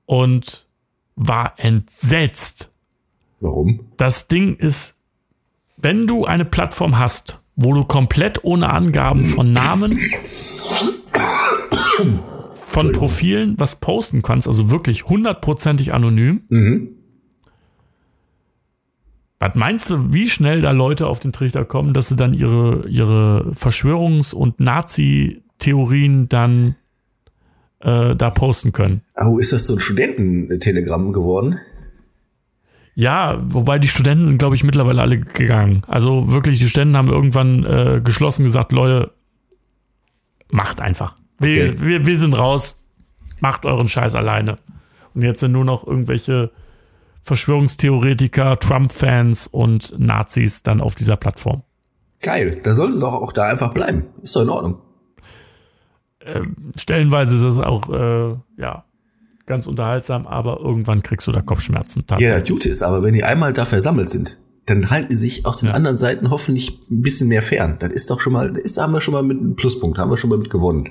und 0.07 0.67
war 1.17 1.55
entsetzt. 1.57 2.71
Warum? 3.41 3.89
Das 3.97 4.29
Ding 4.29 4.55
ist, 4.55 4.99
wenn 5.77 6.07
du 6.07 6.27
eine 6.27 6.45
Plattform 6.45 6.99
hast, 6.99 7.40
wo 7.63 7.75
du 7.75 7.85
komplett 7.85 8.43
ohne 8.45 8.71
Angaben 8.71 9.21
von 9.23 9.53
Namen, 9.53 9.99
von 12.55 12.93
Profilen 12.93 13.55
was 13.59 13.77
posten 13.77 14.23
kannst, 14.23 14.47
also 14.49 14.71
wirklich 14.71 15.05
hundertprozentig 15.07 15.93
anonym, 15.93 16.41
Mhm. 16.49 16.89
was 19.39 19.55
meinst 19.55 19.91
du, 19.91 20.13
wie 20.13 20.29
schnell 20.29 20.61
da 20.63 20.71
Leute 20.71 21.07
auf 21.07 21.19
den 21.21 21.33
Trichter 21.33 21.65
kommen, 21.65 21.93
dass 21.95 22.09
sie 22.09 22.17
dann 22.17 22.35
ihre, 22.35 22.87
ihre 22.89 23.53
Verschwörungs- 23.55 24.35
und 24.35 24.61
Nazi-Theorien 24.61 26.29
dann 26.29 26.77
äh, 27.81 28.15
da 28.15 28.29
posten 28.31 28.73
können? 28.73 29.01
Oh, 29.17 29.39
ist 29.39 29.53
das 29.53 29.67
so 29.67 29.75
ein 29.75 29.81
Studententelegramm 29.81 31.13
geworden? 31.15 31.59
Ja, 33.01 33.39
wobei 33.43 33.79
die 33.79 33.89
Studenten 33.89 34.27
sind, 34.27 34.37
glaube 34.37 34.57
ich, 34.57 34.63
mittlerweile 34.63 35.01
alle 35.01 35.19
gegangen. 35.19 35.81
Also 35.89 36.31
wirklich, 36.33 36.59
die 36.59 36.69
Studenten 36.69 36.99
haben 36.99 37.09
irgendwann 37.09 37.65
äh, 37.65 38.03
geschlossen 38.05 38.45
gesagt, 38.45 38.73
Leute, 38.73 39.13
macht 40.51 40.83
einfach. 40.83 41.17
Wir, 41.39 41.71
Okay. 41.71 41.77
wir, 41.81 42.05
wir 42.07 42.19
sind 42.19 42.35
raus, 42.35 42.77
macht 43.41 43.65
euren 43.65 43.89
Scheiß 43.89 44.15
alleine. 44.15 44.59
Und 45.15 45.23
jetzt 45.23 45.41
sind 45.41 45.53
nur 45.53 45.65
noch 45.65 45.87
irgendwelche 45.87 46.51
Verschwörungstheoretiker, 47.23 48.59
Trump-Fans 48.59 49.47
und 49.47 49.95
Nazis 49.99 50.63
dann 50.63 50.83
auf 50.83 50.95
dieser 50.95 51.17
Plattform. 51.17 51.63
Geil. 52.21 52.61
Da 52.65 52.75
sollen 52.75 52.93
sie 52.93 53.01
doch 53.01 53.15
auch 53.15 53.33
da 53.33 53.45
einfach 53.45 53.73
bleiben. 53.73 54.09
Ist 54.23 54.37
doch 54.37 54.43
in 54.43 54.51
Ordnung. 54.51 54.79
Stellenweise 56.77 57.35
ist 57.37 57.45
das 57.45 57.57
auch, 57.59 57.89
äh, 57.89 58.37
ja, 58.61 58.85
ganz 59.51 59.67
unterhaltsam, 59.67 60.27
aber 60.27 60.61
irgendwann 60.61 61.03
kriegst 61.03 61.27
du 61.27 61.33
da 61.33 61.43
Kopfschmerzen. 61.43 62.03
Ja, 62.19 62.39
das 62.39 62.49
Gute 62.49 62.71
ist 62.71 62.83
aber, 62.83 63.03
wenn 63.03 63.13
die 63.13 63.25
einmal 63.25 63.53
da 63.53 63.67
versammelt 63.67 64.09
sind, 64.09 64.39
dann 64.65 64.89
halten 64.89 65.09
die 65.11 65.15
sich 65.17 65.45
aus 65.45 65.61
den 65.61 65.69
Ja. 65.69 65.75
anderen 65.75 65.99
Seiten 65.99 66.31
hoffentlich 66.31 66.81
ein 66.91 67.03
bisschen 67.03 67.29
mehr 67.29 67.43
fern. 67.43 67.77
Das 67.81 67.93
ist 67.93 68.11
doch 68.11 68.21
schon 68.21 68.33
mal, 68.33 68.57
ist, 68.57 68.79
da 68.79 68.83
haben 68.85 68.93
wir 68.95 69.03
schon 69.03 69.13
mal 69.13 69.23
mit 69.23 69.39
einem 69.39 69.57
Pluspunkt, 69.57 69.99
haben 69.99 70.11
wir 70.11 70.17
schon 70.17 70.31
mal 70.31 70.39
mit 70.39 70.49
gewonnen. 70.49 70.89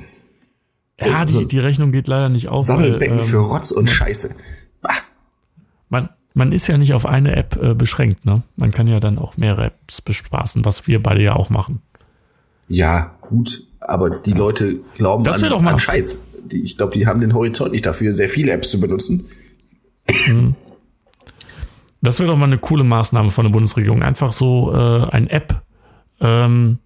So, 1.00 1.10
ja, 1.10 1.26
die, 1.26 1.32
so 1.32 1.44
die 1.46 1.60
Rechnung 1.60 1.92
geht 1.92 2.08
leider 2.08 2.30
nicht 2.30 2.50
auf. 2.50 2.64
Sammelbecken 2.66 3.18
weil, 3.18 3.24
ähm, 3.24 3.30
für 3.30 3.38
Rotz 3.38 3.72
und 3.72 3.90
Scheiße. 3.90 4.36
Bah, 4.82 4.90
Man, 5.88 6.10
man 6.34 6.52
ist 6.52 6.68
ja 6.68 6.78
nicht 6.78 6.94
auf 6.94 7.06
eine 7.06 7.36
App 7.36 7.58
äh, 7.62 7.74
beschränkt, 7.74 8.26
ne? 8.26 8.44
Man 8.58 8.72
kann 8.72 8.88
ja 8.88 9.00
dann 9.00 9.18
auch 9.18 9.38
mehrere 9.38 9.68
Apps 9.68 10.02
bespaßen, 10.02 10.66
was 10.66 10.86
wir 10.88 11.02
beide 11.02 11.22
ja 11.24 11.36
auch 11.38 11.50
machen. 11.50 11.82
ja, 12.68 13.16
gut, 13.22 13.64
aber 13.80 14.10
die 14.10 14.34
Leute 14.34 14.80
glauben 14.98 15.24
Das 15.24 15.42
an, 15.42 15.50
doch 15.50 15.62
mal- 15.62 15.74
an 15.74 15.80
Scheiß. 15.80 16.26
Die, 16.52 16.62
ich 16.64 16.78
glaube, 16.78 16.98
die 16.98 17.08
haben 17.08 17.22
den 17.22 17.34
Horizont 17.34 17.72
nicht 17.72 17.86
dafür, 17.86 18.14
sehr 18.14 18.30
viele 18.30 18.52
Apps 18.52 18.70
zu 18.72 18.80
benutzen. 18.80 19.26
Das 22.02 22.20
wäre 22.20 22.30
doch 22.30 22.38
mal 22.38 22.46
eine 22.46 22.58
coole 22.58 22.84
Maßnahme 22.84 23.30
von 23.30 23.46
der 23.46 23.52
Bundesregierung. 23.52 24.04
Einfach 24.04 24.32
so 24.32 24.74
äh, 24.74 25.08
ein 25.12 25.28
App, 25.28 25.62
ähm, 26.22 26.80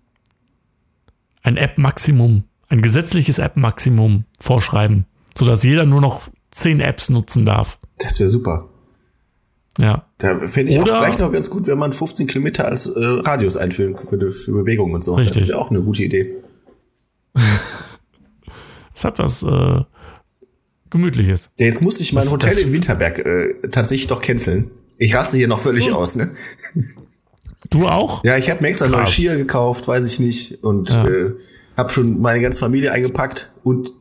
ein 1.44 1.58
App-Maximum, 1.58 2.44
ein 2.70 2.82
gesetzliches 2.82 3.40
App-Maximum 3.40 4.26
vorschreiben, 4.40 5.06
sodass 5.38 5.64
jeder 5.64 5.86
nur 5.86 6.02
noch 6.02 6.30
zehn 6.52 6.80
Apps 6.80 7.10
nutzen 7.10 7.46
darf. 7.46 7.80
Das 8.00 8.20
wäre 8.20 8.30
super. 8.30 8.70
Ja. 9.78 10.06
Da 10.20 10.40
fände 10.48 10.72
ich 10.72 10.80
auch 10.80 10.84
Oder- 10.84 11.00
gleich 11.00 11.18
noch 11.20 11.32
ganz 11.32 11.50
gut, 11.50 11.68
wenn 11.68 11.78
man 11.78 11.94
15 11.94 12.28
Kilometer 12.28 12.66
als 12.66 12.88
äh, 12.88 13.00
Radius 13.04 13.58
einführen 13.58 13.96
würde 14.10 14.32
für 14.32 14.52
Bewegung 14.52 14.94
und 14.94 15.04
so. 15.04 15.16
Richtig. 15.16 15.44
Das 15.44 15.50
wäre 15.50 15.60
auch 15.60 15.70
eine 15.72 15.82
gute 15.82 16.04
Idee. 16.04 16.36
Es 18.96 19.04
hat 19.06 19.20
was 19.20 19.44
äh, 19.44 19.82
Gemütliches. 20.90 21.50
Ja, 21.58 21.66
jetzt 21.66 21.82
musste 21.82 22.04
ich 22.04 22.14
mein 22.14 22.24
Das- 22.24 22.34
Hotel 22.34 22.54
das- 22.56 22.64
in 22.64 22.74
Winterberg 22.74 23.20
äh, 23.20 23.56
tatsächlich 23.72 24.08
doch 24.08 24.22
canceln. 24.22 24.70
Ich 24.98 25.16
raste 25.16 25.38
hier 25.38 25.48
noch 25.48 25.60
völlig 25.62 25.92
Oh. 25.92 25.96
aus, 25.96 26.16
ne? 26.16 26.32
Du 27.70 27.88
auch? 27.88 28.24
Ja, 28.24 28.38
ich 28.38 28.50
habe 28.50 28.62
mir 28.62 28.68
extra 28.70 28.88
neue. 28.88 29.08
Skier 29.08 29.36
gekauft, 29.36 29.88
weiß 29.88 30.06
ich 30.06 30.20
nicht. 30.20 30.64
Und 30.64 30.92
Ja. 30.92 31.08
äh, 31.08 31.32
habe 31.76 31.90
schon 31.90 32.22
meine 32.22 32.40
ganze 32.42 32.60
Familie 32.60 32.92
eingepackt 32.92 33.52
und, 33.64 33.92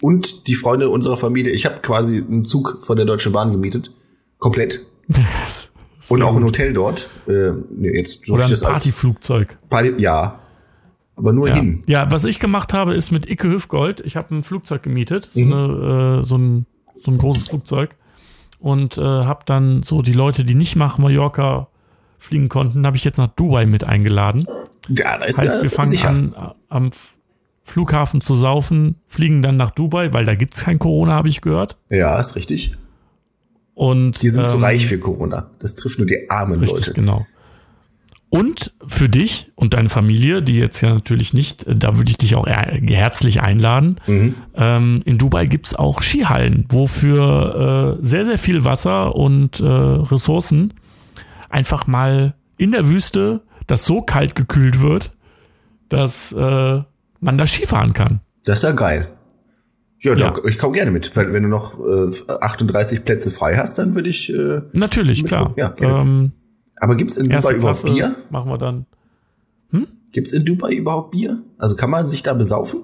und 0.00 0.48
die 0.48 0.56
Freunde 0.56 0.88
unserer 0.90 1.16
Familie. 1.16 1.52
Ich 1.52 1.66
habe 1.66 1.80
quasi 1.80 2.16
einen 2.16 2.44
Zug 2.44 2.78
von 2.82 2.96
der 2.96 3.06
Deutschen 3.06 3.30
Bahn 3.32 3.52
gemietet. 3.52 3.92
Komplett. 4.38 4.86
Und 6.08 6.22
auch 6.22 6.34
ein 6.34 6.42
Hotel 6.42 6.72
dort. 6.72 7.08
Äh, 7.28 7.52
nee, 7.70 7.96
jetzt 7.96 8.28
Oder 8.28 8.44
ein 8.46 8.52
Partyflugzeug. 8.60 9.56
Party. 9.68 9.94
Ja. 9.98 10.40
Aber 11.20 11.32
nur 11.32 11.48
Ja. 11.48 11.54
hin. 11.54 11.82
ja, 11.86 12.10
was 12.10 12.24
ich 12.24 12.38
gemacht 12.40 12.72
habe, 12.72 12.94
ist 12.94 13.10
mit 13.12 13.28
Icke 13.30 13.48
Hüfgold, 13.48 14.00
ich 14.00 14.16
habe 14.16 14.34
ein 14.34 14.42
Flugzeug 14.42 14.82
gemietet, 14.82 15.30
Mhm. 15.34 15.50
so, 15.50 15.54
eine, 15.56 16.18
äh, 16.20 16.24
so, 16.24 16.36
ein, 16.38 16.66
so 17.00 17.10
ein 17.12 17.18
großes 17.18 17.48
Flugzeug 17.48 17.90
und 18.58 18.96
äh, 18.98 19.02
habe 19.02 19.40
dann 19.46 19.82
so 19.82 20.02
die 20.02 20.12
Leute, 20.14 20.44
die 20.44 20.54
nicht 20.54 20.76
nach 20.76 20.98
Mallorca 20.98 21.68
fliegen 22.18 22.48
konnten, 22.48 22.86
habe 22.86 22.96
ich 22.96 23.04
jetzt 23.04 23.18
nach 23.18 23.28
Dubai 23.28 23.66
mit 23.66 23.84
eingeladen. 23.84 24.46
Ja, 24.88 25.18
da 25.18 25.24
ist 25.26 25.38
Heißt, 25.38 25.56
ja 25.56 25.62
wir 25.62 25.70
fangen 25.70 25.88
sicher. 25.90 26.08
an, 26.08 26.34
äh, 26.36 26.48
am 26.68 26.90
Flughafen 27.62 28.20
zu 28.20 28.34
saufen, 28.34 28.96
fliegen 29.06 29.42
dann 29.42 29.56
nach 29.56 29.70
Dubai, 29.70 30.12
weil 30.12 30.24
da 30.24 30.34
gibt's 30.34 30.64
kein 30.64 30.78
Corona, 30.78 31.12
habe 31.12 31.28
ich 31.28 31.40
gehört. 31.40 31.76
Ja, 31.90 32.18
ist 32.18 32.34
richtig. 32.34 32.74
Und, 33.74 34.20
Die 34.22 34.28
sind 34.28 34.46
zu 34.46 34.56
ähm, 34.56 34.62
reich 34.62 34.86
für 34.86 34.98
Corona. 34.98 35.50
Das 35.60 35.76
trifft 35.76 35.98
nur 35.98 36.06
die 36.06 36.28
armen 36.28 36.58
Richtig, 36.58 36.78
Leute. 36.86 36.92
genau. 36.94 37.26
Und 38.30 38.72
für 38.86 39.08
dich 39.08 39.50
und 39.56 39.74
deine 39.74 39.88
Familie, 39.88 40.40
die 40.40 40.56
jetzt 40.56 40.80
ja 40.80 40.94
natürlich 40.94 41.34
nicht, 41.34 41.66
äh, 41.66 41.74
da 41.74 41.98
würde 41.98 42.10
ich 42.10 42.16
dich 42.16 42.36
auch 42.36 42.46
herzlich 42.46 43.42
einladen. 43.42 43.96
Mhm. 44.06 44.34
Ähm, 44.54 45.02
in 45.04 45.18
Dubai 45.18 45.46
gibt's 45.46 45.74
auch 45.74 46.00
Skihallen, 46.00 46.64
wo 46.68 46.86
für 46.86 47.98
äh, 48.00 48.04
sehr, 48.06 48.24
sehr 48.24 48.38
viel 48.38 48.64
Wasser 48.64 49.16
und 49.16 49.58
äh, 49.60 49.64
Ressourcen 49.64 50.72
einfach 51.48 51.88
mal 51.88 52.34
in 52.56 52.70
der 52.70 52.88
Wüste 52.88 53.42
das 53.66 53.84
so 53.84 54.02
kalt 54.02 54.34
gekühlt 54.36 54.80
wird, 54.80 55.10
dass 55.88 56.32
äh, 56.32 56.82
man 57.20 57.38
da 57.38 57.46
Skifahren 57.46 57.92
kann. 57.92 58.20
Das 58.44 58.58
ist 58.58 58.62
ja 58.62 58.72
geil. 58.72 59.08
Ja, 60.00 60.16
Ja. 60.16 60.30
Doch, 60.30 60.44
ich 60.44 60.56
komme 60.56 60.74
gerne 60.74 60.90
mit. 60.90 61.14
Wenn, 61.14 61.32
wenn 61.32 61.42
du 61.42 61.48
noch 61.48 61.78
äh, 61.78 62.32
38 62.40 63.04
Plätze 63.04 63.30
frei 63.30 63.56
hast, 63.56 63.76
dann 63.78 63.94
würde 63.94 64.08
ich. 64.08 64.32
Äh, 64.32 64.62
Natürlich, 64.72 65.24
klar. 65.24 65.52
Ja, 65.56 65.68
gerne. 65.68 66.00
ähm, 66.00 66.32
aber 66.80 66.96
gibt's 66.96 67.16
in 67.16 67.30
erste 67.30 67.52
Dubai 67.52 67.58
überhaupt 67.60 67.80
Klasse 67.80 67.94
Bier? 67.94 68.14
machen 68.30 68.50
wir 68.50 68.58
dann. 68.58 68.86
Gibt's 70.12 70.32
in 70.32 70.44
Dubai 70.44 70.72
überhaupt 70.72 71.12
Bier? 71.12 71.40
Also 71.56 71.76
kann 71.76 71.88
man 71.90 72.08
sich 72.08 72.24
da 72.24 72.34
besaufen? 72.34 72.80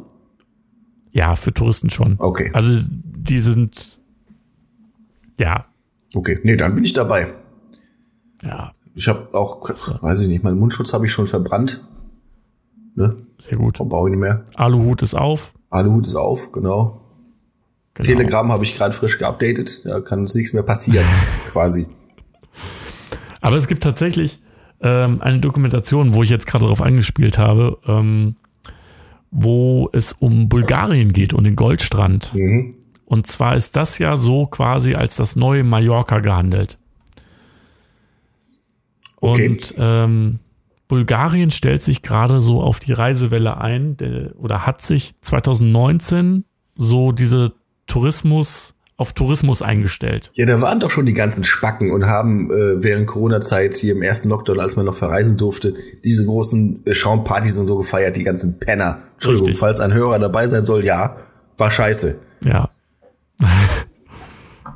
Ja, 1.11 1.35
für 1.35 1.53
Touristen 1.53 1.91
schon. 1.91 2.15
Okay. 2.19 2.51
Also 2.53 2.85
die 2.89 3.41
sind 3.41 3.99
ja, 5.41 5.67
Okay. 6.15 6.39
Nee, 6.45 6.57
dann 6.57 6.75
bin 6.75 6.85
ich 6.85 6.93
dabei. 6.93 7.27
ja, 8.43 8.73
Ich 8.95 9.09
habe 9.09 9.29
auch, 9.37 9.69
weiß 9.69 10.23
ich 10.23 10.29
nicht, 10.29 10.45
meinen 10.45 10.59
Mundschutz 10.59 10.93
habe 10.93 11.05
ich 11.07 11.13
schon 11.13 11.27
verbrannt. 11.27 11.83
Ne? 12.95 13.17
sehr 13.39 13.59
gut. 13.59 13.77
Brauche 13.79 14.09
ich 14.09 14.13
nicht 14.13 14.21
mehr. 14.21 14.47
Aluhut 14.55 15.03
ist 15.03 15.15
auf. 15.15 15.53
Aluhut 15.69 16.07
ist 16.07 16.15
auf, 16.15 16.53
genau. 16.53 17.03
Genau. 17.95 18.07
Telegram 18.09 18.51
habe 18.53 18.65
ich 18.65 18.77
gerade 18.77 18.95
frisch 18.95 19.19
geupdatet. 19.19 19.85
Da 19.85 20.01
kann 20.01 20.21
uns 20.21 20.35
nichts 20.35 20.53
mehr 20.55 20.63
passieren, 20.63 21.05
quasi. 21.53 21.87
Aber 23.47 23.57
es 23.57 23.69
gibt 23.69 23.85
tatsächlich 23.85 24.41
ähm, 24.81 25.23
eine 25.23 25.39
Dokumentation, 25.39 26.15
wo 26.15 26.25
ich 26.25 26.31
jetzt 26.31 26.49
gerade 26.49 26.65
darauf 26.65 26.83
angespielt 26.83 27.39
habe, 27.39 27.79
ähm, 27.87 28.35
wo 29.31 29.89
es 29.93 30.13
um 30.13 30.49
Bulgarien 30.49 31.13
geht 31.13 31.33
und 31.33 31.45
den 31.45 31.55
Goldstrand. 31.55 32.35
Mhm. 32.35 32.75
Und 33.05 33.29
zwar 33.29 33.55
ist 33.55 33.77
das 33.77 33.99
ja 33.99 34.17
so 34.17 34.47
quasi 34.47 34.95
als 34.95 35.15
das 35.15 35.37
neue 35.37 35.63
Mallorca 35.63 36.19
gehandelt. 36.19 36.77
Okay. 39.21 39.49
Und 39.49 39.75
ähm, 39.79 40.39
Bulgarien 40.89 41.53
stellt 41.53 41.83
sich 41.83 42.03
gerade 42.03 42.41
so 42.41 42.61
auf 42.61 42.81
die 42.81 42.93
Reisewelle 42.93 43.59
ein 43.59 43.97
der, 43.97 44.35
oder 44.41 44.67
hat 44.67 44.81
sich 44.81 45.15
2019 45.21 46.45
so 46.75 47.13
diese 47.13 47.53
Tourismus 47.87 48.76
auf 48.99 49.13
Tourismus 49.13 49.61
eingestellt. 49.61 50.31
Ja, 50.35 50.47
da 50.47 50.61
waren 50.63 50.81
doch 50.81 50.91
schon 50.91 51.05
die 51.05 51.13
ganzen 51.13 51.45
Spacken 51.45 51.91
und 51.91 52.07
haben 52.07 52.51
äh, 52.51 52.83
während 52.83 53.07
Corona-Zeit 53.07 53.77
hier 53.77 53.93
im 53.93 54.03
ersten 54.03 54.31
Lockdown, 54.31 54.59
als 54.59 54.77
man 54.77 54.87
noch 54.87 54.95
verreisen 54.95 55.37
durfte, 55.37 55.75
diese 56.03 56.25
großen 56.25 56.85
äh, 56.87 56.95
Schaumpartys 56.95 57.59
und 57.59 57.67
so 57.67 57.77
gefeiert, 57.77 58.17
die 58.17 58.25
ganzen 58.25 58.59
Penner. 58.59 59.01
Entschuldigung, 59.15 59.49
Richtig. 59.49 59.61
falls 59.61 59.81
ein 59.81 59.93
Hörer 59.93 60.19
dabei 60.19 60.49
sein 60.49 60.65
soll, 60.65 60.85
ja, 60.85 61.17
war 61.59 61.71
scheiße. 61.71 62.19
Ja. 62.43 62.71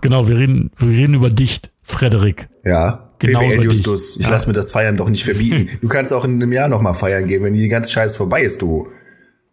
genau, 0.02 0.28
wir 0.28 0.36
reden, 0.36 0.70
wir 0.76 0.88
reden 0.88 1.14
über 1.14 1.30
dicht, 1.30 1.70
Frederik. 1.82 2.48
Ja. 2.64 3.06
Genau 3.20 3.40
BWL 3.40 3.64
Justus, 3.64 4.16
ich 4.16 4.24
ja. 4.24 4.30
lass 4.30 4.46
mir 4.46 4.54
das 4.54 4.70
Feiern 4.70 4.96
doch 4.96 5.10
nicht 5.10 5.24
verbieten. 5.24 5.68
du 5.82 5.88
kannst 5.88 6.10
auch 6.10 6.24
in 6.24 6.42
einem 6.42 6.52
Jahr 6.52 6.68
noch 6.68 6.80
mal 6.80 6.94
feiern 6.94 7.26
gehen, 7.26 7.42
wenn 7.42 7.52
die 7.52 7.68
ganze 7.68 7.90
Scheiß 7.90 8.16
vorbei 8.16 8.42
ist, 8.42 8.62
du 8.62 8.88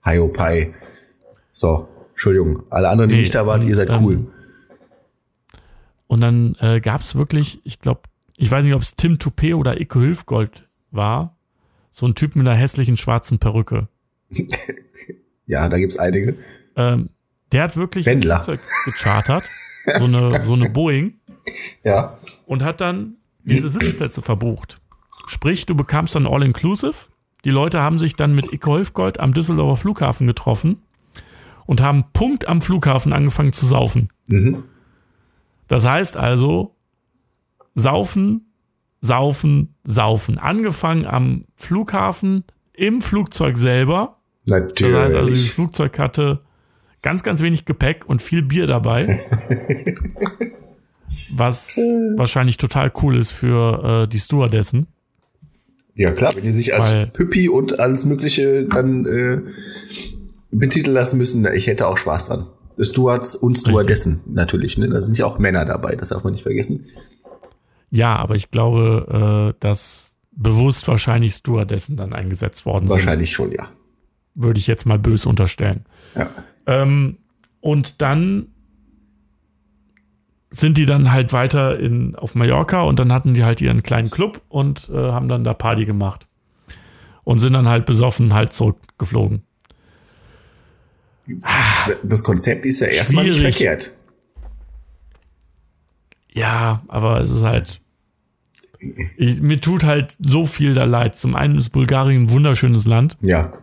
Hiopai. 0.06 0.74
So, 1.52 1.90
Entschuldigung, 2.12 2.64
alle 2.70 2.88
anderen, 2.88 3.10
die 3.10 3.16
nee, 3.16 3.22
nicht 3.22 3.36
da 3.36 3.46
waren, 3.46 3.68
ihr 3.68 3.76
seid 3.76 3.90
cool. 4.02 4.28
Und 6.08 6.22
dann 6.22 6.56
äh, 6.60 6.80
gab 6.80 7.02
es 7.02 7.16
wirklich, 7.16 7.60
ich 7.64 7.80
glaube, 7.80 8.02
ich 8.36 8.50
weiß 8.50 8.66
nicht, 8.66 8.74
ob 8.74 8.82
es 8.82 8.96
Tim 8.96 9.20
Toupet 9.20 9.56
oder 9.56 9.80
Icke 9.80 10.00
Hülfgold 10.00 10.68
war, 10.92 11.38
so 11.92 12.06
ein 12.06 12.16
Typ 12.16 12.36
mit 12.36 12.48
einer 12.48 12.58
hässlichen 12.58 12.96
schwarzen 12.96 13.40
Perücke. 13.40 13.88
ja, 15.46 15.68
da 15.68 15.78
gibt's 15.78 15.98
einige. 15.98 16.38
Ähm, 16.76 17.10
der 17.52 17.64
hat 17.64 17.76
wirklich 17.78 18.06
Wendler. 18.06 18.46
gechartert, 18.86 19.44
so 19.98 20.06
eine, 20.06 20.44
so 20.44 20.54
eine 20.54 20.70
Boeing. 20.70 21.16
Ja. 21.84 22.18
Und 22.46 22.64
hat 22.64 22.82
dann 22.82 23.16
diese 23.44 23.70
Sitzplätze 23.70 24.22
verbucht. 24.22 24.80
Sprich, 25.28 25.66
du 25.66 25.76
bekamst 25.76 26.16
dann 26.16 26.28
All-Inclusive. 26.28 27.10
Die 27.46 27.50
Leute 27.50 27.80
haben 27.80 27.98
sich 27.98 28.16
dann 28.16 28.36
mit 28.36 28.52
Icke 28.54 28.72
Hülfgold 28.72 29.20
am 29.20 29.34
Düsseldorfer 29.34 29.82
Flughafen 29.82 30.28
getroffen 30.28 30.84
und 31.66 31.82
haben 31.82 32.06
Punkt 32.14 32.48
am 32.48 32.62
Flughafen 32.62 33.14
angefangen 33.14 33.54
zu 33.54 33.66
saufen. 33.66 34.10
Mhm. 34.28 34.64
Das 35.68 35.86
heißt 35.86 36.18
also, 36.18 36.76
saufen, 37.76 38.52
saufen, 39.02 39.76
saufen. 39.84 40.38
Angefangen 40.38 41.06
am 41.06 41.44
Flughafen, 41.56 42.44
im 42.74 43.02
Flugzeug 43.02 43.58
selber. 43.58 44.18
Natürlich. 44.46 44.94
Das 44.94 45.04
heißt 45.06 45.16
also, 45.16 45.30
dieses 45.30 45.52
Flugzeug 45.52 46.00
hatte 46.00 46.42
ganz, 47.02 47.24
ganz 47.24 47.42
wenig 47.42 47.66
Gepäck 47.66 48.06
und 48.08 48.22
viel 48.22 48.42
Bier 48.42 48.68
dabei. 48.68 49.20
was 51.32 51.78
wahrscheinlich 52.16 52.58
total 52.58 52.92
cool 53.02 53.18
ist 53.18 53.32
für 53.32 54.04
äh, 54.04 54.08
die 54.08 54.20
Stewardessen. 54.20 54.88
Ja, 55.96 56.12
klar, 56.12 56.36
wenn 56.36 56.44
die 56.44 56.52
sich 56.52 56.74
als 56.76 56.92
Weil, 56.92 57.08
Püppi 57.08 57.50
und 57.50 57.80
alles 57.80 58.06
Mögliche 58.06 58.66
dann 58.66 59.06
äh, 59.06 59.42
betiteln 60.52 60.94
lassen 60.94 61.18
müssen, 61.18 61.48
ich 61.54 61.68
hätte 61.68 61.88
auch 61.88 61.98
Spaß 61.98 62.28
dran. 62.28 62.46
Stewards 62.80 63.36
und 63.36 63.58
Stewardessen 63.58 64.22
natürlich. 64.28 64.78
Ne? 64.78 64.88
Da 64.90 65.02
sind 65.02 65.18
ja 65.18 65.26
auch 65.26 65.40
Männer 65.40 65.66
dabei, 65.66 65.96
das 65.96 66.10
darf 66.10 66.24
man 66.24 66.34
nicht 66.34 66.44
vergessen. 66.44 66.86
Ja, 67.90 68.16
aber 68.16 68.36
ich 68.36 68.52
glaube, 68.52 69.54
äh, 69.54 69.60
dass 69.60 70.16
bewusst 70.32 70.88
wahrscheinlich 70.88 71.34
Stewardessen 71.34 71.98
dann 71.98 72.14
eingesetzt 72.14 72.66
worden 72.66 72.90
wahrscheinlich 72.90 73.36
sind. 73.36 73.46
Wahrscheinlich 73.46 73.60
schon, 73.60 73.72
ja. 73.72 73.78
Würde 74.36 74.60
ich 74.60 74.68
jetzt 74.68 74.86
mal 74.86 75.00
böse 75.00 75.28
unterstellen. 75.28 75.86
Ja. 76.16 76.30
Ähm, 76.68 77.18
und 77.60 78.02
dann 78.02 78.48
sind 80.52 80.78
die 80.78 80.86
dann 80.86 81.12
halt 81.12 81.34
weiter 81.34 81.80
in, 81.80 82.16
auf 82.16 82.36
Mallorca 82.36 82.84
und 82.84 83.00
dann 83.00 83.12
hatten 83.12 83.34
die 83.34 83.44
halt 83.44 83.62
ihren 83.62 83.84
kleinen 83.84 84.10
Club 84.10 84.42
und 84.48 84.90
äh, 84.90 84.94
haben 84.94 85.28
dann 85.28 85.44
da 85.44 85.54
Party 85.54 85.86
gemacht. 85.86 86.26
Und 87.24 87.40
sind 87.40 87.54
dann 87.54 87.68
halt 87.68 87.86
besoffen 87.86 88.34
halt 88.34 88.54
zurückgeflogen. 88.54 89.44
Das 92.04 92.24
Konzept 92.24 92.66
ist 92.66 92.80
ja 92.80 92.88
erstmal 92.88 93.26
nicht 93.26 93.40
verkehrt. 93.40 93.92
Ja, 96.32 96.84
aber 96.88 97.20
es 97.20 97.32
ist 97.32 97.44
halt. 97.44 97.82
Ich, 99.18 99.42
mir 99.42 99.60
tut 99.60 99.84
halt 99.84 100.16
so 100.20 100.46
viel 100.46 100.74
da 100.76 100.84
leid. 100.84 101.16
Zum 101.16 101.36
einen 101.36 101.58
ist 101.58 101.72
Bulgarien 101.72 102.24
ein 102.24 102.30
wunderschönes 102.30 102.86
Land. 102.86 103.18
Ja. 103.22 103.54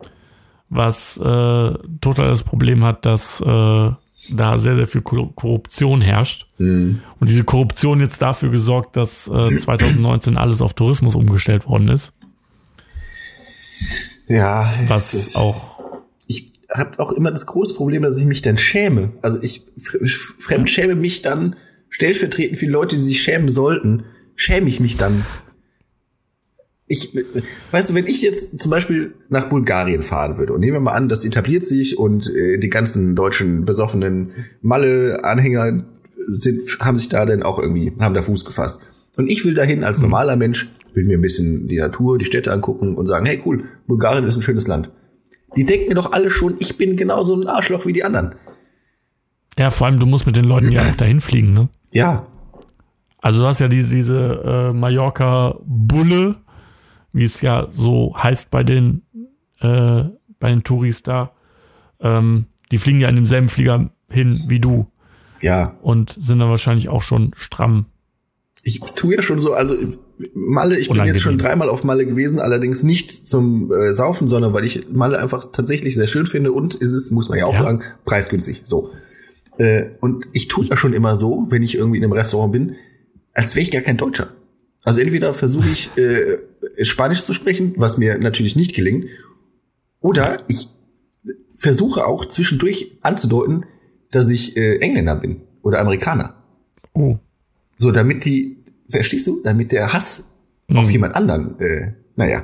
Was 0.68 1.16
äh, 1.18 1.22
total 1.22 2.26
das 2.26 2.42
Problem 2.42 2.84
hat, 2.84 3.06
dass 3.06 3.40
äh, 3.40 3.44
da 4.30 4.58
sehr, 4.58 4.74
sehr 4.74 4.86
viel 4.86 5.02
Korruption 5.02 6.00
herrscht. 6.00 6.46
Mhm. 6.58 7.00
Und 7.20 7.28
diese 7.28 7.44
Korruption 7.44 8.00
jetzt 8.00 8.20
dafür 8.22 8.50
gesorgt, 8.50 8.96
dass 8.96 9.28
äh, 9.28 9.56
2019 9.58 10.36
alles 10.36 10.60
auf 10.60 10.74
Tourismus 10.74 11.14
umgestellt 11.14 11.68
worden 11.68 11.88
ist. 11.88 12.12
Ja. 14.26 14.68
Was 14.88 15.36
auch 15.36 15.73
habe 16.72 16.98
auch 16.98 17.12
immer 17.12 17.30
das 17.30 17.46
große 17.46 17.74
Problem, 17.74 18.02
dass 18.02 18.18
ich 18.18 18.26
mich 18.26 18.42
dann 18.42 18.58
schäme. 18.58 19.12
Also 19.22 19.42
ich 19.42 19.64
fremdschäme 20.38 20.94
mich 20.94 21.22
dann 21.22 21.56
stellvertretend 21.88 22.58
für 22.58 22.66
Leute, 22.66 22.96
die 22.96 23.02
sich 23.02 23.22
schämen 23.22 23.48
sollten, 23.48 24.04
schäme 24.34 24.68
ich 24.68 24.80
mich 24.80 24.96
dann. 24.96 25.24
Ich, 26.86 27.16
weißt 27.70 27.90
du, 27.90 27.94
wenn 27.94 28.06
ich 28.06 28.20
jetzt 28.20 28.60
zum 28.60 28.70
Beispiel 28.70 29.14
nach 29.28 29.48
Bulgarien 29.48 30.02
fahren 30.02 30.36
würde 30.36 30.52
und 30.52 30.60
nehmen 30.60 30.74
wir 30.74 30.80
mal 30.80 30.92
an, 30.92 31.08
das 31.08 31.24
etabliert 31.24 31.64
sich 31.64 31.98
und 31.98 32.28
äh, 32.34 32.58
die 32.58 32.68
ganzen 32.68 33.14
deutschen 33.14 33.64
besoffenen 33.64 34.32
Malle-Anhänger 34.60 35.84
sind, 36.26 36.62
haben 36.80 36.96
sich 36.96 37.08
da 37.08 37.24
dann 37.24 37.42
auch 37.42 37.58
irgendwie, 37.58 37.92
haben 38.00 38.14
da 38.14 38.22
Fuß 38.22 38.44
gefasst. 38.44 38.82
Und 39.16 39.30
ich 39.30 39.44
will 39.44 39.54
dahin 39.54 39.84
als 39.84 40.00
normaler 40.00 40.36
Mensch, 40.36 40.68
will 40.94 41.04
mir 41.04 41.18
ein 41.18 41.22
bisschen 41.22 41.68
die 41.68 41.78
Natur, 41.78 42.18
die 42.18 42.24
Städte 42.24 42.52
angucken 42.52 42.96
und 42.96 43.06
sagen, 43.06 43.26
hey 43.26 43.40
cool, 43.46 43.64
Bulgarien 43.86 44.26
ist 44.26 44.36
ein 44.36 44.42
schönes 44.42 44.66
Land. 44.66 44.90
Die 45.56 45.66
denken 45.66 45.88
mir 45.88 45.94
doch 45.94 46.12
alle 46.12 46.30
schon, 46.30 46.56
ich 46.58 46.76
bin 46.76 46.96
genauso 46.96 47.34
ein 47.34 47.46
Arschloch 47.46 47.86
wie 47.86 47.92
die 47.92 48.04
anderen. 48.04 48.34
Ja, 49.58 49.70
vor 49.70 49.86
allem, 49.86 49.98
du 49.98 50.06
musst 50.06 50.26
mit 50.26 50.36
den 50.36 50.44
Leuten 50.44 50.72
ja 50.72 50.82
auch 50.88 50.96
dahin 50.96 51.20
fliegen, 51.20 51.54
ne? 51.54 51.68
Ja. 51.92 52.26
Also 53.20 53.42
du 53.42 53.46
hast 53.46 53.60
ja 53.60 53.68
diese, 53.68 53.94
diese 53.94 54.42
äh, 54.44 54.72
Mallorca-Bulle, 54.72 56.36
wie 57.12 57.24
es 57.24 57.40
ja 57.40 57.68
so 57.70 58.14
heißt 58.16 58.50
bei 58.50 58.64
den, 58.64 59.02
äh, 59.60 60.04
bei 60.40 60.50
den 60.50 60.64
Touris 60.64 61.02
da. 61.02 61.32
Ähm, 62.00 62.46
die 62.70 62.78
fliegen 62.78 63.00
ja 63.00 63.08
in 63.08 63.16
demselben 63.16 63.48
Flieger 63.48 63.90
hin 64.10 64.42
wie 64.48 64.60
du. 64.60 64.90
Ja. 65.40 65.76
Und 65.80 66.16
sind 66.18 66.40
dann 66.40 66.50
wahrscheinlich 66.50 66.88
auch 66.88 67.02
schon 67.02 67.32
stramm. 67.36 67.86
Ich 68.62 68.80
tue 68.80 69.14
ja 69.14 69.22
schon 69.22 69.38
so, 69.38 69.54
also 69.54 69.76
Malle, 70.32 70.78
ich 70.78 70.88
bin 70.88 71.04
jetzt 71.04 71.22
schon 71.22 71.38
dreimal 71.38 71.68
auf 71.68 71.82
Malle 71.82 72.06
gewesen, 72.06 72.38
allerdings 72.38 72.82
nicht 72.82 73.26
zum 73.26 73.72
äh, 73.72 73.92
Saufen, 73.92 74.28
sondern 74.28 74.52
weil 74.52 74.64
ich 74.64 74.88
Malle 74.92 75.18
einfach 75.18 75.44
tatsächlich 75.50 75.94
sehr 75.94 76.06
schön 76.06 76.26
finde 76.26 76.52
und 76.52 76.74
ist 76.76 76.92
es, 76.92 77.10
muss 77.10 77.28
man 77.28 77.38
ja 77.38 77.46
auch 77.46 77.54
ja. 77.54 77.64
sagen, 77.64 77.80
preisgünstig. 78.04 78.62
So. 78.64 78.90
Äh, 79.58 79.90
und 80.00 80.28
ich 80.32 80.48
tue 80.48 80.66
ja 80.66 80.76
schon 80.76 80.92
immer 80.92 81.16
so, 81.16 81.46
wenn 81.50 81.62
ich 81.62 81.76
irgendwie 81.76 81.98
in 81.98 82.04
einem 82.04 82.12
Restaurant 82.12 82.52
bin, 82.52 82.76
als 83.32 83.56
wäre 83.56 83.64
ich 83.64 83.70
gar 83.72 83.82
kein 83.82 83.96
Deutscher. 83.96 84.28
Also 84.84 85.00
entweder 85.00 85.32
versuche 85.32 85.68
ich 85.68 85.90
äh, 85.96 86.38
Spanisch 86.84 87.24
zu 87.24 87.32
sprechen, 87.32 87.74
was 87.76 87.98
mir 87.98 88.18
natürlich 88.18 88.54
nicht 88.54 88.74
gelingt, 88.74 89.06
oder 90.00 90.44
ich 90.48 90.68
versuche 91.52 92.06
auch 92.06 92.26
zwischendurch 92.26 92.98
anzudeuten, 93.00 93.64
dass 94.10 94.28
ich 94.28 94.56
äh, 94.56 94.76
Engländer 94.78 95.16
bin 95.16 95.40
oder 95.62 95.80
Amerikaner. 95.80 96.34
Oh. 96.92 97.18
So, 97.78 97.90
damit 97.90 98.24
die 98.24 98.63
Verstehst 98.88 99.26
du? 99.26 99.40
Damit 99.42 99.72
der 99.72 99.92
Hass 99.92 100.34
mhm. 100.68 100.76
auf 100.76 100.90
jemand 100.90 101.14
anderen, 101.14 101.58
äh, 101.60 101.92
naja. 102.16 102.42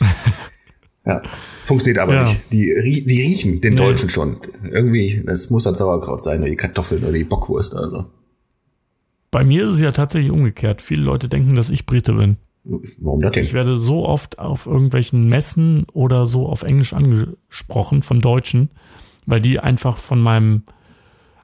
ja, 1.06 1.22
funktioniert 1.24 2.02
aber 2.02 2.14
ja. 2.14 2.22
nicht. 2.22 2.52
Die, 2.52 3.04
die 3.06 3.22
riechen 3.22 3.60
den 3.60 3.74
nee. 3.74 3.78
Deutschen 3.78 4.08
schon. 4.08 4.38
Irgendwie, 4.70 5.22
das 5.24 5.50
muss 5.50 5.66
ein 5.66 5.74
Sauerkraut 5.74 6.22
sein 6.22 6.40
oder 6.40 6.50
die 6.50 6.56
Kartoffeln 6.56 7.02
oder 7.02 7.12
die 7.12 7.24
Bockwurst 7.24 7.74
oder 7.74 7.90
so. 7.90 8.04
Bei 9.30 9.44
mir 9.44 9.64
ist 9.64 9.72
es 9.72 9.80
ja 9.80 9.92
tatsächlich 9.92 10.30
umgekehrt. 10.30 10.82
Viele 10.82 11.02
Leute 11.02 11.28
denken, 11.28 11.54
dass 11.54 11.70
ich 11.70 11.86
Brite 11.86 12.12
bin. 12.12 12.36
Warum 12.64 13.20
das 13.20 13.32
denn? 13.32 13.44
Ich 13.44 13.54
werde 13.54 13.76
so 13.76 14.06
oft 14.06 14.38
auf 14.38 14.66
irgendwelchen 14.66 15.28
Messen 15.28 15.86
oder 15.92 16.26
so 16.26 16.48
auf 16.48 16.62
Englisch 16.62 16.92
angesprochen 16.92 18.02
von 18.02 18.20
Deutschen, 18.20 18.70
weil 19.26 19.40
die 19.40 19.58
einfach 19.58 19.98
von 19.98 20.20
meinem 20.20 20.62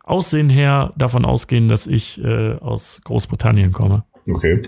Aussehen 0.04 0.48
her 0.48 0.92
davon 0.96 1.24
ausgehen, 1.24 1.68
dass 1.68 1.86
ich 1.86 2.22
äh, 2.22 2.54
aus 2.56 3.00
Großbritannien 3.04 3.72
komme. 3.72 4.04
Okay. 4.28 4.62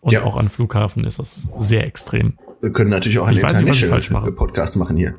Und 0.00 0.12
ja. 0.12 0.22
auch 0.24 0.36
an 0.36 0.48
Flughafen 0.48 1.04
ist 1.04 1.18
das 1.18 1.48
sehr 1.58 1.86
extrem. 1.86 2.38
Wir 2.60 2.72
können 2.72 2.90
natürlich 2.90 3.18
auch 3.18 3.26
einen 3.26 3.38
International 3.38 4.32
Podcast 4.32 4.76
machen 4.76 4.96
hier. 4.96 5.14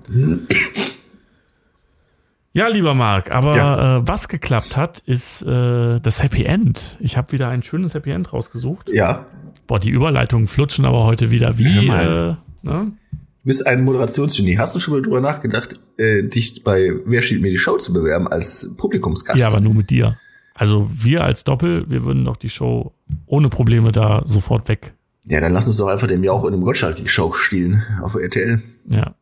Ja, 2.54 2.68
lieber 2.68 2.94
Marc, 2.94 3.32
aber 3.32 3.56
ja. 3.56 3.98
äh, 3.98 4.08
was 4.08 4.28
geklappt 4.28 4.76
hat, 4.76 5.00
ist 5.06 5.42
äh, 5.44 6.00
das 6.02 6.22
Happy 6.22 6.44
End. 6.44 6.98
Ich 7.00 7.16
habe 7.16 7.32
wieder 7.32 7.48
ein 7.48 7.64
schönes 7.64 7.94
Happy 7.94 8.12
End 8.12 8.34
rausgesucht. 8.34 8.90
Ja. 8.92 9.26
Boah, 9.68 9.80
die 9.80 9.90
Überleitungen 9.90 10.48
flutschen 10.48 10.84
aber 10.84 11.06
heute 11.06 11.32
wieder 11.32 11.58
wie. 11.58 11.88
Äh, 11.88 12.36
ne? 12.62 12.92
Du 13.12 13.46
bist 13.46 13.66
ein 13.66 13.86
Moderationsgenie. 13.86 14.58
Hast 14.58 14.76
du 14.76 14.80
schon 14.80 14.96
mal 14.96 15.02
drüber 15.02 15.22
nachgedacht, 15.22 15.80
äh, 15.98 16.24
dich 16.24 16.64
bei 16.64 16.92
Wer 17.06 17.22
steht 17.22 17.42
mir 17.42 17.52
die 17.52 17.58
Show 17.58 17.78
zu 17.78 17.94
bewerben 17.94 18.28
als 18.28 18.76
Publikumsgast? 18.76 19.40
Ja, 19.40 19.48
aber 19.48 19.62
nur 19.62 19.74
mit 19.74 19.90
dir. 19.90 20.18
Also 20.54 20.90
wir 20.94 21.24
als 21.24 21.44
Doppel, 21.44 21.90
wir 21.90 22.04
würden 22.06 22.26
doch 22.26 22.38
die 22.38 22.50
Show 22.50 22.94
ohne 23.26 23.50
Probleme 23.50 23.92
da 23.92 24.22
sofort 24.26 24.68
weg 24.68 24.94
Ja, 25.26 25.40
dann 25.40 25.54
lass 25.54 25.68
uns 25.68 25.78
doch 25.78 25.88
einfach 25.88 26.08
dem 26.08 26.24
Jauch 26.24 26.44
in 26.46 26.54
einem 26.54 26.64
Gottschalk-Show 26.64 27.34
stiehlen 27.34 27.84
auf 28.02 28.16
RTL. 28.16 28.62
Ja. 28.90 29.16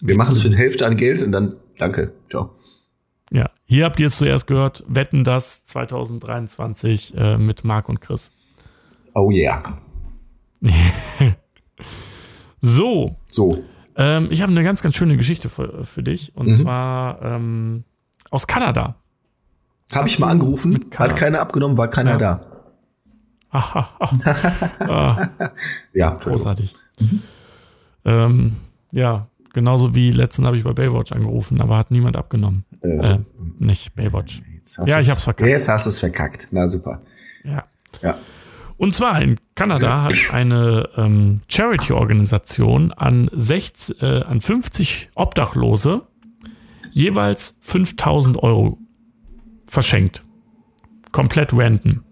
Wir 0.00 0.16
machen 0.16 0.32
es 0.32 0.40
für 0.42 0.48
die 0.50 0.56
Hälfte 0.56 0.86
an 0.86 0.96
Geld 0.96 1.22
und 1.22 1.32
dann 1.32 1.54
danke. 1.78 2.12
Ciao. 2.30 2.50
Ja, 3.32 3.50
hier 3.64 3.84
habt 3.84 4.00
ihr 4.00 4.06
es 4.06 4.16
zuerst 4.18 4.46
gehört. 4.46 4.82
Wetten 4.88 5.22
das 5.24 5.62
2023 5.64 7.14
äh, 7.16 7.36
mit 7.36 7.64
Marc 7.64 7.88
und 7.88 8.00
Chris. 8.00 8.30
Oh 9.14 9.30
yeah. 9.30 9.78
so. 12.60 13.16
So. 13.26 13.62
Ähm, 13.96 14.28
ich 14.30 14.42
habe 14.42 14.52
eine 14.52 14.62
ganz, 14.64 14.82
ganz 14.82 14.96
schöne 14.96 15.16
Geschichte 15.16 15.48
für, 15.48 15.84
für 15.84 16.02
dich. 16.02 16.34
Und 16.36 16.48
Mhm. 16.48 16.54
zwar 16.54 17.22
ähm, 17.22 17.84
aus 18.30 18.46
Kanada. 18.46 18.96
Habe 19.92 20.08
ich 20.08 20.18
mal 20.18 20.28
angerufen, 20.28 20.84
hat 20.96 21.16
keiner 21.16 21.40
abgenommen, 21.40 21.76
war 21.76 21.88
keiner 21.88 22.12
Ja. 22.12 22.16
da. 22.18 22.46
ah, 24.80 25.28
Ja, 25.92 26.10
großartig. 26.10 26.74
Ähm, 28.04 28.56
ja, 28.92 29.26
genauso 29.52 29.94
wie 29.94 30.10
letzten 30.12 30.46
habe 30.46 30.56
ich 30.56 30.64
bei 30.64 30.72
Baywatch 30.72 31.12
angerufen, 31.12 31.60
aber 31.60 31.76
hat 31.76 31.90
niemand 31.90 32.16
abgenommen. 32.16 32.64
Äh, 32.82 33.14
Äh, 33.14 33.18
nicht 33.58 33.94
Baywatch. 33.96 34.40
Ja, 34.86 34.98
ich 35.00 35.10
hab's 35.10 35.24
verkackt. 35.24 35.48
Jetzt 35.50 35.68
hast 35.68 35.86
du 35.86 35.88
es 35.90 35.98
verkackt. 35.98 36.48
Na 36.52 36.68
super. 36.68 37.00
Ja. 37.44 37.64
Ja. 38.02 38.14
Und 38.76 38.94
zwar 38.94 39.20
in 39.20 39.36
Kanada 39.56 40.04
hat 40.04 40.14
eine 40.32 40.88
ähm, 40.96 41.40
Charity-Organisation 41.48 42.92
an, 42.92 43.28
60, 43.34 44.00
äh, 44.02 44.22
an 44.22 44.40
50 44.40 45.10
Obdachlose 45.14 46.02
jeweils 46.92 47.56
5000 47.60 48.42
Euro 48.42 48.78
verschenkt. 49.70 50.24
Komplett 51.12 51.52
random. 51.52 52.02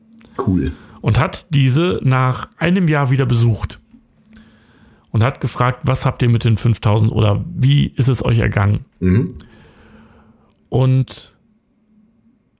Cool. 0.46 0.72
Und 1.00 1.18
hat 1.18 1.46
diese 1.50 2.00
nach 2.02 2.48
einem 2.56 2.88
Jahr 2.88 3.10
wieder 3.10 3.26
besucht. 3.26 3.80
Und 5.10 5.22
hat 5.24 5.40
gefragt, 5.40 5.80
was 5.84 6.06
habt 6.06 6.22
ihr 6.22 6.28
mit 6.28 6.44
den 6.44 6.56
5000 6.56 7.10
oder 7.10 7.44
wie 7.54 7.86
ist 7.86 8.08
es 8.08 8.24
euch 8.24 8.38
ergangen? 8.38 8.84
Mhm. 9.00 9.34
Und 10.68 11.36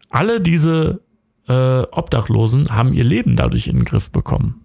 alle 0.09 0.41
diese 0.41 1.03
äh, 1.47 1.83
Obdachlosen 1.83 2.71
haben 2.71 2.93
ihr 2.93 3.05
Leben 3.05 3.37
dadurch 3.37 3.69
in 3.69 3.77
den 3.77 3.85
Griff 3.85 4.11
bekommen. 4.11 4.61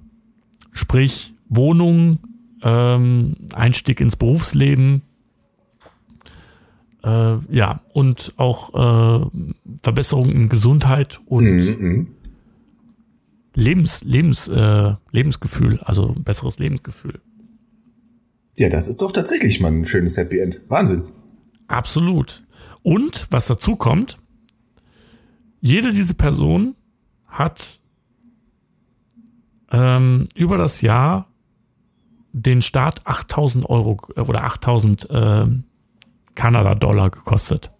Sprich, 0.71 1.33
Wohnung, 1.49 2.19
ähm, 2.63 3.35
Einstieg 3.53 3.99
ins 3.99 4.15
Berufsleben, 4.15 5.03
äh, 7.03 7.37
ja, 7.49 7.81
und 7.93 8.33
auch 8.37 8.73
äh, 8.73 9.25
Verbesserung 9.81 10.29
in 10.31 10.49
Gesundheit 10.49 11.21
und 11.25 11.45
Mhm. 11.45 11.77
Mhm. 11.79 12.07
Lebens, 13.55 14.03
Lebens, 14.03 14.47
äh, 14.47 14.93
Lebensgefühl, 15.11 15.79
also 15.81 16.15
ein 16.15 16.23
besseres 16.23 16.57
Lebensgefühl. 16.57 17.19
Ja, 18.57 18.69
das 18.69 18.87
ist 18.87 19.01
doch 19.01 19.11
tatsächlich 19.11 19.59
mal 19.59 19.71
ein 19.71 19.85
schönes 19.85 20.17
Happy 20.17 20.39
End. 20.39 20.61
Wahnsinn. 20.69 21.03
Absolut. 21.67 22.43
Und 22.81 23.27
was 23.29 23.47
dazu 23.47 23.75
kommt, 23.75 24.17
jede 25.61 25.93
diese 25.93 26.15
Person 26.15 26.75
hat 27.27 27.79
ähm, 29.71 30.25
über 30.35 30.57
das 30.57 30.81
Jahr 30.81 31.27
den 32.31 32.61
Staat 32.61 33.05
8000 33.05 33.69
Euro 33.69 33.97
äh, 34.15 34.21
oder 34.21 34.43
8000 34.43 35.07
ähm, 35.11 35.63
Kanada-Dollar 36.35 37.09
gekostet. 37.09 37.71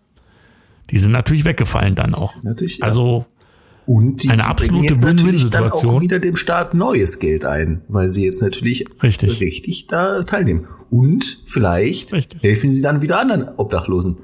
Die 0.89 0.99
sind 0.99 1.11
natürlich 1.11 1.45
weggefallen 1.45 1.95
dann 1.95 2.13
auch. 2.13 2.41
Natürlich. 2.43 2.77
ja. 2.77 2.85
Also 2.85 3.25
Und 3.85 4.23
die 4.23 4.29
eine 4.29 4.43
bringen 4.43 4.51
absolute 4.51 4.93
jetzt 4.93 5.03
natürlich 5.03 5.49
dann 5.49 5.71
auch 5.71 6.01
wieder 6.01 6.19
dem 6.19 6.35
Staat 6.35 6.73
neues 6.73 7.19
Geld 7.19 7.45
ein, 7.45 7.81
weil 7.87 8.09
sie 8.09 8.25
jetzt 8.25 8.41
natürlich 8.41 8.85
Richtig. 9.01 9.39
richtig 9.39 9.87
da 9.87 10.23
teilnehmen. 10.23 10.67
Und 10.89 11.41
vielleicht 11.45 12.13
Richtig. 12.13 12.43
helfen 12.43 12.71
sie 12.71 12.81
dann 12.81 13.01
wieder 13.01 13.19
anderen 13.19 13.49
Obdachlosen. 13.57 14.17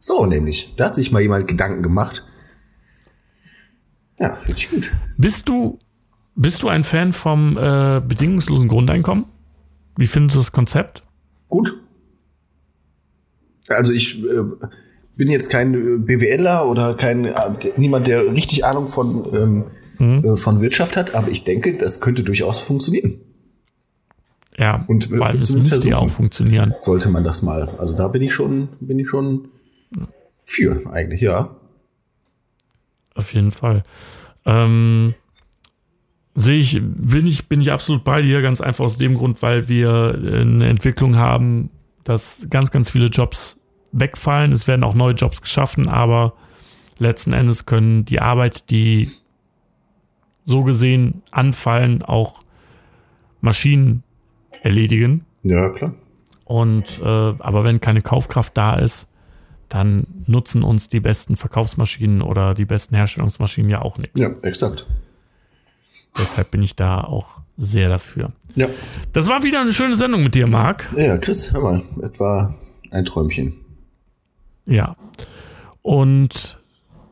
So 0.00 0.26
nämlich. 0.26 0.74
Da 0.76 0.86
hat 0.86 0.94
sich 0.94 1.12
mal 1.12 1.22
jemand 1.22 1.48
Gedanken 1.48 1.82
gemacht. 1.82 2.24
Ja, 4.18 4.34
finde 4.34 4.58
ich 4.58 4.70
gut. 4.70 4.92
bist 5.18 5.48
du, 5.48 5.78
bist 6.34 6.62
du 6.62 6.68
ein 6.68 6.84
Fan 6.84 7.12
vom 7.12 7.56
äh, 7.56 8.00
bedingungslosen 8.06 8.68
Grundeinkommen? 8.68 9.26
Wie 9.98 10.06
findest 10.06 10.36
du 10.36 10.40
das 10.40 10.52
Konzept? 10.52 11.02
Gut. 11.48 11.74
Also 13.68 13.92
ich 13.92 14.22
äh, 14.22 14.42
bin 15.16 15.28
jetzt 15.30 15.50
kein 15.50 15.74
äh, 15.74 15.98
BWLer 15.98 16.68
oder 16.68 16.94
kein 16.94 17.24
äh, 17.24 17.34
niemand, 17.76 18.06
der 18.06 18.32
richtig 18.32 18.64
Ahnung 18.64 18.88
von, 18.88 19.26
ähm, 19.34 19.64
Mhm. 19.98 20.24
äh, 20.24 20.36
von 20.36 20.60
Wirtschaft 20.60 20.94
hat, 20.96 21.14
aber 21.14 21.30
ich 21.30 21.44
denke, 21.44 21.74
das 21.78 22.02
könnte 22.02 22.22
durchaus 22.22 22.58
funktionieren. 22.58 23.18
Ja, 24.58 24.84
Und 24.88 25.10
allem 25.20 25.40
es 25.40 25.50
müsste 25.52 25.88
ja 25.88 25.96
auch 25.96 26.10
funktionieren. 26.10 26.74
Sollte 26.80 27.08
man 27.08 27.24
das 27.24 27.40
mal. 27.42 27.68
Also 27.78 27.94
da 27.94 28.08
bin 28.08 28.20
ich 28.22 28.34
schon, 28.34 28.68
bin 28.80 28.98
ich 28.98 29.08
schon 29.08 29.48
für 30.44 30.80
eigentlich, 30.92 31.22
ja. 31.22 31.56
Auf 33.14 33.32
jeden 33.32 33.52
Fall. 33.52 33.84
Ähm, 34.44 35.14
sehe 36.34 36.58
ich, 36.58 36.80
bin 36.82 37.26
ich, 37.26 37.48
bin 37.48 37.60
ich 37.62 37.72
absolut 37.72 38.04
bei 38.04 38.20
dir, 38.22 38.42
ganz 38.42 38.60
einfach 38.60 38.84
aus 38.84 38.98
dem 38.98 39.14
Grund, 39.14 39.40
weil 39.40 39.68
wir 39.70 40.14
eine 40.14 40.68
Entwicklung 40.68 41.16
haben, 41.16 41.70
dass 42.06 42.46
ganz, 42.48 42.70
ganz 42.70 42.88
viele 42.88 43.06
Jobs 43.06 43.58
wegfallen. 43.92 44.52
Es 44.52 44.68
werden 44.68 44.84
auch 44.84 44.94
neue 44.94 45.14
Jobs 45.14 45.42
geschaffen, 45.42 45.88
aber 45.88 46.34
letzten 46.98 47.32
Endes 47.32 47.66
können 47.66 48.04
die 48.04 48.20
Arbeit, 48.20 48.70
die 48.70 49.08
so 50.44 50.62
gesehen 50.62 51.22
anfallen, 51.32 52.02
auch 52.02 52.44
Maschinen 53.40 54.04
erledigen. 54.62 55.26
Ja, 55.42 55.70
klar. 55.70 55.94
Und 56.44 57.00
äh, 57.00 57.04
aber 57.04 57.64
wenn 57.64 57.80
keine 57.80 58.02
Kaufkraft 58.02 58.56
da 58.56 58.76
ist, 58.76 59.08
dann 59.68 60.06
nutzen 60.26 60.62
uns 60.62 60.88
die 60.88 61.00
besten 61.00 61.36
Verkaufsmaschinen 61.36 62.22
oder 62.22 62.54
die 62.54 62.64
besten 62.64 62.94
Herstellungsmaschinen 62.94 63.68
ja 63.68 63.82
auch 63.82 63.98
nichts. 63.98 64.20
Ja, 64.20 64.30
exakt. 64.42 64.86
Deshalb 66.18 66.50
bin 66.50 66.62
ich 66.62 66.76
da 66.76 67.00
auch 67.02 67.40
sehr 67.56 67.88
dafür. 67.88 68.32
Ja. 68.54 68.68
Das 69.12 69.28
war 69.28 69.42
wieder 69.42 69.60
eine 69.60 69.72
schöne 69.72 69.96
Sendung 69.96 70.22
mit 70.22 70.34
dir, 70.34 70.46
Marc. 70.46 70.88
Ja, 70.96 71.16
Chris, 71.18 71.52
hör 71.52 71.60
mal, 71.60 71.82
etwa 72.02 72.54
ein 72.90 73.04
Träumchen. 73.04 73.54
Ja. 74.66 74.96
Und 75.82 76.58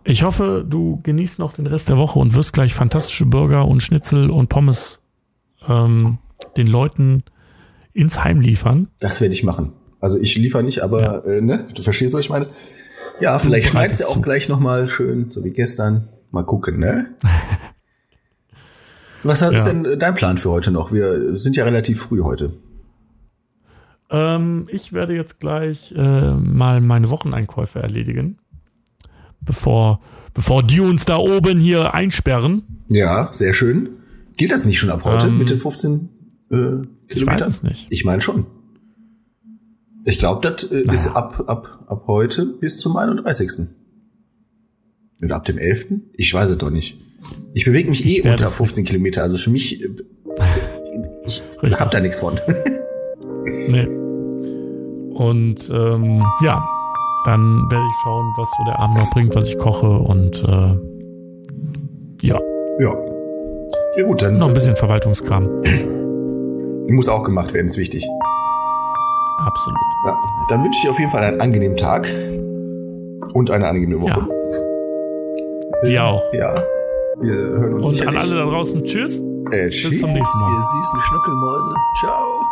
ich 0.04 0.22
hoffe, 0.22 0.64
du 0.68 1.00
genießt 1.02 1.38
noch 1.38 1.54
den 1.54 1.66
Rest 1.66 1.88
der 1.88 1.96
Woche 1.96 2.18
und 2.18 2.34
wirst 2.34 2.52
gleich 2.52 2.74
fantastische 2.74 3.26
Burger 3.26 3.66
und 3.66 3.82
Schnitzel 3.82 4.30
und 4.30 4.48
Pommes 4.48 5.00
ähm, 5.66 6.18
den 6.56 6.66
Leuten 6.66 7.24
ins 7.92 8.22
Heim 8.22 8.40
liefern. 8.40 8.88
Das 9.00 9.20
werde 9.20 9.34
ich 9.34 9.44
machen. 9.44 9.72
Also 10.00 10.18
ich 10.18 10.36
liefere 10.36 10.62
nicht, 10.62 10.82
aber 10.82 11.24
äh, 11.24 11.40
ne, 11.40 11.66
du 11.74 11.82
verstehst, 11.82 12.12
was 12.12 12.20
ich 12.20 12.30
meine. 12.30 12.46
Ja, 13.20 13.38
vielleicht 13.38 13.68
schneidest 13.68 14.00
du 14.00 14.06
auch 14.06 14.14
zu. 14.14 14.20
gleich 14.20 14.48
noch 14.48 14.60
mal 14.60 14.88
schön, 14.88 15.30
so 15.30 15.44
wie 15.44 15.50
gestern. 15.50 16.06
Mal 16.30 16.44
gucken, 16.44 16.80
ne? 16.80 17.14
Was 19.24 19.40
ist 19.42 19.66
Ja. 19.66 19.72
denn 19.72 19.98
dein 19.98 20.14
Plan 20.14 20.38
für 20.38 20.50
heute 20.50 20.70
noch? 20.70 20.92
Wir 20.92 21.36
sind 21.36 21.56
ja 21.56 21.64
relativ 21.64 22.00
früh 22.02 22.20
heute. 22.22 22.52
Ähm, 24.10 24.66
ich 24.70 24.92
werde 24.92 25.14
jetzt 25.14 25.40
gleich 25.40 25.92
äh, 25.96 26.34
mal 26.34 26.80
meine 26.80 27.10
Wocheneinkäufe 27.10 27.80
erledigen, 27.80 28.38
bevor, 29.40 30.00
bevor 30.34 30.62
die 30.62 30.80
uns 30.80 31.04
da 31.06 31.16
oben 31.16 31.58
hier 31.58 31.94
einsperren. 31.94 32.62
Ja, 32.90 33.30
sehr 33.32 33.54
schön. 33.54 33.88
Gilt 34.36 34.52
das 34.52 34.66
nicht 34.66 34.78
schon 34.78 34.90
ab 34.90 35.04
heute 35.04 35.28
Ähm, 35.28 35.38
mit 35.38 35.48
den 35.50 35.56
15 35.58 35.94
äh, 36.50 36.54
Kilometern? 36.54 36.88
Ich 37.08 37.26
weiß 37.26 37.46
es 37.46 37.62
nicht. 37.62 37.86
Ich 37.90 38.04
meine 38.04 38.20
schon. 38.20 38.46
Ich 40.04 40.18
glaube, 40.18 40.48
das 40.50 40.70
äh, 40.70 40.82
ist 40.92 41.08
ab, 41.08 41.44
ab, 41.46 41.84
ab 41.86 42.04
heute 42.06 42.44
bis 42.44 42.78
zum 42.78 42.96
31. 42.96 43.68
Oder 45.22 45.36
ab 45.36 45.44
dem 45.46 45.56
11. 45.56 45.86
Ich 46.12 46.34
weiß 46.34 46.50
es 46.50 46.58
doch 46.58 46.70
nicht. 46.70 46.98
Ich 47.54 47.64
bewege 47.64 47.88
mich 47.88 48.04
eh 48.06 48.28
unter 48.28 48.46
es 48.46 48.54
15 48.54 48.84
Kilometer. 48.84 49.22
Also 49.22 49.38
für 49.38 49.50
mich, 49.50 49.82
äh, 49.82 49.88
ich 51.26 51.42
Richtig. 51.62 51.80
hab 51.80 51.90
da 51.90 52.00
nichts 52.00 52.18
von. 52.18 52.38
Nee. 53.68 53.86
Und 55.14 55.70
ähm, 55.70 56.24
ja, 56.42 56.66
dann 57.24 57.62
werde 57.70 57.84
ich 57.86 57.94
schauen, 58.02 58.32
was 58.36 58.48
so 58.58 58.64
der 58.64 58.78
Abend 58.78 58.98
noch 58.98 59.10
bringt, 59.10 59.34
was 59.34 59.48
ich 59.48 59.58
koche 59.58 59.86
und 59.86 60.42
äh, 60.42 62.26
ja, 62.26 62.38
ja. 62.78 62.94
Ja 63.96 64.04
gut, 64.04 64.22
dann 64.22 64.38
noch 64.38 64.48
ein 64.48 64.54
bisschen 64.54 64.76
Verwaltungskram. 64.76 65.48
muss 66.88 67.08
auch 67.08 67.22
gemacht 67.22 67.52
werden, 67.52 67.66
ist 67.66 67.76
wichtig. 67.76 68.06
Absolut. 69.38 69.78
Ja, 70.06 70.16
dann 70.48 70.64
wünsche 70.64 70.78
ich 70.78 70.82
dir 70.84 70.90
auf 70.90 70.98
jeden 70.98 71.10
Fall 71.10 71.22
einen 71.22 71.40
angenehmen 71.40 71.76
Tag 71.76 72.08
und 73.34 73.50
eine 73.50 73.68
angenehme 73.68 74.00
Woche. 74.00 74.26
Dir 75.86 76.04
auch. 76.04 76.22
Ja. 76.32 76.54
Wir 77.20 77.34
hören 77.34 77.74
uns 77.74 77.88
Und 77.88 78.06
an 78.06 78.16
alle 78.16 78.34
da 78.34 78.44
draußen, 78.44 78.84
tschüss. 78.84 79.20
Äh, 79.50 79.68
zum 79.70 80.12
nächsten 80.12 80.40
Mal. 80.40 80.50
Ihr 80.52 80.62
süßen 80.62 81.00
Schnuckelmäuse. 81.00 81.74
Ciao. 82.00 82.43